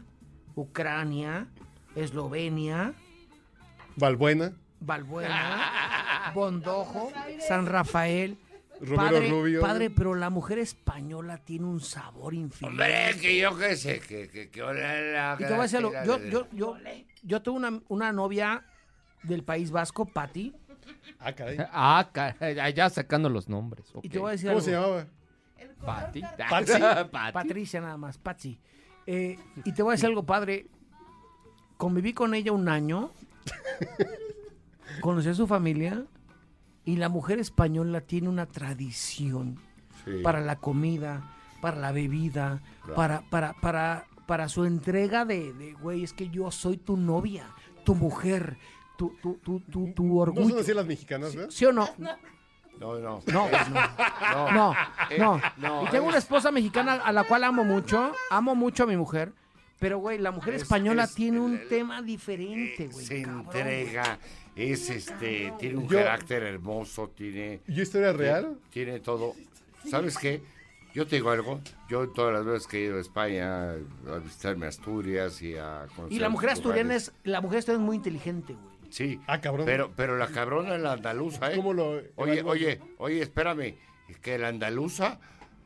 Ucrania, 0.56 1.48
Eslovenia, 1.96 2.94
Valbuena, 3.98 4.54
Valbuena, 4.80 6.32
Bondojo, 6.34 7.12
San 7.48 7.66
Rafael. 7.66 8.38
Romero 8.80 8.96
padre, 8.98 9.30
Rubio. 9.30 9.62
padre, 9.62 9.90
pero 9.90 10.14
la 10.16 10.30
mujer 10.30 10.60
española 10.60 11.38
tiene 11.38 11.66
un 11.66 11.80
sabor 11.80 12.34
infinito. 12.34 12.68
Hombre, 12.68 13.16
que 13.20 13.38
yo 13.40 13.58
qué 13.58 13.76
sé, 13.76 14.00
que, 14.00 14.28
que, 14.30 14.50
que 14.50 14.62
hola, 14.62 15.36
Y 15.40 15.44
te 15.44 15.50
voy 15.50 15.60
a 15.60 15.62
decir 15.64 15.78
algo, 15.80 15.92
yo, 16.06 16.18
yo, 16.30 16.48
yo, 16.52 16.78
yo 17.24 17.42
tuve 17.42 17.58
una, 17.58 17.80
una 17.88 18.12
novia 18.12 18.64
del 19.24 19.44
País 19.44 19.72
Vasco, 19.72 20.06
Patti, 20.06 20.54
Ah, 21.20 21.34
caray. 21.34 21.58
Ah, 21.72 22.10
caray, 22.14 22.74
ya 22.74 22.90
sacando 22.90 23.30
los 23.30 23.50
nombres. 23.50 23.92
y 24.04 24.10
te 24.10 24.20
voy 24.20 24.30
a 24.30 24.32
decir 24.34 24.48
¿Cómo 24.50 24.60
algo. 24.60 24.66
se 24.66 24.72
llamaba? 24.72 25.08
Pati. 25.86 26.22
Patricia 27.34 27.82
nada 27.82 27.98
más, 27.98 28.18
Patsy. 28.18 28.60
Eh, 29.06 29.38
y 29.66 29.72
te 29.74 29.84
voy 29.84 29.92
a 29.92 29.96
decir 29.96 30.08
algo, 30.08 30.24
padre. 30.26 30.68
Conviví 31.78 32.14
con 32.14 32.34
ella 32.34 32.52
un 32.52 32.68
año. 32.70 33.12
conocí 35.02 35.30
a 35.30 35.34
su 35.34 35.48
familia. 35.48 36.04
Y 36.88 36.96
la 36.96 37.10
mujer 37.10 37.38
española 37.38 38.02
tiene 38.02 38.30
una 38.30 38.46
tradición 38.46 39.60
Sí. 40.06 40.22
para 40.24 40.40
la 40.40 40.56
comida, 40.56 41.36
para 41.62 41.78
la 41.78 41.92
bebida, 41.92 42.62
para, 42.96 43.22
para, 43.30 43.54
para, 43.54 44.06
para 44.26 44.48
su 44.48 44.64
entrega 44.64 45.26
de, 45.26 45.52
de, 45.54 45.74
güey, 45.74 46.04
es 46.04 46.14
que 46.14 46.30
yo 46.30 46.50
soy 46.50 46.78
tu 46.78 46.96
novia, 46.96 47.46
tu 47.84 47.94
mujer, 47.94 48.58
tu, 48.98 49.10
tu, 49.22 49.34
tu, 49.44 49.60
tu, 49.60 49.92
tu 49.94 50.04
No 50.06 50.14
orgullo. 50.16 50.50
son 50.50 50.60
así 50.60 50.74
las 50.74 50.86
mexicanas, 50.86 51.36
¿verdad? 51.36 51.50
¿Sí 51.52 51.66
o 51.66 51.74
no? 51.74 51.90
No, 51.98 52.16
no. 53.00 53.20
No, 53.28 53.48
pues 53.50 53.70
no. 53.70 54.52
No, 54.54 54.74
Eh, 55.10 55.18
no. 55.20 55.42
no, 55.58 55.84
Y 55.84 55.90
tengo 55.90 56.06
es- 56.06 56.10
una 56.10 56.18
esposa 56.20 56.52
mexicana 56.52 56.94
a 56.94 57.12
la 57.12 57.24
cual 57.26 57.44
amo 57.44 57.64
mucho. 57.66 58.14
Amo 58.30 58.56
mucho 58.56 58.84
a 58.84 58.88
mi 58.88 58.96
mujer. 58.96 59.34
Pero, 59.80 59.98
güey, 60.00 60.20
la 60.20 60.32
mujer 60.32 60.54
Es- 60.54 60.62
española 60.62 61.04
es- 61.04 61.16
tiene 61.16 61.40
un 61.40 61.60
tema 61.70 62.02
diferente, 62.02 62.88
güey. 62.88 63.06
se 63.06 63.22
cabrón, 63.24 63.46
entrega, 63.46 64.20
es 64.58 64.90
este, 64.90 65.54
tiene 65.60 65.78
un 65.78 65.88
Yo- 65.88 65.98
carácter 65.98 66.44
hermoso, 66.44 67.10
tiene, 67.16 67.62
¿Y 67.68 67.82
historia 67.82 68.12
real? 68.14 68.58
tiene 68.72 69.00
todo. 69.00 69.34
¿Sabes 69.90 70.18
qué? 70.18 70.42
Yo 70.94 71.06
te 71.06 71.18
digo 71.18 71.30
algo, 71.30 71.62
yo 71.90 72.10
todas 72.10 72.34
las 72.34 72.44
veces 72.46 72.66
que 72.68 72.78
he 72.80 72.86
ido 72.86 72.98
a 72.98 73.02
España 73.02 73.72
a 73.74 74.18
visitarme 74.24 74.66
a 74.66 74.70
Asturias 74.70 75.42
y 75.44 75.56
a 75.56 75.86
conocer 75.96 76.16
Y 76.18 76.20
la 76.20 76.30
mujer 76.30 76.50
asturiana 76.50 76.96
es, 76.96 77.12
la 77.24 77.40
mujer 77.42 77.60
asturiana 77.60 77.84
es 77.84 77.86
muy 77.86 77.96
inteligente, 77.98 78.54
güey. 78.54 78.78
Sí, 78.90 79.20
Ah, 79.28 79.40
cabrón. 79.42 79.66
pero, 79.66 79.92
pero 79.96 80.18
la 80.18 80.28
cabrona 80.28 80.76
es 80.76 80.82
la 80.82 80.94
andaluza, 80.94 81.52
¿eh? 81.52 81.56
¿Cómo 81.58 81.74
lo 81.74 81.90
Oye, 82.16 82.40
evalúas? 82.40 82.46
oye, 82.46 82.82
oye, 82.98 83.22
espérame, 83.22 83.76
es 84.10 84.18
que 84.20 84.38
la 84.40 84.48
andaluza, 84.48 85.20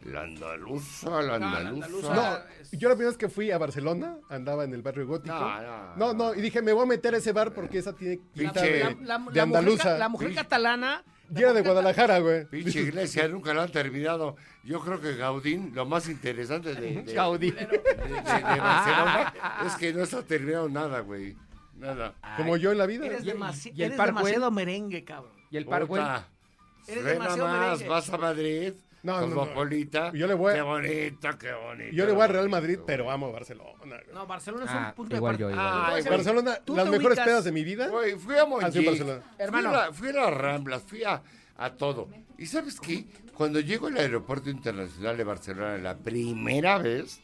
la 0.04 0.22
andaluza, 0.24 1.22
la 1.22 1.36
andaluza... 1.36 2.14
No, 2.16 2.38
yo 2.78 2.90
la 2.90 2.96
primera 2.96 3.10
vez 3.12 3.18
que 3.18 3.30
fui 3.30 3.52
a 3.52 3.58
Barcelona, 3.58 4.18
andaba 4.30 4.64
en 4.64 4.74
el 4.74 4.82
barrio 4.82 5.06
gótico. 5.08 5.34
No, 5.36 5.62
no, 5.62 5.96
No, 5.96 6.14
no, 6.14 6.34
y 6.36 6.42
dije, 6.42 6.62
me 6.62 6.74
voy 6.74 6.84
a 6.84 6.88
meter 6.88 7.14
a 7.14 7.18
ese 7.18 7.32
bar 7.32 7.54
porque 7.54 7.78
esa 7.80 7.94
tiene 7.94 8.20
pinta 8.34 8.62
Pinche- 8.62 8.72
de, 8.72 8.80
La, 8.80 8.90
la- 8.90 8.96
de 8.96 9.06
la 9.06 9.18
mujer, 9.20 9.42
andaluza. 9.42 9.98
la 9.98 10.10
mujer 10.10 10.34
catalana. 10.36 11.04
Era 11.34 11.54
de 11.54 11.62
Guadalajara, 11.62 12.20
güey. 12.20 12.46
Pinche 12.46 12.82
iglesia, 12.82 13.28
nunca 13.30 13.54
la 13.54 13.64
han 13.64 13.72
terminado. 13.72 14.36
Yo 14.66 14.82
creo 14.82 15.00
que 15.00 15.16
Gaudín, 15.16 15.72
lo 15.74 15.86
más 15.86 16.10
interesante 16.10 16.76
de, 16.76 17.04
de, 17.04 17.14
Gaudí. 17.14 17.52
de- 17.52 17.66
de- 17.68 17.78
de 17.78 18.60
Barcelona 18.60 19.34
es 19.66 19.76
que 19.76 19.94
no 19.94 20.04
está 20.04 20.24
terminado 20.24 20.68
nada, 20.68 21.00
güey. 21.00 21.36
Nada. 21.78 22.14
Como 22.38 22.58
yo 22.58 22.72
en 22.74 22.78
la 22.80 22.86
vida. 22.86 23.06
Eres, 23.06 23.24
¿Y- 23.24 23.30
demasi- 23.32 23.72
y 23.74 23.84
el 23.84 23.94
eres 23.94 24.06
demasiado 24.06 24.52
merengue, 24.52 25.04
cabrón. 25.06 25.32
Y 25.50 25.58
el 25.58 25.66
Parkway. 25.66 26.04
Eres 26.88 27.04
demasiado 27.06 27.48
merengue. 27.60 27.88
vas 27.88 28.10
a 28.10 28.18
Madrid, 28.18 28.74
No, 29.04 29.22
no, 29.22 29.28
no. 29.28 30.12
Yo 30.14 30.28
le 30.28 30.34
voy 30.36 30.52
a- 30.52 30.56
Qué 30.56 30.62
bonito, 30.62 31.30
qué 31.40 31.54
bonito. 31.54 31.92
Yo 31.96 32.06
le 32.06 32.12
voy 32.12 32.24
a 32.24 32.28
Real 32.28 32.50
Madrid, 32.50 32.80
pero 32.86 33.10
amo 33.10 33.28
a 33.28 33.32
Barcelona. 33.32 33.70
güey. 33.80 33.92
No, 34.14 34.28
Barcelona 34.28 34.66
es 34.66 34.72
Ah, 34.72 34.86
un 34.90 34.94
punto 34.96 35.16
igual 35.16 35.38
de 35.38 35.42
yo, 35.42 35.48
partida. 35.48 35.64
igual 35.68 35.88
yo. 35.90 35.96
Ay, 35.96 36.04
Te 36.04 36.10
voy 36.10 36.14
a 36.14 36.18
decir 36.18 36.30
algo. 36.32 36.42
Barcelona, 36.44 36.66
Tú 36.66 36.76
las 36.76 36.86
mejores 36.90 37.18
ubicas- 37.18 37.26
pedas 37.26 37.44
de 37.46 37.52
mi 37.52 37.64
vida. 37.64 37.88
Güey, 37.88 38.14
fui 38.16 38.36
a. 38.38 38.42
Ah, 38.42 38.46
Barcelona. 38.46 39.22
Hermano. 39.40 39.70
Fui 39.70 39.78
a, 39.78 39.86
la- 39.86 39.94
fui 39.94 40.10
a 40.10 40.14
las 40.14 40.34
Ramblas, 40.38 40.84
fui 40.84 41.04
a, 41.04 41.22
a 41.58 41.70
todo. 41.72 42.10
¿Y 42.38 42.46
sabes 42.46 42.80
qué? 42.80 43.06
Cuando 43.34 43.60
llego 43.60 43.88
al 43.88 43.98
aeropuerto 43.98 44.50
internacional 44.52 45.18
de 45.18 45.24
Barcelona 45.24 45.78
la 45.80 45.98
primera 45.98 46.78
vez, 46.78 47.20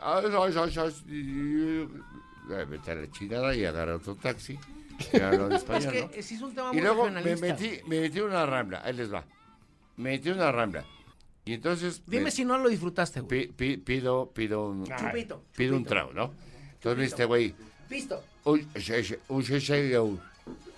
ay, 0.00 0.24
ay, 0.26 0.54
ay, 0.54 0.74
ay, 0.78 0.94
y- 1.08 1.88
vete 2.68 2.90
a 2.90 2.94
la 2.94 3.10
chingada 3.10 3.54
y 3.54 3.64
agarra 3.64 3.96
otro 3.96 4.14
taxi. 4.16 4.58
que 5.10 5.22
habló 5.22 5.46
en 5.46 5.52
Es 5.52 5.58
español, 5.62 5.92
que 5.92 6.00
¿no? 6.16 6.22
sí 6.22 6.34
es 6.36 6.40
un 6.42 6.54
tema 6.54 6.70
Y 6.70 6.74
muy 6.76 6.82
luego 6.82 7.10
me 7.10 7.36
metí, 7.36 7.80
me 7.86 8.00
metí 8.00 8.18
en 8.18 8.24
una 8.24 8.46
rambla, 8.46 8.80
ahí 8.84 8.94
les 8.94 9.12
va. 9.12 9.24
Me 9.96 10.10
metí 10.12 10.28
en 10.30 10.36
una 10.36 10.50
rambla. 10.52 10.84
Y 11.46 11.54
entonces 11.54 12.02
Dime 12.06 12.24
me- 12.24 12.30
si 12.32 12.44
no 12.44 12.58
lo 12.58 12.68
disfrutaste, 12.68 13.20
güey. 13.20 13.46
pi- 13.46 13.52
pi- 13.52 13.76
pido, 13.78 14.30
pido 14.34 14.68
un, 14.68 14.84
Chupito. 14.84 15.42
pido 15.56 15.72
un 15.76 15.84
chupito. 15.84 15.88
trago, 15.88 16.12
¿no? 16.12 16.34
Entonces 16.74 16.98
me 16.98 17.04
dice 17.04 17.24
güey, 17.24 17.54
Listo. 17.88 18.22
un 18.44 18.60
un 19.28 19.42
ese 19.42 19.90
show, 19.92 20.18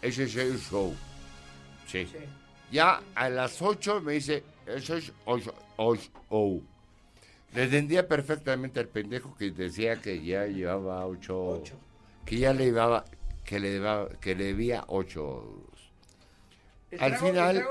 ese 0.03 0.23
es 0.25 0.37
el 0.37 0.59
show. 0.61 0.95
Sí. 1.87 2.07
Sí. 2.07 2.19
Ya 2.71 3.01
a 3.15 3.31
las 3.31 3.61
8 3.63 4.01
me 4.03 4.13
dice, 4.13 4.45
eso 4.67 4.95
es 4.97 5.11
ocho, 5.25 5.55
ocho, 5.79 6.11
oh. 6.29 6.61
Le 7.55 7.63
entendía 7.63 8.07
perfectamente 8.07 8.79
al 8.79 8.89
pendejo 8.89 9.35
que 9.35 9.51
decía 9.51 9.97
que 10.03 10.23
ya 10.23 10.45
llevaba 10.47 11.07
8, 11.07 11.63
que 12.27 12.37
ya 12.41 12.53
le 12.53 12.67
llevaba, 12.67 13.07
que 13.47 13.59
le 13.59 13.71
debaba- 13.71 14.11
que 14.21 14.35
le 14.35 14.45
debía 14.45 14.85
8. 14.89 15.65
El 16.91 17.01
Al 17.01 17.13
trago- 17.13 17.27
final, 17.27 17.65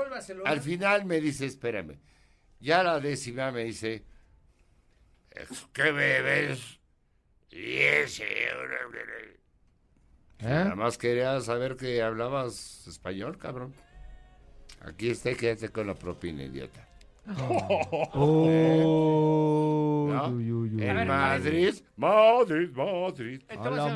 al 0.46 0.60
final 0.60 1.04
me 1.04 1.20
dice, 1.20 1.46
espérame. 1.46 1.96
Ya 2.60 2.82
la 2.82 2.98
décima 3.00 3.50
me 3.52 3.64
dice, 3.64 4.04
que 5.72 5.92
bebes 5.92 6.78
10 7.50 8.20
euros. 8.20 8.78
Nada 10.40 10.72
¿Eh? 10.72 10.74
más 10.76 10.98
quería 10.98 11.40
saber 11.40 11.76
que 11.76 12.02
hablabas 12.02 12.86
español, 12.86 13.38
cabrón. 13.38 13.74
Aquí 14.80 15.10
está, 15.10 15.34
quédate 15.34 15.70
con 15.70 15.86
la 15.88 15.94
propina, 15.94 16.44
idiota. 16.44 16.86
Oh, 18.14 20.08
¿No? 20.12 20.28
uy, 20.28 20.52
uy, 20.52 20.74
uy. 20.74 20.82
En 20.82 20.96
ver, 20.96 21.06
Madrid, 21.06 21.74
Madrid, 21.96 22.70
Madrid. 22.72 23.42
Hola, 23.56 23.92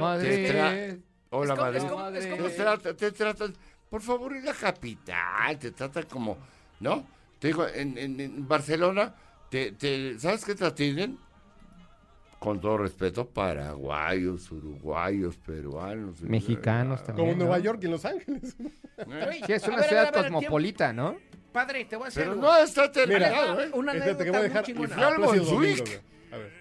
Madrid. 1.54 1.82
Te 2.20 2.50
tratan, 2.50 2.96
te 2.96 3.12
tratan, 3.12 3.54
por 3.88 4.02
favor, 4.02 4.36
en 4.36 4.44
la 4.44 4.52
capital, 4.52 5.58
te 5.58 5.70
tratan 5.70 6.04
como, 6.04 6.36
¿no? 6.80 7.06
Te 7.42 7.48
digo, 7.48 7.66
en, 7.66 7.98
en- 7.98 8.20
en 8.20 8.46
Barcelona, 8.46 9.16
te, 9.50 9.72
te- 9.72 10.16
¿sabes 10.20 10.44
qué 10.44 10.54
te 10.54 10.64
atienden? 10.64 11.18
Con 12.38 12.60
todo 12.60 12.78
respeto, 12.78 13.28
paraguayos, 13.28 14.48
uruguayos, 14.52 15.36
peruanos. 15.38 16.20
Mexicanos 16.22 17.02
también. 17.04 17.30
Como 17.30 17.38
Nueva. 17.38 17.58
York 17.58 17.80
y 17.82 17.88
Los 17.88 18.04
Ángeles. 18.04 18.56
Sí, 19.44 19.52
es 19.52 19.64
a 19.64 19.68
una 19.68 19.76
ver, 19.78 19.88
ciudad 19.88 20.12
ver, 20.12 20.22
cosmopolita, 20.22 20.92
¿no? 20.92 21.16
Padre, 21.52 21.84
te 21.86 21.96
voy 21.96 22.04
a 22.04 22.08
hacer 22.08 22.22
Pero 22.22 22.32
algo. 22.34 22.42
no 22.44 22.56
está 22.58 22.82
Mira, 22.82 22.92
terminado, 22.92 23.60
¿eh? 23.60 23.70
Una 23.74 23.92
espérate 23.94 24.24
que 24.24 24.30
voy 24.30 24.38
a 24.38 24.42
dejar. 24.44 24.62
muy 24.62 24.70
Y 24.70 24.74
chingona. 24.74 24.94
al. 25.08 26.00
A 26.30 26.36
ver. 26.36 26.52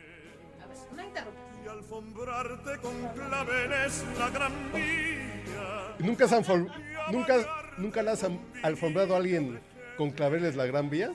A 0.64 0.66
ver, 0.66 0.78
no 0.96 1.04
interrumpas. 1.04 1.44
y 1.64 1.68
alfombrarte 1.70 2.78
con 2.82 3.08
claveles 3.14 4.04
la 4.18 4.30
gran 4.32 4.52
vía. 4.74 5.96
¿Nunca, 6.00 6.26
has 6.26 6.32
alfom- 6.34 6.72
nunca, 7.12 7.36
nunca 7.78 8.02
le 8.02 8.10
has 8.12 8.26
alfombrado 8.64 9.14
a 9.14 9.18
alguien 9.18 9.60
con 10.02 10.10
claveles 10.10 10.56
la 10.56 10.66
gran 10.66 10.89
vía? 10.89 11.12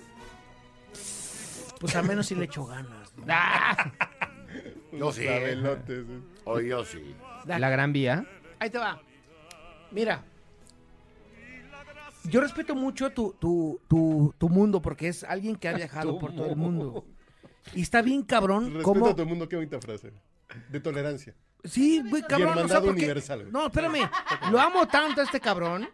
Pues 1.81 1.97
al 1.97 2.07
menos 2.07 2.27
si 2.29 2.37
le 2.37 2.45
echo 2.45 2.65
ganas. 2.67 3.13
¿no? 3.17 3.25
Yo 4.97 5.13
sí. 5.13 5.23
Clavelotes. 5.23 6.05
eh. 6.09 6.21
O 6.45 6.61
yo 6.61 6.85
sí. 6.85 7.17
La 7.47 7.69
Gran 7.69 7.93
Vía. 7.93 8.25
Ahí 8.61 8.71
te 8.71 8.79
va. 8.79 9.03
Mira. 9.91 10.23
Yo 12.31 12.41
respeto 12.41 12.77
mucho 12.77 13.11
tu, 13.11 13.33
tu, 13.41 13.81
tu, 13.89 14.33
tu 14.39 14.49
mundo 14.49 14.81
porque 14.81 15.09
es 15.09 15.25
alguien 15.25 15.57
que 15.57 15.69
ha 15.69 15.73
viajado 15.73 16.17
por 16.21 16.33
todo 16.33 16.47
el 16.47 16.57
mundo. 16.57 17.05
Y 17.75 17.83
está 17.83 18.03
bien 18.03 18.23
cabrón 18.23 18.67
Respeto 18.67 18.83
cómo... 18.85 19.07
a 19.09 19.11
todo 19.11 19.23
el 19.23 19.29
mundo, 19.29 19.49
qué 19.49 19.57
bonita 19.57 19.81
frase. 19.81 20.13
De 20.71 20.79
tolerancia. 20.79 21.35
Sí, 21.65 22.01
güey, 22.09 22.23
cabrón. 22.23 22.51
o 22.51 22.53
sea, 22.55 22.63
hermandad 22.63 22.83
porque- 22.85 23.01
universal, 23.01 23.41
güey. 23.41 23.53
No, 23.53 23.67
espérame. 23.67 24.09
Lo 24.53 24.61
amo 24.61 24.87
tanto 24.87 25.21
a 25.21 25.25
este 25.25 25.41
cabrón. 25.41 25.89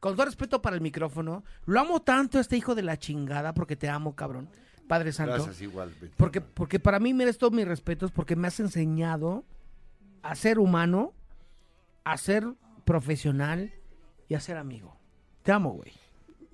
Con 0.00 0.14
todo 0.14 0.26
respeto 0.26 0.62
para 0.62 0.76
el 0.76 0.82
micrófono. 0.82 1.44
Lo 1.66 1.80
amo 1.80 2.00
tanto 2.00 2.38
a 2.38 2.40
este 2.40 2.56
hijo 2.56 2.74
de 2.74 2.82
la 2.82 2.98
chingada 2.98 3.52
porque 3.52 3.76
te 3.76 3.88
amo, 3.88 4.14
cabrón. 4.14 4.48
Padre 4.86 5.12
Santo. 5.12 5.34
Gracias 5.34 5.60
igualmente. 5.60 6.10
Porque, 6.16 6.40
porque 6.40 6.80
para 6.80 6.98
mí 6.98 7.12
mereces 7.12 7.38
todos 7.38 7.52
mis 7.52 7.66
respetos 7.66 8.10
porque 8.10 8.36
me 8.36 8.48
has 8.48 8.58
enseñado 8.60 9.44
a 10.22 10.34
ser 10.34 10.58
humano, 10.58 11.12
a 12.04 12.16
ser 12.16 12.46
profesional 12.84 13.72
y 14.28 14.34
a 14.34 14.40
ser 14.40 14.56
amigo. 14.56 14.96
Te 15.42 15.52
amo, 15.52 15.72
güey. 15.72 15.92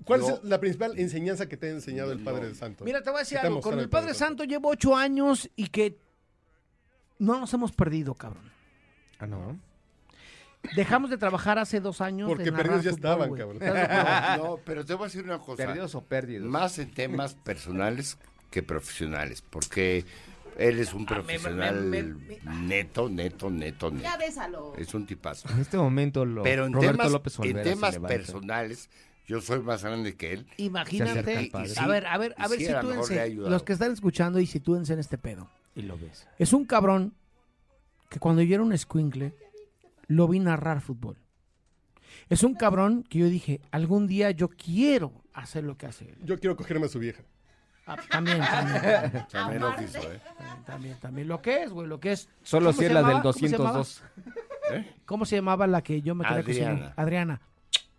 ¿Cuál 0.03 0.21
Yo- 0.21 0.35
es 0.35 0.43
la 0.43 0.59
principal 0.59 0.99
enseñanza 0.99 1.47
que 1.47 1.57
te 1.57 1.67
ha 1.67 1.71
enseñado 1.71 2.11
el 2.11 2.19
Padre 2.19 2.53
Santo? 2.55 2.83
Mira, 2.83 3.01
te 3.01 3.09
voy 3.09 3.17
a 3.17 3.19
decir 3.21 3.37
¿Qué 3.37 3.41
te 3.41 3.47
ha 3.47 3.49
algo. 3.49 3.61
Con 3.61 3.79
el 3.79 3.89
Padre 3.89 4.13
Santo? 4.13 4.41
Santo 4.41 4.43
llevo 4.43 4.69
ocho 4.69 4.95
años 4.95 5.49
y 5.55 5.67
que 5.67 5.97
no 7.19 7.39
nos 7.39 7.53
hemos 7.53 7.71
perdido, 7.71 8.13
cabrón. 8.13 8.51
Ah, 9.19 9.25
no. 9.27 9.57
Dejamos 10.75 11.09
de 11.09 11.17
trabajar 11.17 11.59
hace 11.59 11.79
dos 11.79 12.01
años. 12.01 12.27
Porque 12.29 12.51
perdidos 12.51 12.83
ya 12.83 12.91
estaban, 12.91 13.33
cabrón. 13.35 13.59
No, 14.37 14.57
pero 14.65 14.85
te 14.85 14.93
voy 14.93 15.03
a 15.03 15.07
decir 15.07 15.23
una 15.23 15.39
cosa. 15.39 15.65
Perdidos 15.65 15.95
o 15.95 16.01
perdidos. 16.01 16.47
Más 16.47 16.79
en 16.79 16.91
temas 16.91 17.35
personales 17.35 18.17
que 18.49 18.63
profesionales, 18.63 19.43
porque 19.49 20.05
él 20.57 20.79
es 20.79 20.93
un 20.93 21.01
Ah, 21.09 21.15
me- 21.15 21.15
profesional 21.15 21.83
me- 21.83 22.03
me- 22.03 22.39
neto, 22.61 23.09
neto, 23.09 23.49
neto, 23.49 23.91
neto. 23.91 24.03
Ya 24.03 24.17
bésalo. 24.17 24.73
Es 24.77 24.93
un 24.93 25.05
tipazo. 25.05 25.49
En 25.49 25.59
este 25.59 25.77
momento 25.77 26.23
lo, 26.25 26.43
Pero 26.43 26.65
en 26.65 26.73
Roberto 26.73 26.97
temas, 26.97 27.11
López 27.11 27.39
Olvera 27.39 28.01
personales, 28.07 28.89
yo 29.27 29.41
soy 29.41 29.59
más 29.59 29.83
grande 29.83 30.15
que 30.15 30.33
él. 30.33 30.47
Imagínate. 30.57 31.43
Y- 31.43 31.51
a 31.77 31.87
ver, 31.87 32.05
a 32.07 32.17
ver, 32.17 32.35
a 32.37 32.47
ver, 32.47 32.59
sí, 32.59 32.65
sitúense. 32.67 33.29
Los 33.35 33.63
que 33.63 33.73
están 33.73 33.91
escuchando 33.91 34.39
y 34.39 34.45
sitúense 34.45 34.93
en 34.93 34.99
este 34.99 35.17
pedo. 35.17 35.49
Y 35.75 35.81
lo 35.81 35.97
ves. 35.97 36.25
Es 36.39 36.53
un 36.53 36.63
cabrón 36.65 37.13
que 38.09 38.19
cuando 38.19 38.41
yo 38.41 38.55
era 38.55 38.63
un 38.63 38.71
escuincle, 38.71 39.33
lo 40.07 40.27
vi 40.27 40.39
narrar 40.39 40.81
fútbol. 40.81 41.17
Es 42.29 42.43
un 42.43 42.55
cabrón 42.55 43.03
que 43.03 43.19
yo 43.19 43.27
dije, 43.27 43.61
algún 43.71 44.07
día 44.07 44.31
yo 44.31 44.49
quiero 44.49 45.11
hacer 45.33 45.63
lo 45.63 45.77
que 45.77 45.85
hace 45.85 46.09
él. 46.09 46.17
Yo 46.23 46.39
quiero 46.39 46.55
cogerme 46.55 46.85
a 46.85 46.89
su 46.89 46.99
vieja. 46.99 47.23
Ah, 47.87 47.97
también, 48.09 48.39
también, 48.39 49.27
También 49.29 49.61
lo 49.61 49.75
quiso, 49.75 49.99
¿eh? 50.11 50.19
también, 50.37 50.63
también, 50.65 50.99
también. 50.99 51.27
Lo 51.27 51.41
que 51.41 51.63
es, 51.63 51.71
güey, 51.71 51.87
lo 51.87 51.99
que 51.99 52.13
es. 52.13 52.29
Solo 52.41 52.71
¿Cómo 52.71 52.79
si 52.79 52.85
es 52.85 52.91
la 52.93 52.99
del 53.01 53.07
llamaba? 53.09 53.21
¿Cómo 53.21 53.33
se 53.33 53.47
llamaba? 53.47 53.77
202. 53.77 54.03
¿Cómo 55.05 55.25
se 55.25 55.35
llamaba 55.35 55.67
la 55.67 55.83
que 55.83 56.01
yo 56.01 56.15
me 56.15 56.23
quería 56.25 56.39
Adriana. 56.39 56.71
cocinar? 56.73 56.93
Adriana. 56.97 57.41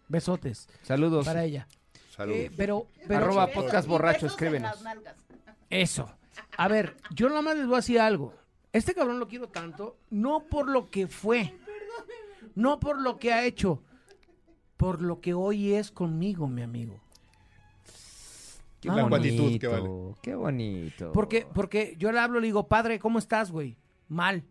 Besotes 0.09 0.69
Saludos. 0.83 1.25
para 1.25 1.45
ella. 1.45 1.69
Saludos. 2.11 2.39
Eh, 2.41 2.51
pero, 2.57 2.87
pero 3.07 3.21
Arroba 3.25 3.47
podcast 3.49 3.87
borracho, 3.87 4.27
escríbenos. 4.27 4.77
Eso. 5.71 6.11
A 6.57 6.69
ver, 6.69 6.97
yo 7.15 7.29
nada 7.29 7.43
más 7.43 7.57
les 7.57 7.67
voy 7.67 7.75
a 7.75 7.79
decir 7.79 8.01
algo. 8.01 8.35
Este 8.73 8.95
cabrón 8.95 9.21
lo 9.21 9.29
quiero 9.29 9.49
tanto, 9.49 9.99
no 10.11 10.41
por 10.41 10.69
lo 10.69 10.91
que 10.91 11.07
fue, 11.07 11.55
no 12.55 12.81
por 12.81 13.01
lo 13.01 13.19
que 13.19 13.33
ha 13.33 13.45
hecho, 13.45 13.83
por 14.77 15.03
lo 15.03 15.21
que 15.21 15.35
hoy 15.35 15.75
es 15.75 15.91
conmigo, 15.91 16.49
mi 16.49 16.63
amigo. 16.63 17.01
Qué 18.81 18.89
La 18.89 19.05
bonito, 19.05 19.59
que 19.59 19.69
vale. 19.69 19.91
Qué 20.23 20.35
bonito. 20.35 21.13
Porque, 21.13 21.47
porque 21.53 21.95
yo 21.99 22.13
le 22.13 22.21
hablo, 22.21 22.41
le 22.41 22.47
digo, 22.47 22.69
padre, 22.69 22.99
¿cómo 22.99 23.19
estás, 23.19 23.51
güey? 23.51 23.77
Mal. 24.09 24.45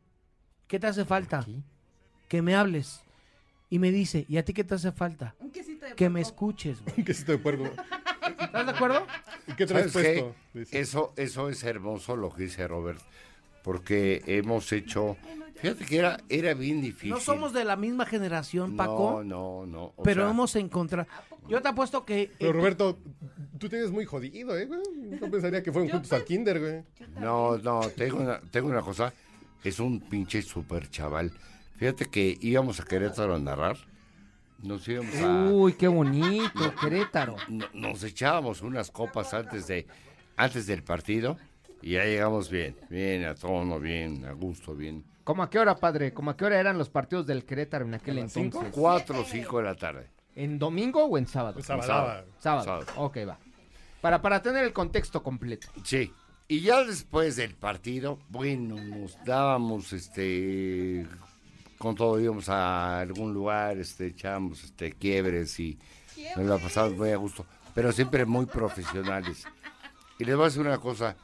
¿Qué 0.68 0.80
te 0.80 0.88
hace 0.88 1.06
falta? 1.06 1.40
Aquí. 1.40 1.64
Que 2.28 2.42
me 2.42 2.56
hables. 2.56 3.04
Y 3.70 3.80
me 3.80 3.92
dice, 3.92 4.26
¿y 4.28 4.38
a 4.38 4.46
ti 4.46 4.54
qué 4.54 4.64
te 4.64 4.76
hace 4.76 4.92
falta? 4.92 5.36
Un 5.40 5.52
quesito 5.52 5.86
de 5.86 5.96
Que 5.96 6.10
me 6.10 6.22
escuches, 6.22 6.82
güey. 6.82 6.96
Un 6.98 7.06
quesito 7.06 7.32
de 7.32 7.38
puerco. 7.38 7.66
¿Estás 8.40 8.66
de 8.66 8.72
acuerdo? 8.72 9.06
¿Y 9.48 9.54
qué 9.54 9.66
traes 9.66 9.92
puesto? 9.92 10.36
Eso, 10.72 11.14
eso 11.16 11.50
es 11.50 11.64
hermoso 11.64 12.16
lo 12.16 12.34
que 12.34 12.44
dice 12.44 12.68
Robert, 12.68 13.00
porque 13.64 14.24
hemos 14.26 14.72
hecho, 14.72 15.18
fíjate 15.74 15.86
que 15.86 15.98
era, 15.98 16.20
era 16.30 16.54
bien 16.54 16.82
difícil. 16.82 17.10
No 17.12 17.20
somos 17.20 17.54
de 17.54 17.64
la 17.66 17.76
misma 17.76 18.06
generación, 18.06 18.76
Paco, 18.76 19.24
No, 19.24 19.64
no, 19.64 19.66
no. 19.66 19.84
o 19.96 20.04
pero 20.04 20.24
sea, 20.24 20.32
hemos 20.32 20.56
encontrado... 20.56 21.08
Yo 21.48 21.62
te 21.62 21.68
apuesto 21.68 22.06
que... 22.06 22.32
Pero 22.40 22.52
eh, 22.52 22.54
Roberto, 22.54 22.98
tú 23.60 23.70
tienes 23.70 23.92
muy 23.92 24.06
jodido, 24.06 24.58
¿eh, 24.58 24.66
güey? 24.66 24.80
No 25.22 25.30
pensaría 25.30 25.62
que 25.62 25.72
fueron 25.72 25.90
juntos 25.92 26.12
al 26.14 26.24
kinder, 26.24 26.60
güey. 26.60 26.84
No, 27.20 27.58
no, 27.60 27.82
tengo 27.96 28.18
una, 28.20 28.40
tengo 28.40 28.68
una 28.70 28.82
cosa, 28.82 29.14
es 29.64 29.80
un 29.80 30.00
pinche 30.00 30.42
super 30.42 30.90
chaval. 30.90 31.32
Fíjate 31.78 32.06
que 32.06 32.38
íbamos 32.42 32.80
a 32.80 32.86
Querétaro 32.86 33.36
a 33.36 33.40
narrar, 33.40 33.78
nos 34.64 34.88
íbamos 34.88 35.16
a... 35.18 35.44
Uy, 35.52 35.74
qué 35.74 35.88
bonito, 35.88 36.74
Querétaro. 36.82 37.36
no- 37.50 37.68
nos 37.74 38.04
echábamos 38.04 38.62
unas 38.62 38.90
copas 38.90 39.34
antes 39.34 39.68
de 39.68 39.86
antes 40.38 40.66
del 40.68 40.84
partido 40.84 41.38
y 41.82 41.92
ya 41.92 42.04
llegamos 42.06 42.50
bien, 42.50 42.76
bien 42.90 43.24
a 43.26 43.36
tono, 43.36 43.80
bien, 43.80 44.26
a 44.26 44.32
gusto, 44.34 44.74
bien. 44.76 45.04
¿Cómo 45.26 45.42
a 45.42 45.50
qué 45.50 45.58
hora, 45.58 45.76
padre? 45.76 46.14
¿Cómo 46.14 46.30
a 46.32 46.38
qué 46.38 46.46
hora 46.46 46.60
eran 46.60 46.78
los 46.78 46.90
partidos 46.90 47.26
del 47.26 47.46
Querétaro 47.46 47.84
en 47.84 47.96
aquel 47.96 48.20
entonces? 48.20 48.72
Cuatro 48.72 49.22
o 49.22 49.24
cinco 49.26 49.58
de 49.58 49.64
la 49.64 49.76
tarde. 49.76 50.08
¿En 50.36 50.60
domingo 50.60 51.04
o 51.04 51.18
en 51.18 51.26
sábado? 51.26 51.56
Pues 51.56 51.66
sábado. 51.66 51.88
sábado. 51.88 52.26
Sábado. 52.40 52.64
Sábado. 52.64 52.86
Ok, 52.98 53.18
va. 53.28 53.40
Para, 54.02 54.22
para 54.22 54.42
tener 54.44 54.64
el 54.64 54.72
contexto 54.72 55.24
completo. 55.24 55.68
Sí. 55.84 56.14
Y 56.48 56.62
ya 56.62 56.84
después 56.84 57.38
del 57.38 57.56
partido, 57.56 58.20
bueno, 58.30 58.76
nos 58.76 59.18
dábamos 59.26 59.94
este 59.94 61.08
con 61.80 61.96
todo 61.96 62.20
íbamos 62.20 62.48
a 62.50 63.00
algún 63.00 63.34
lugar, 63.34 63.78
este 63.80 64.08
echábamos 64.08 64.64
este 64.64 64.92
quiebres 64.94 65.60
y 65.60 65.80
nos 66.38 66.46
la 66.46 66.58
pasamos 66.60 66.96
muy 66.96 67.10
a 67.10 67.18
gusto, 67.18 67.48
pero 67.74 67.92
siempre 67.92 68.26
muy 68.26 68.46
profesionales. 68.46 69.46
Y 70.20 70.24
les 70.26 70.36
voy 70.36 70.44
a 70.44 70.48
decir 70.50 70.62
una 70.62 70.78
cosa, 70.78 71.16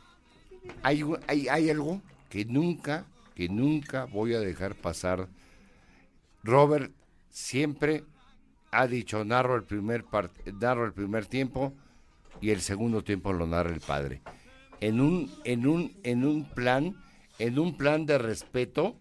hay, 0.82 1.04
hay 1.28 1.70
algo 1.70 2.02
que 2.30 2.46
nunca, 2.46 3.06
que 3.42 3.50
nunca 3.50 4.06
voy 4.06 4.36
a 4.36 4.40
dejar 4.40 4.76
pasar. 4.76 5.28
Robert 6.44 6.92
siempre 7.32 8.04
ha 8.72 8.86
dicho 8.86 9.26
narro 9.26 9.56
el 9.56 9.64
primer 9.64 10.06
part- 10.06 10.30
narro 10.60 10.86
el 10.86 10.94
primer 10.94 11.26
tiempo 11.26 11.74
y 12.40 12.52
el 12.52 12.62
segundo 12.62 13.04
tiempo 13.04 13.34
lo 13.34 13.48
narra 13.48 13.72
el 13.74 13.80
padre. 13.82 14.22
En 14.80 15.02
un 15.02 15.32
en 15.44 15.66
un 15.66 15.92
en 16.04 16.24
un 16.24 16.46
plan 16.52 16.96
en 17.40 17.58
un 17.58 17.76
plan 17.78 18.06
de 18.06 18.20
respeto, 18.20 18.96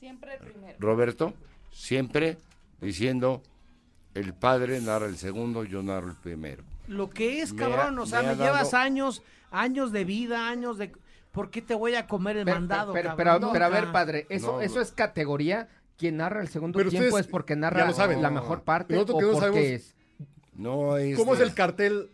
Siempre 0.00 0.36
el 0.36 0.40
primero. 0.40 0.76
Roberto, 0.80 1.34
siempre 1.70 2.38
diciendo 2.80 3.42
el 4.14 4.32
padre 4.32 4.80
narra 4.80 5.04
el 5.06 5.18
segundo, 5.18 5.64
yo 5.64 5.82
narro 5.82 6.08
el 6.08 6.16
primero. 6.16 6.62
Lo 6.88 7.10
que 7.10 7.42
es, 7.42 7.52
Me 7.52 7.58
cabrón, 7.60 7.98
o 7.98 8.06
sea, 8.06 8.22
me 8.22 8.36
llevas 8.36 8.70
dado- 8.70 8.84
años, 8.84 9.22
años 9.50 9.92
de 9.92 10.04
vida, 10.04 10.48
años 10.48 10.78
de... 10.78 10.92
¿Por 11.32 11.50
qué 11.50 11.62
te 11.62 11.74
voy 11.74 11.94
a 11.94 12.06
comer 12.06 12.36
el 12.36 12.44
Pero, 12.44 12.56
mandado, 12.58 12.92
pero, 12.92 13.10
cabrón? 13.16 13.40
pero, 13.40 13.52
pero 13.52 13.64
a 13.64 13.68
ver, 13.68 13.90
padre, 13.92 14.26
eso, 14.28 14.52
No, 14.52 14.60
eso 14.60 14.80
es 14.80 14.92
categoría. 14.92 15.68
Quien 15.96 16.16
narra 16.18 16.40
el 16.40 16.48
segundo 16.48 16.76
Pero 16.78 16.90
tiempo 16.90 17.18
es 17.18 17.26
porque 17.26 17.54
ya 17.54 17.60
narra 17.60 17.86
lo 17.86 17.92
saben. 17.92 18.20
la 18.22 18.30
mejor 18.30 18.62
parte 18.62 18.94
Nosotros 18.94 19.16
o 19.16 19.18
que 19.20 19.24
no 19.26 19.32
porque 19.32 19.46
sabemos- 19.46 19.64
es. 19.70 19.96
No 20.54 20.96
es 20.98 21.16
¿Cómo 21.16 21.34
es 21.34 21.40
el 21.40 21.54
cartel 21.54 22.10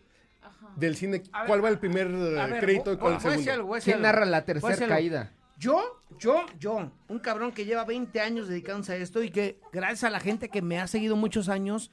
del 0.77 0.95
cine? 0.97 1.23
¿Cuál 1.47 1.65
va 1.65 1.69
el 1.71 1.79
primer 1.79 2.07
eh, 2.09 2.11
ver, 2.51 2.61
crédito 2.61 2.93
y 2.93 2.97
cuál 2.97 3.15
el 3.15 3.21
segundo? 3.21 3.53
algo, 3.53 3.73
¿Quién 3.83 3.97
algo. 3.97 4.03
narra 4.07 4.25
la 4.27 4.45
tercera 4.45 4.87
caída? 4.87 5.33
Yo, 5.59 6.01
yo, 6.21 6.47
yo, 6.61 6.93
un 7.09 7.19
cabrón 7.19 7.51
que 7.51 7.65
lleva 7.65 7.85
20 7.85 8.21
años 8.21 8.47
dedicándose 8.47 8.93
a 8.93 8.97
esto 8.97 9.23
y 9.23 9.31
que 9.31 9.59
gracias 9.73 10.05
a 10.05 10.11
la 10.11 10.21
gente 10.21 10.51
que 10.51 10.63
me 10.63 10.79
ha 10.79 10.87
seguido 10.87 11.17
muchos 11.17 11.49
años, 11.49 11.91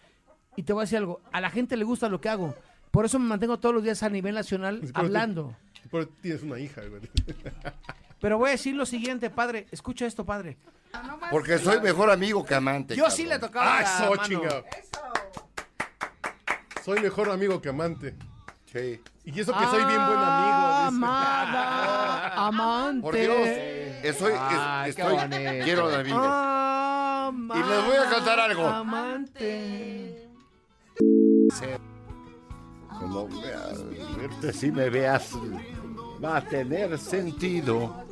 y 0.55 0.63
te 0.63 0.73
voy 0.73 0.81
a 0.81 0.83
decir 0.83 0.99
algo, 0.99 1.21
a 1.31 1.41
la 1.41 1.49
gente 1.49 1.75
le 1.77 1.83
gusta 1.83 2.07
lo 2.09 2.21
que 2.21 2.29
hago. 2.29 2.53
Por 2.91 3.05
eso 3.05 3.17
me 3.17 3.25
mantengo 3.27 3.57
todos 3.59 3.73
los 3.73 3.83
días 3.83 4.03
a 4.03 4.09
nivel 4.09 4.35
nacional 4.35 4.81
Sí, 4.83 4.91
pero 4.93 5.05
hablando. 5.07 5.55
Pero 5.95 6.07
tienes 6.21 6.43
una 6.43 6.59
hija, 6.59 6.81
güey. 6.89 7.01
Pero 8.19 8.37
voy 8.37 8.49
a 8.49 8.51
decir 8.51 8.75
lo 8.75 8.85
siguiente, 8.85 9.29
padre. 9.29 9.65
Escucha 9.71 10.05
esto, 10.05 10.25
padre. 10.25 10.57
Porque 11.31 11.57
soy 11.57 11.79
mejor 11.79 12.11
amigo 12.11 12.43
que 12.45 12.53
amante. 12.53 12.95
Yo 12.97 13.09
sí 13.09 13.23
le 13.23 13.39
cabrón. 13.39 13.49
tocaba 13.49 13.77
¡Ah, 13.77 13.81
la 13.81 13.87
eso, 13.87 14.09
mano. 14.09 14.23
chingado! 14.23 14.65
Soy 16.83 16.99
mejor 16.99 17.29
amigo 17.29 17.61
que 17.61 17.69
amante. 17.69 18.13
Sí. 18.71 18.99
Y 19.23 19.39
eso 19.39 19.53
que 19.57 19.65
soy 19.67 19.85
bien 19.85 20.05
buen 20.05 20.19
amigo. 20.19 20.67
dice. 20.67 20.87
Amada, 20.87 22.33
amante. 22.47 23.01
Por 23.01 23.15
Dios, 23.15 23.37
estoy, 24.03 24.33
es- 24.33 24.39
qué 24.83 24.89
estoy, 24.89 25.13
bonito. 25.15 25.63
quiero 25.63 25.89
la 25.89 26.03
vida. 26.03 27.27
Amada, 27.27 27.59
Y 27.59 27.69
les 27.69 27.85
voy 27.85 27.95
a 27.95 28.09
cantar 28.09 28.39
algo. 28.39 28.67
Amante. 28.67 30.27
Como 32.99 33.27
veas, 33.27 33.83
verte 34.17 34.53
si 34.53 34.71
me 34.71 34.89
veas 34.89 35.31
va 36.23 36.37
a 36.37 36.41
tener 36.41 36.97
sentido. 36.97 38.03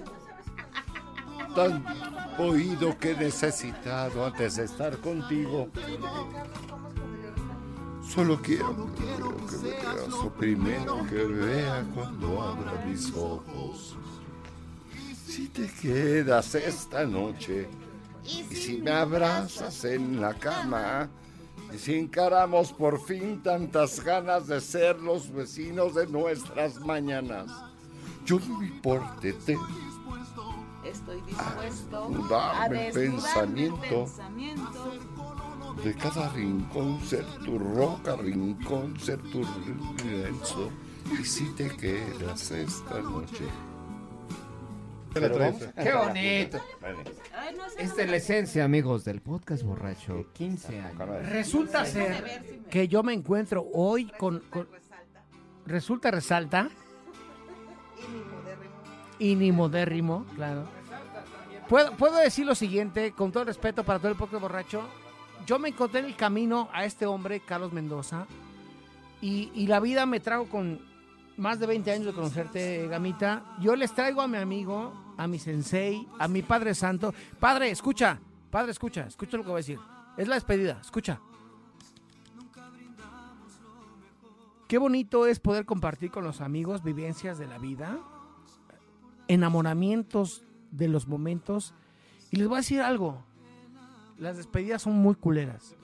Tan 1.56 1.86
oído 2.40 2.98
que 2.98 3.12
he 3.12 3.16
necesitado 3.16 4.26
antes 4.26 4.56
de 4.56 4.66
estar 4.66 4.98
contigo. 4.98 5.70
Solo 8.08 8.42
quiero 8.42 8.90
que 8.96 9.58
me 9.58 9.70
veas 9.70 10.10
lo 10.10 10.30
primero 10.34 11.06
que 11.10 11.24
vea 11.24 11.86
cuando 11.94 12.42
abra 12.42 12.84
mis 12.86 13.12
ojos. 13.16 13.96
Si 15.26 15.48
te 15.48 15.68
quedas 15.68 16.54
esta 16.56 17.06
noche 17.06 17.68
y 18.24 18.56
si 18.56 18.78
me 18.82 18.92
abrazas 18.92 19.84
en 19.86 20.22
la 20.22 20.34
cama 20.34 21.10
y 21.74 21.78
si 21.78 21.96
encaramos 21.96 22.72
por 22.72 23.04
fin 23.04 23.42
tantas 23.42 24.04
ganas 24.04 24.48
de 24.48 24.62
ser 24.62 25.00
los 25.00 25.32
vecinos 25.34 25.96
de 25.96 26.06
nuestras 26.06 26.80
mañanas, 26.80 27.52
yo 28.26 28.40
no 28.48 28.60
me 28.60 28.68
importe, 28.68 29.34
te 29.34 29.58
Estoy 30.86 31.22
dispuesto 31.22 32.10
Dame 32.30 32.78
a 32.78 32.88
el 32.88 32.94
pensamiento. 32.94 33.80
pensamiento. 34.06 34.92
de 35.84 35.94
cada 35.96 36.30
rincón 36.30 37.00
ser 37.02 37.26
tu 37.46 37.58
roca, 37.58 38.16
rincón 38.18 39.00
ser 39.00 39.20
tu 39.32 39.42
lienzo. 40.04 40.70
Y 41.20 41.24
si 41.24 41.46
te 41.56 41.70
quedas 41.70 42.52
esta 42.52 43.00
noche. 43.02 43.46
¿Qué 45.14 45.20
le 45.20 45.30
traes? 45.30 45.56
¡Qué 45.82 45.94
bonito! 45.94 46.60
Esta 47.78 48.02
es 48.04 48.10
la 48.10 48.16
esencia, 48.18 48.66
amigos, 48.66 49.06
del 49.06 49.22
podcast 49.22 49.64
borracho. 49.64 50.26
15 50.34 50.80
años. 50.82 51.30
Resulta 51.30 51.86
ser 51.86 52.66
que 52.70 52.88
yo 52.88 53.04
me 53.04 53.14
encuentro 53.14 53.66
hoy 53.74 54.06
con... 54.18 54.40
con- 54.50 54.68
resulta, 55.66 56.12
resalta. 56.12 56.70
Y 59.20 59.36
ni 59.36 59.52
modérrimo, 59.52 60.26
claro. 60.36 60.66
Puedo, 61.70 61.92
puedo 61.94 62.18
decir 62.18 62.46
lo 62.46 62.56
siguiente, 62.56 63.14
con 63.14 63.32
todo 63.32 63.46
respeto 63.46 63.84
para 63.84 64.00
todo 64.00 64.10
el 64.10 64.18
podcast 64.18 64.42
borracho. 64.42 64.84
Yo 65.46 65.60
me 65.60 65.70
encontré 65.70 66.00
en 66.02 66.08
el 66.08 66.16
camino 66.16 66.70
a 66.74 66.86
este 66.86 67.06
hombre, 67.06 67.40
Carlos 67.40 67.74
Mendoza, 67.74 68.26
y, 69.22 69.52
y 69.56 69.68
la 69.68 69.80
vida 69.80 70.06
me 70.06 70.20
trajo 70.20 70.48
con 70.50 70.80
más 71.38 71.60
de 71.60 71.68
20 71.68 71.92
años 71.92 72.06
de 72.08 72.14
conocerte, 72.14 72.88
Gamita. 72.88 73.44
Yo 73.60 73.76
les 73.76 73.94
traigo 73.94 74.22
a 74.22 74.28
mi 74.28 74.38
amigo, 74.38 74.94
a 75.18 75.28
mi 75.28 75.40
sensei, 75.40 76.08
a 76.20 76.28
mi 76.28 76.42
Padre 76.42 76.76
Santo. 76.76 77.14
Padre, 77.40 77.72
escucha, 77.72 78.20
Padre, 78.52 78.72
escucha, 78.72 79.08
escucha 79.08 79.38
lo 79.38 79.44
que 79.44 79.50
voy 79.50 79.58
a 79.58 79.64
decir. 79.66 79.80
Es 80.18 80.28
la 80.28 80.36
despedida, 80.36 80.80
escucha. 80.82 81.20
Qué 84.74 84.80
bonito 84.80 85.28
es 85.28 85.40
poder 85.40 85.68
compartir 85.68 86.10
con 86.10 86.24
los 86.24 86.42
amigos 86.42 86.82
vivencias 86.82 87.38
de 87.38 87.46
la 87.46 87.60
vida, 87.60 88.00
enamoramientos 89.28 90.44
de 90.72 90.88
los 90.88 91.08
momentos. 91.08 91.76
Y 92.32 92.38
les 92.38 92.48
voy 92.48 92.56
a 92.56 92.62
decir 92.62 92.82
algo, 92.82 93.24
las 94.18 94.38
despedidas 94.38 94.82
son 94.82 94.96
muy 94.96 95.14
culeras. 95.14 95.76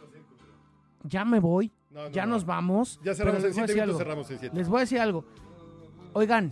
Ya 1.04 1.24
me 1.24 1.40
voy, 1.40 1.72
No, 1.92 2.06
no, 2.06 2.10
ya 2.10 2.26
no. 2.26 2.34
nos 2.34 2.48
vamos. 2.48 3.00
Ya 3.04 3.14
cerramos 3.14 3.44
les 3.44 3.52
en 3.52 3.58
voy 3.58 3.64
a 3.64 3.68
siete 3.68 3.74
decir 3.74 3.84
minutos, 3.84 3.90
algo. 3.92 4.00
cerramos 4.00 4.32
en 4.32 4.40
siete. 4.40 4.56
Les 4.58 4.68
voy 4.68 4.78
a 4.78 4.80
decir 4.80 5.00
algo. 5.00 5.26
Oigan, 6.14 6.52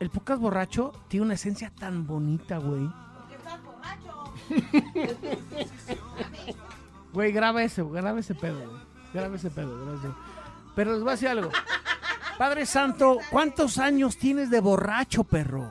el 0.00 0.10
podcast 0.10 0.42
borracho 0.42 0.90
tiene 1.06 1.26
una 1.26 1.34
esencia 1.34 1.70
tan 1.78 2.08
bonita, 2.08 2.58
güey. 2.58 2.90
Porque 3.20 3.36
estás 3.36 3.62
borracho. 3.62 4.24
Güey, 7.12 7.30
graba 7.30 7.62
ese, 7.62 7.84
graba 7.84 8.18
ese 8.18 8.34
pedo, 8.34 8.68
güey. 8.68 8.82
Graba 9.12 9.36
ese 9.36 9.48
pedo, 9.48 9.78
graba 9.78 9.96
ese. 9.96 10.08
Pero 10.74 10.92
les 10.92 11.00
voy 11.00 11.10
a 11.10 11.12
decir 11.12 11.28
algo. 11.28 11.50
Padre 12.38 12.66
Santo, 12.66 13.18
¿cuántos 13.30 13.78
años 13.78 14.16
tienes 14.16 14.50
de 14.50 14.60
borracho, 14.60 15.24
perro? 15.24 15.70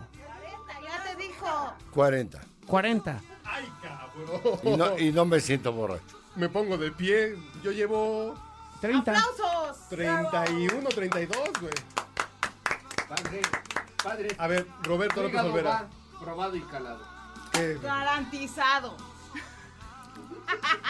Ya 0.82 1.04
te 1.04 1.16
dijo. 1.22 1.74
40. 1.92 2.40
40. 2.66 3.22
¡Ay, 3.44 3.68
cabrón! 3.82 4.60
Y 4.64 4.78
no, 4.78 4.98
y 4.98 5.12
no 5.12 5.26
me 5.26 5.40
siento 5.40 5.74
borracho. 5.74 6.18
Me 6.36 6.50
pongo 6.50 6.78
de 6.78 6.92
pie. 6.92 7.36
Yo 7.64 7.72
llevo 7.72 8.36
30. 8.82 9.12
¡Aplausos! 9.12 9.90
31, 9.90 10.90
32, 10.90 11.38
güey. 11.60 11.74
Padre, 13.08 13.42
padre. 14.02 14.28
A 14.38 14.48
ver, 14.48 14.68
Roberto 14.84 15.22
López 15.22 15.42
Olvera. 15.42 15.88
probado 16.20 16.56
y 16.56 16.62
calado. 16.62 17.04
¿qué? 17.52 17.78
Garantizado. 17.82 18.98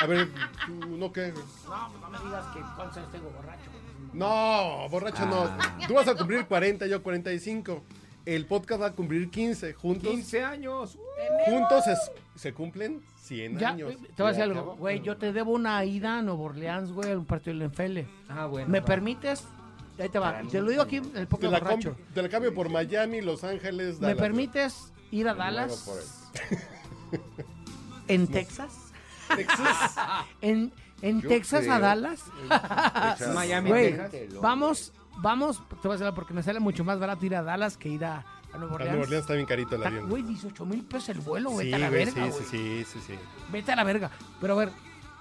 A 0.01 0.05
ver, 0.05 0.27
¿tú 0.65 0.97
no 0.97 1.11
qué? 1.11 1.33
No, 1.65 1.89
no 1.99 2.09
me 2.09 2.19
digas 2.25 2.45
que 2.53 2.59
cuántos 2.75 2.97
años 2.97 3.11
tengo 3.11 3.29
borracho. 3.29 3.69
No, 4.13 4.87
borracho 4.89 5.25
no. 5.25 5.49
Tú 5.87 5.93
vas 5.95 6.07
a 6.07 6.15
cumplir 6.15 6.45
40, 6.45 6.85
yo 6.87 7.01
45. 7.01 7.83
El 8.25 8.45
podcast 8.45 8.81
va 8.81 8.87
a 8.87 8.91
cumplir 8.93 9.29
15. 9.29 9.73
Juntos, 9.73 10.11
15 10.11 10.43
años. 10.43 10.97
juntos 11.45 11.83
se, 11.83 11.95
se 12.35 12.53
cumplen 12.53 13.01
100 13.17 13.57
Ya, 13.59 13.69
años. 13.69 13.93
te 14.15 14.21
voy 14.23 14.27
a 14.29 14.29
decir 14.35 14.43
algo. 14.43 14.75
Güey, 14.75 15.01
yo 15.01 15.17
te 15.17 15.33
debo 15.33 15.51
una 15.51 15.83
ida 15.83 16.19
a 16.19 16.21
Nueva 16.21 16.41
Orleans, 16.43 16.91
güey, 16.91 17.11
a 17.11 17.17
un 17.17 17.25
partido 17.25 17.57
del 17.57 17.69
NFL. 17.69 17.99
Ah, 18.29 18.45
bueno. 18.45 18.69
¿Me 18.69 18.79
va. 18.79 18.85
permites? 18.85 19.43
Ahí 19.99 20.09
te 20.09 20.19
va. 20.19 20.41
Te 20.49 20.61
lo 20.61 20.69
digo 20.69 20.81
aquí 20.83 20.97
en 20.97 21.05
el 21.05 21.11
Te 21.11 21.25
podcast 21.27 21.51
la, 21.53 21.59
borracho. 21.59 21.95
te 22.13 22.21
la 22.21 22.29
cambio 22.29 22.53
por 22.53 22.69
Miami, 22.69 23.21
Los 23.21 23.43
Ángeles, 23.43 23.99
¿Me 23.99 24.07
Dallas. 24.07 24.19
permites 24.21 24.93
ir 25.11 25.27
a 25.27 25.33
Dallas? 25.33 25.89
¿En 28.07 28.27
Texas? 28.31 28.82
Texas. 29.35 29.95
¿En, 30.41 30.71
en 31.01 31.21
Yo 31.21 31.29
Texas 31.29 31.67
a. 31.67 31.79
Dallas? 31.79 32.23
Texas. 32.49 33.33
Miami, 33.35 33.69
Güey, 33.69 33.97
Texas. 34.09 34.41
vamos, 34.41 34.93
vamos, 35.17 35.61
te 35.81 35.87
voy 35.87 35.95
a 35.95 35.99
decir 35.99 36.13
porque 36.15 36.33
me 36.33 36.43
sale 36.43 36.59
mucho 36.59 36.83
más 36.83 36.99
barato 36.99 37.25
ir 37.25 37.35
a 37.35 37.43
Dallas 37.43 37.77
que 37.77 37.89
ir 37.89 38.05
a, 38.05 38.25
a 38.53 38.57
Nueva 38.57 38.71
A 38.71 38.75
Orleans. 38.75 38.91
Nueva 38.91 39.03
Orleans 39.03 39.21
está 39.23 39.33
bien 39.33 39.45
carito 39.45 39.75
el 39.75 39.83
avión. 39.83 40.09
Güey, 40.09 40.23
18 40.23 40.65
mil 40.65 40.83
pesos 40.83 41.09
el 41.09 41.19
vuelo, 41.19 41.49
Sí, 41.51 41.57
vete 41.57 41.75
a 41.75 41.79
la 41.79 41.89
güey, 41.89 42.05
verga, 42.05 42.23
sí, 42.25 42.29
güey. 42.31 42.43
sí, 42.45 42.85
sí, 42.85 42.85
sí, 42.93 42.99
sí. 43.07 43.19
Vete 43.51 43.71
a 43.71 43.75
la 43.75 43.83
verga. 43.83 44.11
Pero 44.39 44.53
a 44.53 44.57
ver, 44.57 44.71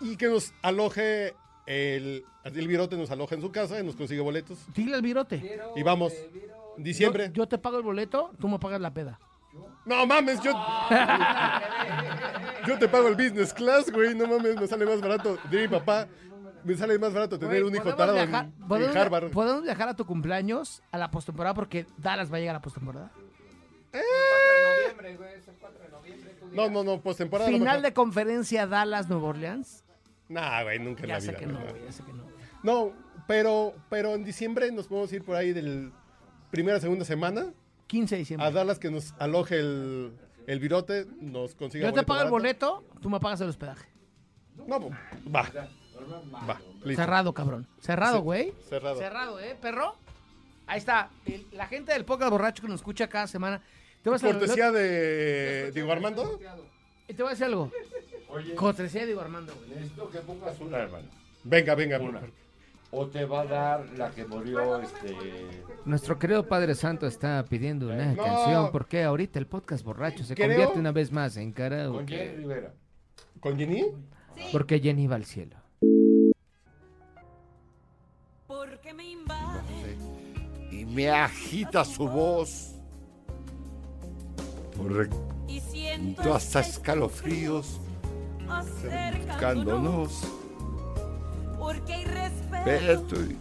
Y 0.00 0.16
que 0.16 0.28
nos 0.28 0.52
aloje 0.62 1.34
el... 1.66 2.24
El 2.44 2.66
virote 2.66 2.96
nos 2.96 3.08
aloja 3.12 3.36
en 3.36 3.40
su 3.40 3.52
casa 3.52 3.78
y 3.78 3.84
nos 3.86 3.94
consigue 3.94 4.20
boletos. 4.20 4.58
dile 4.74 4.96
al 4.96 5.02
virote. 5.02 5.60
Y 5.76 5.82
vamos. 5.84 6.12
Diciembre. 6.76 7.26
Yo, 7.28 7.44
yo 7.44 7.46
te 7.48 7.56
pago 7.58 7.76
el 7.76 7.84
boleto, 7.84 8.32
tú 8.40 8.48
me 8.48 8.58
pagas 8.58 8.80
la 8.80 8.92
peda. 8.92 9.20
No 9.84 10.06
mames, 10.06 10.40
yo. 10.40 10.52
yo 12.66 12.78
te 12.78 12.88
pago 12.88 13.08
el 13.08 13.14
business 13.16 13.52
class, 13.52 13.90
güey. 13.90 14.14
No 14.14 14.26
mames, 14.26 14.56
me 14.60 14.66
sale 14.66 14.86
más 14.86 15.00
barato. 15.00 15.38
De 15.50 15.62
mi 15.62 15.68
papá, 15.68 16.06
me 16.64 16.74
sale 16.76 16.98
más 16.98 17.12
barato 17.12 17.38
tener 17.38 17.62
Güey, 17.62 17.70
un 17.70 17.76
hijo 17.76 17.94
tarado 17.94 18.18
en, 18.18 18.30
viajar- 18.30 18.46
en 18.46 18.68
podemos- 18.68 18.96
Harvard. 18.96 19.30
Podemos 19.30 19.62
viajar 19.62 19.88
a 19.88 19.96
tu 19.96 20.06
cumpleaños 20.06 20.82
a 20.92 20.98
la 20.98 21.10
postemporada 21.10 21.54
porque 21.54 21.86
Dallas 21.98 22.32
va 22.32 22.36
a 22.36 22.40
llegar 22.40 22.54
a 22.54 22.58
la 22.58 22.62
postemporada. 22.62 23.10
No, 26.52 26.68
no, 26.68 26.84
no, 26.84 27.00
postemporada. 27.00 27.50
Final 27.50 27.82
de 27.82 27.92
conferencia 27.92 28.66
Dallas 28.66 29.08
Nueva 29.08 29.28
Orleans. 29.28 29.84
Nah, 30.28 30.62
güey, 30.62 30.78
nunca 30.78 31.02
en 31.02 31.08
Ya 31.08 31.14
la 31.14 31.20
sé 31.20 31.28
vida. 31.28 31.38
que 31.40 31.46
no, 31.46 31.60
güey, 31.60 31.84
ya 31.84 31.92
sé 31.92 32.02
que 32.04 32.12
no. 32.12 32.22
güey. 32.24 32.34
No, 32.62 32.92
pero, 33.26 33.74
pero 33.88 34.14
en 34.14 34.24
diciembre 34.24 34.70
nos 34.70 34.86
podemos 34.86 35.12
ir 35.12 35.24
por 35.24 35.36
ahí 35.36 35.52
del 35.52 35.92
primera, 36.50 36.78
segunda 36.80 37.04
semana 37.04 37.52
15 37.86 38.14
de 38.14 38.18
diciembre. 38.20 38.46
a 38.46 38.50
Dallas 38.50 38.78
que 38.78 38.90
nos 38.90 39.12
aloje 39.18 39.58
el, 39.60 40.12
el 40.46 40.58
virote, 40.60 41.06
nos 41.20 41.54
consiga 41.54 41.88
Yo 41.88 41.94
te 41.94 42.02
pago 42.04 42.22
el 42.22 42.30
boleto, 42.30 42.84
tú 43.00 43.10
me 43.10 43.20
pagas 43.20 43.40
el 43.42 43.48
hospedaje. 43.48 43.88
No, 44.66 44.80
pues, 44.80 44.92
va. 45.34 45.50
Va, 46.48 46.60
listo. 46.84 47.02
Cerrado, 47.02 47.32
cabrón. 47.32 47.66
Cerrado, 47.80 48.16
Sí, 48.18 48.22
güey. 48.22 48.54
cerrado. 48.68 48.96
Cerrado, 48.98 49.40
¿eh, 49.40 49.56
perro? 49.60 49.94
Ahí 50.66 50.78
está. 50.78 51.10
El- 51.26 51.46
la 51.52 51.66
gente 51.66 51.92
del 51.92 52.04
podcast 52.04 52.30
borracho 52.30 52.62
que 52.62 52.68
nos 52.68 52.80
escucha 52.80 53.08
cada 53.08 53.26
semana. 53.26 53.62
Te 54.02 54.10
voy 54.10 54.14
a 54.14 54.16
hacer, 54.16 54.32
Cortesía 54.32 54.72
de 54.72 55.70
Diego 55.72 55.92
Armando. 55.92 56.38
te 57.06 57.14
voy 57.14 57.26
a 57.26 57.30
decir 57.30 57.44
algo. 57.46 57.70
Cortesía 58.56 59.02
de 59.02 59.06
Diego 59.08 59.20
Armando, 59.20 59.54
güey. 59.54 59.70
Necesito 59.70 60.10
que 60.10 60.18
pongas 60.20 60.58
una, 60.60 60.78
hermano. 60.78 61.08
Venga, 61.44 61.74
venga. 61.74 61.98
Una. 62.00 62.20
O 62.94 63.06
te 63.06 63.24
va 63.24 63.40
a 63.40 63.44
dar 63.46 63.86
la 63.96 64.10
que 64.10 64.26
murió, 64.26 64.78
este... 64.78 65.16
Nuestro 65.86 66.18
querido 66.18 66.46
Padre 66.46 66.74
Santo 66.74 67.06
está 67.06 67.42
pidiendo 67.48 67.86
una 67.88 68.12
No. 68.12 68.22
canción 68.22 68.70
porque 68.70 69.02
ahorita 69.02 69.38
el 69.38 69.46
podcast 69.46 69.82
borracho 69.82 70.22
se 70.24 70.34
Creo- 70.34 70.48
convierte 70.48 70.78
una 70.78 70.92
vez 70.92 71.10
más 71.10 71.36
en 71.38 71.52
Con 71.52 72.06
Jenny. 72.06 72.36
Rivera. 72.36 72.74
¿Con 73.40 73.56
Jenny? 73.58 73.86
Porque 74.52 74.78
Jenny 74.78 75.06
va 75.06 75.16
al 75.16 75.24
cielo. 75.24 75.56
Porque 78.46 78.92
me 78.92 79.10
invade 79.10 79.96
Y 80.70 80.84
me 80.84 81.08
agita 81.10 81.84
su 81.84 82.06
voz. 82.06 82.74
Por 84.76 85.08
y 85.48 85.60
siento 85.60 86.34
hasta 86.34 86.60
este 86.60 86.72
escalofríos 86.72 87.80
acercándonos 88.48 89.26
buscándonos. 89.26 90.41
Porque 91.62 91.94
hay 91.94 92.04
respeto 92.04 92.64
Peto 92.64 93.16
y 93.22 93.38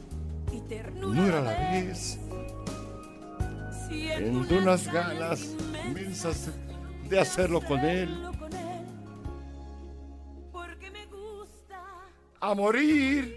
y 0.55 0.59
ternura 0.61 1.15
ternura 1.15 1.39
a 1.39 1.41
la 1.41 1.71
vez. 1.71 2.19
Siento 3.87 4.53
En 4.53 4.61
unas 4.61 4.91
ganas 4.91 5.55
inmensas 5.87 6.51
de 7.09 7.19
hacerlo 7.19 7.61
con 7.61 7.79
él. 7.79 8.09
Porque 10.51 10.91
me 10.91 11.05
gusta 11.07 11.83
A 12.39 12.53
morir. 12.53 13.35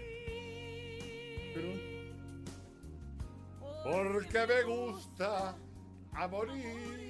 Porque 3.83 4.47
me 4.47 4.63
gusta 4.63 5.55
a 6.13 6.27
morir. 6.27 7.04